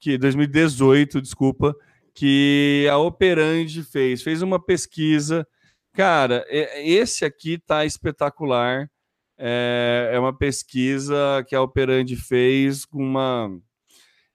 que 0.00 0.18
2018, 0.18 1.22
desculpa, 1.22 1.74
que 2.14 2.86
a 2.90 2.98
Operandi 2.98 3.82
fez. 3.82 4.22
Fez 4.22 4.42
uma 4.42 4.58
pesquisa. 4.58 5.46
Cara, 5.92 6.44
esse 6.48 7.24
aqui 7.24 7.58
tá 7.58 7.84
espetacular. 7.84 8.90
É, 9.38 10.10
é 10.12 10.18
uma 10.18 10.32
pesquisa 10.32 11.44
que 11.46 11.54
a 11.54 11.62
Operandi 11.62 12.16
fez 12.16 12.84
com 12.84 13.02
uma 13.02 13.50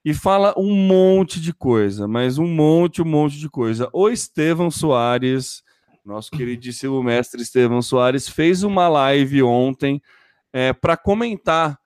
e 0.04 0.12
fala 0.12 0.52
um 0.56 0.74
monte 0.74 1.40
de 1.40 1.52
coisa, 1.52 2.08
mas 2.08 2.36
um 2.36 2.46
monte, 2.46 3.00
um 3.00 3.04
monte 3.04 3.38
de 3.38 3.48
coisa. 3.48 3.88
O 3.92 4.08
Estevão 4.08 4.70
Soares, 4.70 5.62
nosso 6.04 6.30
queridíssimo 6.32 7.00
mestre 7.02 7.40
Estevão 7.40 7.80
Soares, 7.80 8.28
fez 8.28 8.64
uma 8.64 8.88
live 8.88 9.42
ontem 9.44 10.02
é, 10.52 10.72
para 10.72 10.96
comentar 10.96 11.78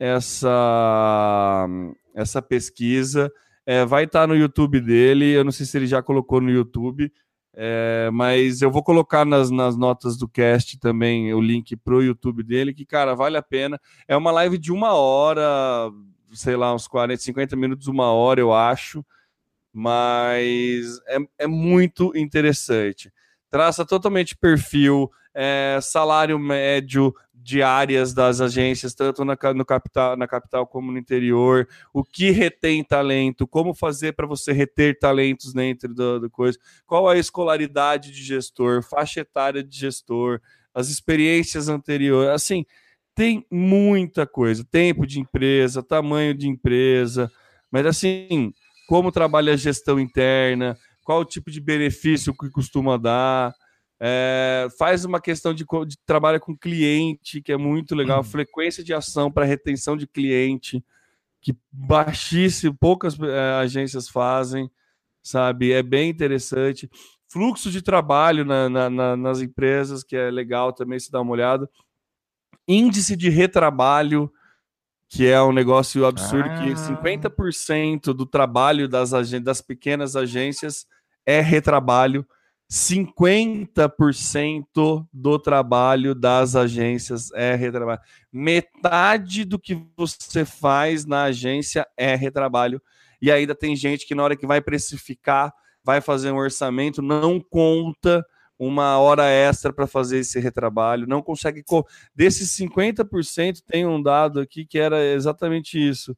essa, 0.00 1.68
essa 2.14 2.42
pesquisa. 2.42 3.32
É, 3.64 3.84
vai 3.84 4.04
estar 4.04 4.22
tá 4.22 4.26
no 4.26 4.34
YouTube 4.34 4.80
dele, 4.80 5.30
eu 5.30 5.44
não 5.44 5.52
sei 5.52 5.64
se 5.64 5.78
ele 5.78 5.86
já 5.86 6.02
colocou 6.02 6.40
no 6.40 6.50
YouTube, 6.50 7.12
é, 7.54 8.10
mas 8.12 8.62
eu 8.62 8.70
vou 8.70 8.82
colocar 8.82 9.24
nas, 9.24 9.50
nas 9.50 9.76
notas 9.76 10.16
do 10.16 10.28
cast 10.28 10.78
também 10.78 11.34
o 11.34 11.40
link 11.40 11.76
para 11.76 11.94
o 11.94 12.02
YouTube 12.02 12.42
dele, 12.42 12.72
que, 12.72 12.86
cara, 12.86 13.14
vale 13.14 13.36
a 13.36 13.42
pena. 13.42 13.80
É 14.06 14.16
uma 14.16 14.30
live 14.30 14.56
de 14.56 14.72
uma 14.72 14.94
hora, 14.94 15.90
sei 16.32 16.56
lá, 16.56 16.74
uns 16.74 16.86
40, 16.86 17.22
50 17.22 17.56
minutos, 17.56 17.88
uma 17.88 18.12
hora, 18.12 18.40
eu 18.40 18.52
acho. 18.52 19.04
Mas 19.72 21.00
é, 21.06 21.18
é 21.38 21.46
muito 21.46 22.12
interessante. 22.16 23.12
Traça 23.50 23.84
totalmente 23.84 24.36
perfil, 24.36 25.10
é, 25.34 25.78
salário 25.82 26.38
médio 26.38 27.14
de 27.42 27.62
áreas 27.62 28.12
das 28.12 28.40
agências, 28.40 28.94
tanto 28.94 29.24
na, 29.24 29.36
no 29.54 29.64
capital, 29.64 30.16
na 30.16 30.26
capital 30.26 30.66
como 30.66 30.92
no 30.92 30.98
interior, 30.98 31.66
o 31.92 32.04
que 32.04 32.30
retém 32.30 32.84
talento, 32.84 33.46
como 33.46 33.74
fazer 33.74 34.12
para 34.12 34.26
você 34.26 34.52
reter 34.52 34.98
talentos 34.98 35.52
dentro 35.52 35.92
do 35.94 36.30
coisa, 36.30 36.58
qual 36.86 37.08
a 37.08 37.16
escolaridade 37.16 38.12
de 38.12 38.22
gestor, 38.22 38.82
faixa 38.82 39.20
etária 39.20 39.62
de 39.64 39.76
gestor, 39.76 40.40
as 40.74 40.88
experiências 40.88 41.68
anteriores, 41.68 42.30
assim, 42.30 42.64
tem 43.14 43.44
muita 43.50 44.26
coisa, 44.26 44.64
tempo 44.70 45.06
de 45.06 45.18
empresa, 45.18 45.82
tamanho 45.82 46.34
de 46.34 46.48
empresa, 46.48 47.30
mas 47.70 47.86
assim, 47.86 48.52
como 48.88 49.10
trabalha 49.10 49.54
a 49.54 49.56
gestão 49.56 49.98
interna, 49.98 50.76
qual 51.04 51.20
o 51.20 51.24
tipo 51.24 51.50
de 51.50 51.60
benefício 51.60 52.34
que 52.36 52.50
costuma 52.50 52.96
dar, 52.96 53.54
é, 54.00 54.68
faz 54.78 55.04
uma 55.04 55.20
questão 55.20 55.52
de, 55.52 55.64
de 55.86 55.98
trabalho 56.06 56.40
com 56.40 56.56
cliente, 56.56 57.42
que 57.42 57.52
é 57.52 57.56
muito 57.56 57.94
legal, 57.94 58.18
uhum. 58.18 58.24
frequência 58.24 58.82
de 58.82 58.94
ação 58.94 59.30
para 59.30 59.44
retenção 59.44 59.96
de 59.96 60.06
cliente, 60.06 60.82
que 61.40 61.54
baixíssimo, 61.70 62.74
poucas 62.74 63.18
é, 63.20 63.54
agências 63.60 64.08
fazem, 64.08 64.70
sabe? 65.22 65.72
É 65.72 65.82
bem 65.82 66.08
interessante. 66.08 66.90
Fluxo 67.28 67.70
de 67.70 67.82
trabalho 67.82 68.44
na, 68.44 68.68
na, 68.68 68.90
na, 68.90 69.16
nas 69.16 69.40
empresas, 69.40 70.02
que 70.02 70.16
é 70.16 70.30
legal 70.30 70.72
também 70.72 70.98
se 70.98 71.10
dar 71.10 71.20
uma 71.20 71.32
olhada 71.32 71.68
índice 72.66 73.16
de 73.16 73.28
retrabalho, 73.28 74.32
que 75.08 75.26
é 75.26 75.42
um 75.42 75.52
negócio 75.52 76.06
absurdo, 76.06 76.48
ah. 76.48 76.62
que 76.62 76.70
50% 76.70 78.14
do 78.14 78.24
trabalho 78.24 78.88
das, 78.88 79.10
das 79.42 79.60
pequenas 79.60 80.14
agências 80.14 80.86
é 81.26 81.40
retrabalho, 81.40 82.26
50% 82.70 85.06
do 85.12 85.38
trabalho 85.40 86.14
das 86.14 86.54
agências 86.54 87.32
é 87.32 87.56
retrabalho. 87.56 88.00
Metade 88.32 89.44
do 89.44 89.58
que 89.58 89.84
você 89.96 90.44
faz 90.44 91.04
na 91.04 91.24
agência 91.24 91.84
é 91.96 92.14
retrabalho. 92.14 92.80
E 93.20 93.32
ainda 93.32 93.56
tem 93.56 93.74
gente 93.74 94.06
que 94.06 94.14
na 94.14 94.22
hora 94.22 94.36
que 94.36 94.46
vai 94.46 94.60
precificar, 94.60 95.52
vai 95.82 96.00
fazer 96.00 96.30
um 96.30 96.36
orçamento, 96.36 97.02
não 97.02 97.40
conta 97.40 98.24
uma 98.56 98.98
hora 98.98 99.28
extra 99.28 99.72
para 99.72 99.86
fazer 99.86 100.18
esse 100.18 100.38
retrabalho, 100.38 101.08
não 101.08 101.22
consegue. 101.22 101.64
Co 101.64 101.84
Desses 102.14 102.56
50%, 102.56 103.62
tem 103.66 103.84
um 103.84 104.00
dado 104.00 104.38
aqui 104.38 104.64
que 104.64 104.78
era 104.78 105.04
exatamente 105.04 105.76
isso. 105.76 106.16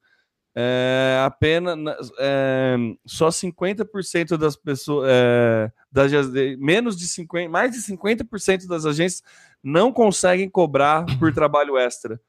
É, 0.54 1.22
apenas 1.24 2.10
é, 2.18 2.76
só 3.06 3.28
50% 3.28 4.36
das 4.36 4.54
pessoas, 4.54 5.08
é, 5.10 5.72
das, 5.90 6.12
menos 6.58 6.98
de 6.98 7.08
50, 7.08 7.48
mais 7.48 7.72
de 7.72 7.78
50% 7.78 8.66
das 8.66 8.84
agências 8.84 9.22
não 9.62 9.90
conseguem 9.90 10.50
cobrar 10.50 11.06
por 11.18 11.32
trabalho 11.32 11.78
extra. 11.78 12.20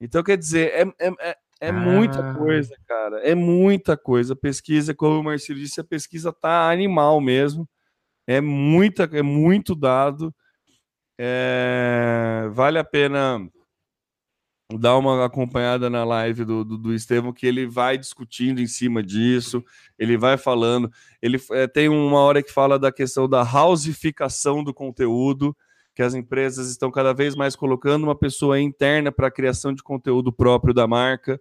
Então, 0.00 0.22
quer 0.24 0.36
dizer, 0.36 0.72
é, 0.74 1.06
é, 1.06 1.12
é, 1.20 1.36
é 1.60 1.68
ah. 1.68 1.72
muita 1.72 2.34
coisa, 2.34 2.74
cara. 2.88 3.20
É 3.20 3.36
muita 3.36 3.96
coisa. 3.96 4.34
Pesquisa, 4.34 4.92
como 4.92 5.20
o 5.20 5.24
Marcelo 5.24 5.60
disse, 5.60 5.80
a 5.80 5.84
pesquisa 5.84 6.32
tá 6.32 6.68
animal 6.68 7.20
mesmo. 7.20 7.68
É 8.26 8.40
muita, 8.40 9.04
é 9.12 9.22
muito 9.22 9.76
dado. 9.76 10.34
É, 11.16 12.48
vale 12.50 12.80
a 12.80 12.84
pena 12.84 13.48
dar 14.78 14.96
uma 14.96 15.24
acompanhada 15.24 15.88
na 15.88 16.04
live 16.04 16.44
do, 16.44 16.64
do, 16.64 16.78
do 16.78 16.94
Estevão, 16.94 17.32
que 17.32 17.46
ele 17.46 17.66
vai 17.66 17.96
discutindo 17.98 18.60
em 18.60 18.66
cima 18.66 19.02
disso, 19.02 19.64
ele 19.98 20.16
vai 20.16 20.36
falando. 20.36 20.90
Ele 21.20 21.40
é, 21.52 21.66
tem 21.66 21.88
uma 21.88 22.20
hora 22.20 22.42
que 22.42 22.52
fala 22.52 22.78
da 22.78 22.92
questão 22.92 23.28
da 23.28 23.42
houseificação 23.42 24.62
do 24.62 24.72
conteúdo, 24.72 25.56
que 25.94 26.02
as 26.02 26.14
empresas 26.14 26.70
estão 26.70 26.90
cada 26.90 27.12
vez 27.12 27.34
mais 27.34 27.54
colocando 27.54 28.04
uma 28.04 28.14
pessoa 28.14 28.60
interna 28.60 29.12
para 29.12 29.28
a 29.28 29.30
criação 29.30 29.72
de 29.72 29.82
conteúdo 29.82 30.32
próprio 30.32 30.72
da 30.72 30.86
marca, 30.86 31.40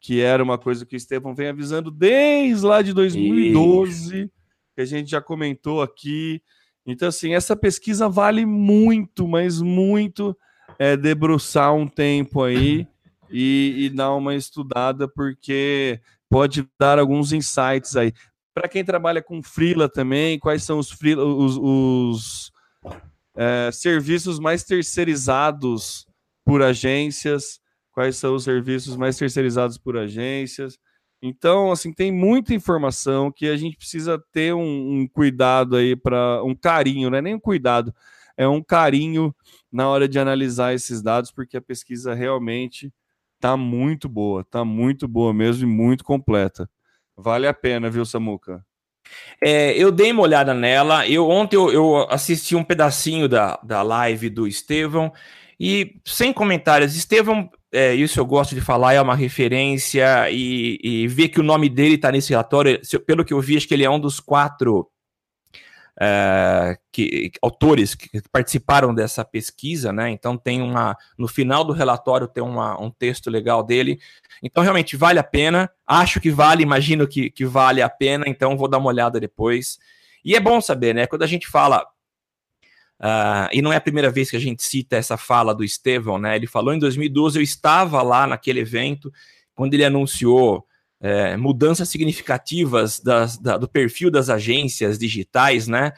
que 0.00 0.20
era 0.20 0.42
uma 0.42 0.56
coisa 0.56 0.86
que 0.86 0.96
o 0.96 0.96
Estevão 0.96 1.34
vem 1.34 1.48
avisando 1.48 1.90
desde 1.90 2.64
lá 2.64 2.80
de 2.80 2.92
2012, 2.94 4.22
Isso. 4.22 4.30
que 4.74 4.80
a 4.80 4.84
gente 4.84 5.10
já 5.10 5.20
comentou 5.20 5.82
aqui. 5.82 6.42
Então, 6.86 7.08
assim, 7.08 7.34
essa 7.34 7.54
pesquisa 7.54 8.08
vale 8.08 8.46
muito, 8.46 9.28
mas 9.28 9.60
muito 9.60 10.36
é, 10.80 10.96
debruçar 10.96 11.74
um 11.74 11.86
tempo 11.86 12.42
aí 12.42 12.88
e, 13.30 13.74
e 13.84 13.90
dar 13.90 14.14
uma 14.14 14.34
estudada, 14.34 15.06
porque 15.06 16.00
pode 16.26 16.66
dar 16.78 16.98
alguns 16.98 17.34
insights 17.34 17.96
aí. 17.96 18.14
Para 18.54 18.66
quem 18.66 18.82
trabalha 18.82 19.22
com 19.22 19.42
freela 19.42 19.90
também, 19.90 20.38
quais 20.38 20.62
são 20.62 20.78
os, 20.78 20.90
freela, 20.90 21.22
os, 21.22 21.58
os 21.58 22.52
é, 23.36 23.70
serviços 23.70 24.40
mais 24.40 24.64
terceirizados 24.64 26.06
por 26.46 26.62
agências, 26.62 27.60
quais 27.92 28.16
são 28.16 28.34
os 28.34 28.44
serviços 28.44 28.96
mais 28.96 29.18
terceirizados 29.18 29.76
por 29.76 29.98
agências. 29.98 30.78
Então, 31.20 31.70
assim, 31.70 31.92
tem 31.92 32.10
muita 32.10 32.54
informação 32.54 33.30
que 33.30 33.46
a 33.50 33.56
gente 33.58 33.76
precisa 33.76 34.18
ter 34.32 34.54
um, 34.54 35.00
um 35.00 35.06
cuidado 35.06 35.76
aí 35.76 35.94
para 35.94 36.42
um 36.42 36.54
carinho, 36.54 37.10
não 37.10 37.18
é 37.18 37.20
nem 37.20 37.34
um 37.34 37.40
cuidado, 37.40 37.94
é 38.40 38.48
um 38.48 38.62
carinho 38.62 39.34
na 39.70 39.86
hora 39.86 40.08
de 40.08 40.18
analisar 40.18 40.72
esses 40.72 41.02
dados, 41.02 41.30
porque 41.30 41.58
a 41.58 41.60
pesquisa 41.60 42.14
realmente 42.14 42.90
está 43.34 43.54
muito 43.54 44.08
boa, 44.08 44.40
está 44.40 44.64
muito 44.64 45.06
boa 45.06 45.34
mesmo 45.34 45.68
e 45.68 45.70
muito 45.70 46.02
completa. 46.02 46.66
Vale 47.14 47.46
a 47.46 47.52
pena, 47.52 47.90
viu, 47.90 48.02
Samuca? 48.06 48.64
É, 49.44 49.76
eu 49.76 49.92
dei 49.92 50.10
uma 50.10 50.22
olhada 50.22 50.54
nela. 50.54 51.06
Eu 51.06 51.28
ontem 51.28 51.56
eu, 51.56 51.70
eu, 51.70 51.96
assisti 52.08 52.56
um 52.56 52.64
pedacinho 52.64 53.28
da, 53.28 53.60
da 53.62 53.82
live 53.82 54.30
do 54.30 54.46
Estevão 54.46 55.12
e 55.58 56.00
sem 56.06 56.32
comentários. 56.32 56.96
Estevão, 56.96 57.50
é, 57.70 57.94
isso 57.94 58.18
eu 58.18 58.24
gosto 58.24 58.54
de 58.54 58.62
falar, 58.62 58.94
é 58.94 59.02
uma 59.02 59.14
referência 59.14 60.30
e, 60.30 60.78
e 60.82 61.06
ver 61.06 61.28
que 61.28 61.40
o 61.40 61.44
nome 61.44 61.68
dele 61.68 61.96
está 61.96 62.10
nesse 62.10 62.30
relatório. 62.30 62.80
Pelo 63.06 63.22
que 63.22 63.34
eu 63.34 63.40
vi, 63.42 63.58
acho 63.58 63.68
que 63.68 63.74
ele 63.74 63.84
é 63.84 63.90
um 63.90 64.00
dos 64.00 64.18
quatro 64.18 64.90
é, 65.98 66.78
que, 66.92 67.32
autores 67.42 67.94
que 67.94 68.22
participaram 68.30 68.94
dessa 68.94 69.24
pesquisa, 69.24 69.92
né? 69.92 70.10
Então 70.10 70.36
tem 70.36 70.62
uma. 70.62 70.96
No 71.18 71.28
final 71.28 71.64
do 71.64 71.72
relatório 71.72 72.28
tem 72.28 72.42
uma, 72.42 72.80
um 72.80 72.90
texto 72.90 73.30
legal 73.30 73.62
dele. 73.62 73.98
Então, 74.42 74.62
realmente 74.62 74.96
vale 74.96 75.18
a 75.18 75.24
pena. 75.24 75.70
Acho 75.86 76.20
que 76.20 76.30
vale, 76.30 76.62
imagino 76.62 77.06
que, 77.06 77.30
que 77.30 77.44
vale 77.44 77.82
a 77.82 77.88
pena, 77.88 78.24
então 78.26 78.56
vou 78.56 78.68
dar 78.68 78.78
uma 78.78 78.88
olhada 78.88 79.20
depois. 79.20 79.78
E 80.24 80.34
é 80.34 80.40
bom 80.40 80.60
saber, 80.60 80.94
né? 80.94 81.06
Quando 81.06 81.22
a 81.22 81.26
gente 81.26 81.46
fala. 81.46 81.84
Uh, 82.98 83.48
e 83.50 83.62
não 83.62 83.72
é 83.72 83.76
a 83.76 83.80
primeira 83.80 84.10
vez 84.10 84.30
que 84.30 84.36
a 84.36 84.40
gente 84.40 84.62
cita 84.62 84.94
essa 84.94 85.16
fala 85.16 85.54
do 85.54 85.64
Estevão, 85.64 86.18
né? 86.18 86.36
Ele 86.36 86.46
falou 86.46 86.74
em 86.74 86.78
2012, 86.78 87.38
eu 87.38 87.42
estava 87.42 88.02
lá 88.02 88.26
naquele 88.26 88.60
evento, 88.60 89.10
quando 89.54 89.72
ele 89.72 89.84
anunciou 89.84 90.66
é, 91.00 91.36
mudanças 91.36 91.88
significativas 91.88 93.00
das, 93.00 93.38
da, 93.38 93.56
do 93.56 93.66
perfil 93.66 94.10
das 94.10 94.28
agências 94.28 94.98
digitais, 94.98 95.66
né? 95.66 95.92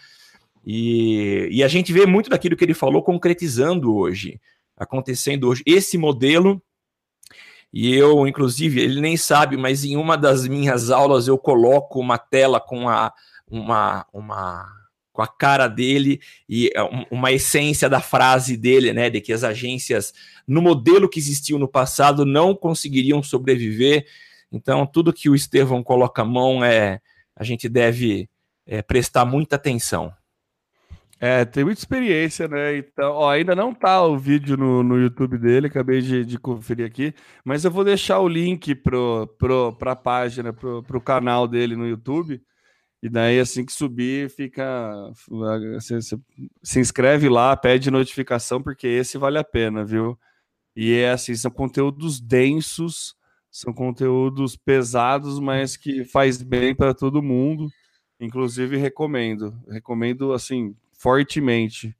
E, 0.64 1.48
e 1.50 1.64
a 1.64 1.68
gente 1.68 1.92
vê 1.92 2.06
muito 2.06 2.30
daquilo 2.30 2.56
que 2.56 2.64
ele 2.64 2.74
falou 2.74 3.02
concretizando 3.02 3.96
hoje, 3.96 4.40
acontecendo 4.76 5.48
hoje. 5.48 5.62
Esse 5.66 5.98
modelo, 5.98 6.62
e 7.72 7.92
eu, 7.92 8.28
inclusive, 8.28 8.80
ele 8.80 9.00
nem 9.00 9.16
sabe, 9.16 9.56
mas 9.56 9.84
em 9.84 9.96
uma 9.96 10.16
das 10.16 10.46
minhas 10.46 10.90
aulas 10.90 11.26
eu 11.26 11.36
coloco 11.36 11.98
uma 11.98 12.16
tela 12.16 12.60
com 12.60 12.88
a, 12.88 13.12
uma, 13.50 14.06
uma 14.12 14.82
com 15.12 15.20
a 15.20 15.26
cara 15.26 15.68
dele 15.68 16.20
e 16.48 16.70
é, 16.74 16.82
uma 17.10 17.30
essência 17.32 17.88
da 17.88 18.00
frase 18.00 18.56
dele, 18.56 18.92
né, 18.92 19.10
de 19.10 19.20
que 19.20 19.32
as 19.32 19.44
agências 19.44 20.14
no 20.46 20.62
modelo 20.62 21.08
que 21.08 21.18
existiu 21.18 21.58
no 21.58 21.68
passado 21.68 22.24
não 22.24 22.54
conseguiriam 22.54 23.22
sobreviver 23.22 24.06
então, 24.52 24.86
tudo 24.86 25.12
que 25.12 25.30
o 25.30 25.34
Estevão 25.34 25.82
coloca 25.82 26.22
a 26.22 26.24
mão 26.24 26.62
é 26.62 27.00
a 27.34 27.42
gente 27.42 27.68
deve 27.68 28.28
é, 28.66 28.82
prestar 28.82 29.24
muita 29.24 29.56
atenção. 29.56 30.12
É, 31.18 31.44
tem 31.44 31.64
muita 31.64 31.80
experiência, 31.80 32.48
né? 32.48 32.76
Então, 32.76 33.12
ó, 33.12 33.30
ainda 33.30 33.54
não 33.54 33.72
tá 33.72 34.02
o 34.02 34.18
vídeo 34.18 34.56
no, 34.56 34.82
no 34.82 34.98
YouTube 34.98 35.38
dele, 35.38 35.68
acabei 35.68 36.02
de, 36.02 36.24
de 36.24 36.36
conferir 36.36 36.84
aqui, 36.84 37.14
mas 37.44 37.64
eu 37.64 37.70
vou 37.70 37.84
deixar 37.84 38.18
o 38.18 38.28
link 38.28 38.74
pro, 38.74 39.28
pro, 39.38 39.72
pra 39.72 39.94
página, 39.94 40.52
pro, 40.52 40.82
pro 40.82 41.00
canal 41.00 41.46
dele 41.46 41.76
no 41.76 41.86
YouTube. 41.86 42.42
E 43.00 43.08
daí, 43.08 43.40
assim 43.40 43.64
que 43.64 43.72
subir, 43.72 44.30
fica. 44.30 44.92
Se 46.62 46.78
inscreve 46.78 47.28
lá, 47.28 47.56
pede 47.56 47.90
notificação, 47.90 48.62
porque 48.62 48.86
esse 48.86 49.18
vale 49.18 49.38
a 49.38 49.44
pena, 49.44 49.84
viu? 49.84 50.18
E 50.74 50.92
é 50.94 51.10
assim, 51.10 51.34
são 51.34 51.50
conteúdos 51.50 52.20
densos 52.20 53.16
são 53.52 53.70
conteúdos 53.70 54.56
pesados, 54.56 55.38
mas 55.38 55.76
que 55.76 56.06
faz 56.06 56.40
bem 56.40 56.74
para 56.74 56.94
todo 56.94 57.22
mundo. 57.22 57.70
Inclusive 58.18 58.78
recomendo, 58.78 59.54
recomendo 59.68 60.32
assim 60.32 60.74
fortemente, 60.92 61.94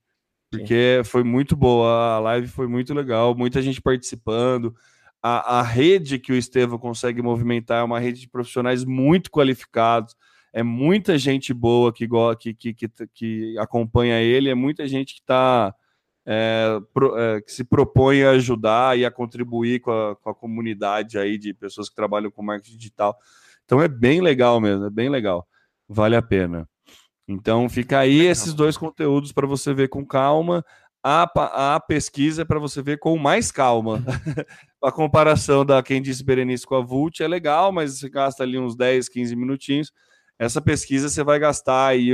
porque 0.51 0.99
Sim. 0.99 1.11
foi 1.11 1.23
muito 1.23 1.55
boa, 1.55 2.17
a 2.17 2.21
live 2.21 2.49
foi 2.49 2.67
muito 2.67 2.95
legal, 2.95 3.35
muita 3.35 3.61
gente 3.61 3.83
participando. 3.83 4.75
A, 5.23 5.59
a 5.59 5.63
rede 5.63 6.19
que 6.19 6.33
o 6.33 6.37
Estevam 6.37 6.79
consegue 6.79 7.21
movimentar 7.21 7.81
é 7.81 7.85
uma 7.85 8.01
rede 8.01 8.21
de 8.21 8.29
profissionais 8.29 8.85
muito 8.85 9.31
qualificados, 9.31 10.17
é 10.53 10.63
muita 10.63 11.19
gente 11.19 11.53
boa 11.53 11.93
que, 11.93 12.09
que, 12.39 12.55
que, 12.55 12.73
que, 12.75 12.89
que 13.13 13.59
acompanha 13.59 14.21
ele, 14.21 14.49
é 14.49 14.55
muita 14.55 14.87
gente 14.87 15.15
que 15.15 15.21
está 15.21 15.75
é, 16.25 16.79
pro, 16.93 17.19
é, 17.19 17.41
que 17.41 17.53
se 17.53 17.65
propõe 17.65 18.23
a 18.23 18.31
ajudar 18.31 18.99
e 18.99 19.05
a 19.05 19.11
contribuir 19.11 19.81
com 19.81 19.91
a, 19.91 20.17
com 20.17 20.31
a, 20.31 20.35
comunidade 20.35 21.19
aí 21.19 21.37
de 21.37 21.53
pessoas 21.53 21.89
que 21.89 21.97
trabalham 21.97 22.31
com 22.31 22.43
marketing 22.43 22.77
digital. 22.77 23.17
Então 23.65 23.81
é 23.81 23.89
bem 23.89 24.21
legal 24.21 24.61
mesmo, 24.61 24.87
é 24.87 24.91
bem 24.91 25.09
legal. 25.09 25.47
Vale 25.89 26.17
a 26.17 26.23
pena. 26.23 26.69
Então 27.27 27.69
fica 27.69 27.99
aí 27.99 28.19
legal. 28.19 28.33
esses 28.33 28.55
dois 28.55 28.77
conteúdos 28.77 29.33
para 29.33 29.47
você 29.47 29.75
ver 29.75 29.89
com 29.89 30.05
calma. 30.05 30.65
A, 31.05 31.75
a 31.75 31.81
pesquisa 31.81 32.43
é 32.43 32.45
para 32.45 32.61
você 32.61 32.81
ver 32.81 32.99
com 32.99 33.17
mais 33.19 33.51
calma. 33.51 34.05
a 34.83 34.93
comparação 34.93 35.65
da 35.65 35.83
quem 35.83 36.01
disse 36.01 36.23
Berenice 36.23 36.65
com 36.65 36.77
a 36.77 36.81
Vult 36.81 37.21
é 37.21 37.27
legal, 37.27 37.73
mas 37.73 37.99
você 37.99 38.09
gasta 38.09 38.45
ali 38.45 38.59
uns 38.59 38.77
10, 38.77 39.09
15 39.09 39.35
minutinhos. 39.35 39.93
Essa 40.39 40.61
pesquisa 40.61 41.09
você 41.09 41.25
vai 41.25 41.41
gastar 41.41 41.89
aí 41.89 42.13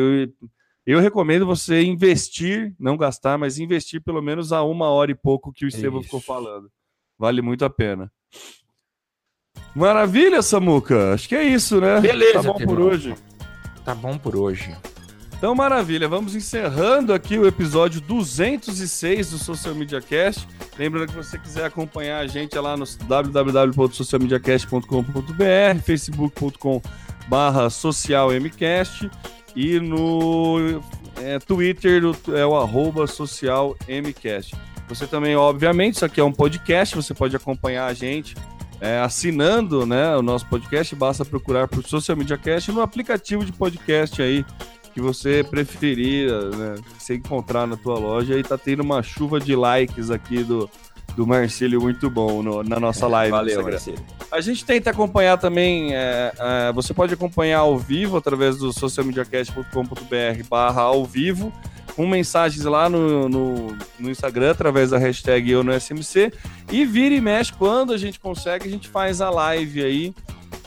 eu 0.87 1.01
recomendo 1.01 1.45
você 1.45 1.83
investir, 1.83 2.75
não 2.79 2.97
gastar, 2.97 3.37
mas 3.37 3.59
investir 3.59 4.03
pelo 4.03 4.23
menos 4.23 4.53
a 4.53 4.63
uma 4.63 4.89
hora 4.89 5.11
e 5.11 5.15
pouco 5.15 5.53
que 5.53 5.65
o 5.65 5.69
Estevam 5.69 6.03
ficou 6.03 6.21
falando. 6.21 6.71
Vale 7.19 7.43
muito 7.43 7.65
a 7.65 7.71
pena. 7.71 8.11
Maravilha, 9.75 10.41
Samuca. 10.41 11.13
Acho 11.13 11.29
que 11.29 11.35
é 11.35 11.45
isso, 11.45 11.81
né? 11.81 12.01
Beleza. 12.01 12.43
Tá 12.43 12.43
bom 12.43 12.59
por 12.59 12.81
hoje. 12.81 13.15
Tá 13.85 13.95
bom 13.95 14.19
por 14.19 14.37
hoje. 14.37 14.75
Então, 15.37 15.55
maravilha. 15.55 16.09
Vamos 16.09 16.35
encerrando 16.35 17.13
aqui 17.13 17.39
o 17.39 17.47
episódio 17.47 18.01
206 18.01 19.31
do 19.31 19.39
Social 19.39 19.75
Media 19.75 20.01
Cast. 20.01 20.49
Lembrando 20.77 21.11
que 21.11 21.15
você 21.15 21.39
quiser 21.39 21.65
acompanhar 21.65 22.19
a 22.19 22.27
gente 22.27 22.57
é 22.57 22.61
lá 22.61 22.77
no 22.77 22.85
www.socialmediacast.com.br, 22.85 25.83
facebook.com 25.85 26.83
barra 27.29 27.69
socialmcast 27.69 29.11
e 29.59 29.81
no 29.81 30.81
é, 31.17 31.37
Twitter 31.41 32.01
é 32.29 32.47
o 32.47 32.57
arroba 32.57 33.09
social 33.09 33.77
MCast. 33.89 34.55
Você 34.89 35.05
também, 35.05 35.35
obviamente, 35.35 35.97
isso 35.97 36.05
aqui 36.05 36.21
é 36.21 36.25
um 36.25 36.33
podcast, 36.33 36.95
você 36.95 37.13
pode 37.13 37.35
acompanhar 37.35 37.87
a 37.87 37.93
gente 37.93 38.37
é, 38.81 39.01
assinando 39.01 39.85
né, 39.85 40.17
o 40.17 40.23
nosso 40.23 40.47
podcast, 40.47 40.95
basta 40.95 41.25
procurar 41.25 41.67
por 41.67 41.83
Social 41.83 42.17
Media 42.17 42.39
Cast 42.39 42.71
no 42.71 42.81
aplicativo 42.81 43.45
de 43.45 43.51
podcast 43.51 44.23
aí 44.23 44.47
que 44.95 45.01
você 45.01 45.43
preferir, 45.43 46.31
né, 46.31 46.77
você 46.97 47.17
encontrar 47.17 47.67
na 47.67 47.77
tua 47.77 47.99
loja 47.99 48.39
e 48.39 48.45
tá 48.45 48.57
tendo 48.57 48.85
uma 48.85 49.03
chuva 49.03 49.41
de 49.41 49.57
likes 49.57 50.09
aqui 50.09 50.45
do, 50.45 50.71
do 51.19 51.27
Marcílio 51.27 51.81
muito 51.81 52.09
bom 52.09 52.45
no, 52.45 52.63
na 52.63 52.79
nossa 52.79 53.07
é, 53.07 53.09
live. 53.09 53.31
Valeu, 53.33 53.65
Marcílio. 53.65 53.99
A 54.31 54.41
gente 54.41 54.65
tenta 54.65 54.91
acompanhar 54.91 55.37
também, 55.37 55.93
é, 55.93 56.33
é, 56.39 56.73
você 56.73 56.95
pode 56.95 57.13
acompanhar 57.13 57.59
ao 57.59 57.77
vivo 57.77 58.17
através 58.17 58.57
do 58.57 58.73
socialmediacast.com.br 58.73 60.45
barra 60.49 60.83
ao 60.83 61.05
vivo, 61.05 61.53
com 61.97 62.07
mensagens 62.07 62.65
lá 62.65 62.89
no, 62.89 63.29
no, 63.29 63.77
no, 63.99 64.09
Instagram, 64.09 64.53
através 64.53 64.91
da 64.91 64.99
hashtag 64.99 65.51
eu 65.51 65.65
no 65.65 65.73
SMC, 65.73 66.33
e 66.71 66.85
vira 66.85 67.17
e 67.17 67.21
mexe, 67.21 67.53
quando 67.53 67.93
a 67.93 67.99
gente 67.99 68.21
consegue, 68.21 68.69
a 68.69 68.71
gente 68.71 68.89
faz 68.89 69.21
a 69.21 69.29
live 69.29 69.83
aí, 69.83 70.15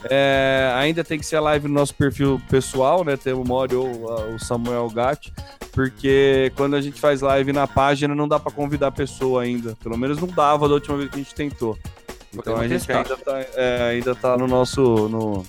É, 0.09 0.71
ainda 0.75 1.03
tem 1.03 1.19
que 1.19 1.25
ser 1.25 1.35
a 1.35 1.41
live 1.41 1.67
no 1.67 1.73
nosso 1.73 1.93
perfil 1.93 2.41
pessoal, 2.49 3.03
né? 3.03 3.15
Tem 3.15 3.33
o 3.33 3.43
Mori 3.43 3.75
ou 3.75 3.87
o 4.33 4.39
Samuel 4.39 4.89
Gatti, 4.89 5.31
porque 5.71 6.51
quando 6.55 6.75
a 6.75 6.81
gente 6.81 6.99
faz 6.99 7.21
live 7.21 7.53
na 7.53 7.67
página 7.67 8.15
não 8.15 8.27
dá 8.27 8.39
para 8.39 8.51
convidar 8.51 8.87
a 8.87 8.91
pessoa 8.91 9.43
ainda. 9.43 9.75
Pelo 9.83 9.97
menos 9.97 10.19
não 10.19 10.27
dava 10.27 10.67
da 10.67 10.73
última 10.73 10.97
vez 10.97 11.09
que 11.09 11.15
a 11.15 11.19
gente 11.19 11.35
tentou. 11.35 11.77
Então 12.33 12.55
a 12.57 12.67
gente 12.67 12.91
ainda 12.91 13.17
tá, 13.17 13.39
é, 13.55 13.89
ainda 13.91 14.15
tá 14.15 14.37
no 14.37 14.47
nosso, 14.47 14.81
no, 14.81 15.45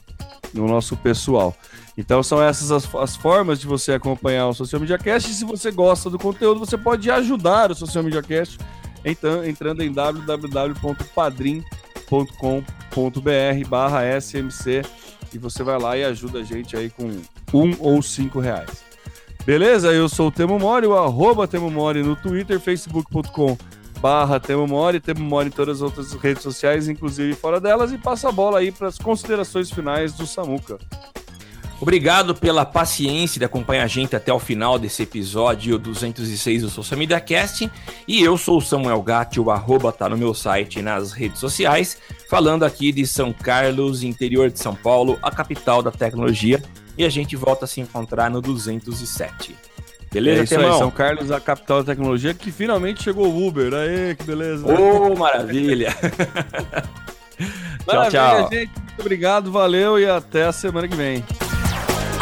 no 0.52 0.66
nosso 0.66 0.96
pessoal. 0.96 1.56
Então 1.96 2.22
são 2.22 2.42
essas 2.42 2.70
as, 2.70 2.94
as, 2.94 3.16
formas 3.16 3.60
de 3.60 3.66
você 3.66 3.92
acompanhar 3.92 4.48
o 4.48 4.54
Social 4.54 4.80
Media 4.80 4.98
Cast. 4.98 5.30
E 5.30 5.34
se 5.34 5.44
você 5.44 5.70
gosta 5.70 6.10
do 6.10 6.18
conteúdo, 6.18 6.58
você 6.58 6.76
pode 6.76 7.10
ajudar 7.10 7.70
o 7.70 7.74
Social 7.74 8.02
Media 8.02 8.22
Cast 8.22 8.58
então, 9.04 9.44
entrando 9.44 9.82
em 9.82 9.92
www.padrim.com.br 12.12 13.68
barra 13.68 14.20
SMC 14.20 14.82
e 15.32 15.38
você 15.38 15.62
vai 15.62 15.78
lá 15.78 15.96
e 15.96 16.04
ajuda 16.04 16.40
a 16.40 16.42
gente 16.42 16.76
aí 16.76 16.90
com 16.90 17.08
um 17.54 17.74
ou 17.78 18.02
cinco 18.02 18.38
reais. 18.38 18.84
Beleza? 19.46 19.90
Eu 19.92 20.08
sou 20.08 20.28
o 20.28 20.30
Temo 20.30 20.58
Mori, 20.58 20.86
o 20.86 20.96
arroba 20.96 21.48
Temo 21.48 21.70
Mori 21.70 22.02
no 22.02 22.14
Twitter, 22.14 22.60
facebook.com 22.60 23.56
barra 24.00 24.38
Temo 24.38 24.66
Mori, 24.66 25.00
Temo 25.00 25.24
Mori 25.24 25.48
em 25.48 25.52
todas 25.52 25.78
as 25.78 25.82
outras 25.82 26.12
redes 26.12 26.42
sociais, 26.42 26.88
inclusive 26.88 27.34
fora 27.34 27.60
delas, 27.60 27.92
e 27.92 27.98
passa 27.98 28.28
a 28.28 28.32
bola 28.32 28.58
aí 28.58 28.70
para 28.70 28.88
as 28.88 28.98
considerações 28.98 29.70
finais 29.70 30.12
do 30.12 30.26
Samuca. 30.26 30.78
Obrigado 31.82 32.32
pela 32.32 32.64
paciência 32.64 33.40
de 33.40 33.44
acompanhar 33.44 33.82
a 33.82 33.88
gente 33.88 34.14
até 34.14 34.32
o 34.32 34.38
final 34.38 34.78
desse 34.78 35.02
episódio 35.02 35.76
206 35.80 36.62
do 36.62 36.70
Social 36.70 36.96
Media 36.96 37.18
Cast. 37.18 37.68
E 38.06 38.22
eu 38.22 38.38
sou 38.38 38.58
o 38.58 38.60
Samuel 38.60 39.02
Gatti, 39.02 39.40
o 39.40 39.50
arroba 39.50 39.90
tá 39.90 40.08
no 40.08 40.16
meu 40.16 40.32
site 40.32 40.78
e 40.78 40.82
nas 40.82 41.10
redes 41.10 41.40
sociais, 41.40 41.98
falando 42.30 42.62
aqui 42.62 42.92
de 42.92 43.04
São 43.04 43.32
Carlos, 43.32 44.04
interior 44.04 44.48
de 44.48 44.60
São 44.60 44.76
Paulo, 44.76 45.18
a 45.20 45.32
capital 45.32 45.82
da 45.82 45.90
tecnologia. 45.90 46.62
E 46.96 47.04
a 47.04 47.08
gente 47.08 47.34
volta 47.34 47.64
a 47.64 47.68
se 47.68 47.80
encontrar 47.80 48.30
no 48.30 48.40
207. 48.40 49.56
Beleza, 50.12 50.40
é 50.40 50.44
isso 50.44 50.60
aí, 50.60 50.78
São 50.78 50.90
Carlos, 50.90 51.32
a 51.32 51.40
capital 51.40 51.82
da 51.82 51.92
tecnologia, 51.92 52.32
que 52.32 52.52
finalmente 52.52 53.02
chegou 53.02 53.26
o 53.26 53.44
Uber. 53.44 53.74
Aê, 53.74 54.14
que 54.14 54.22
beleza. 54.22 54.64
Ô, 54.64 55.08
oh, 55.08 55.18
maravilha. 55.18 55.92
maravilha, 57.84 58.10
tchau, 58.10 58.10
tchau. 58.10 58.50
gente. 58.52 58.70
Muito 58.72 59.00
obrigado, 59.00 59.50
valeu 59.50 59.98
e 59.98 60.08
até 60.08 60.44
a 60.44 60.52
semana 60.52 60.86
que 60.86 60.94
vem. 60.94 61.24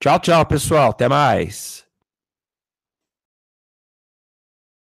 Tchau, 0.00 0.18
tchau, 0.20 0.46
pessoal. 0.46 0.90
Até 0.90 1.08
mais. 1.08 1.87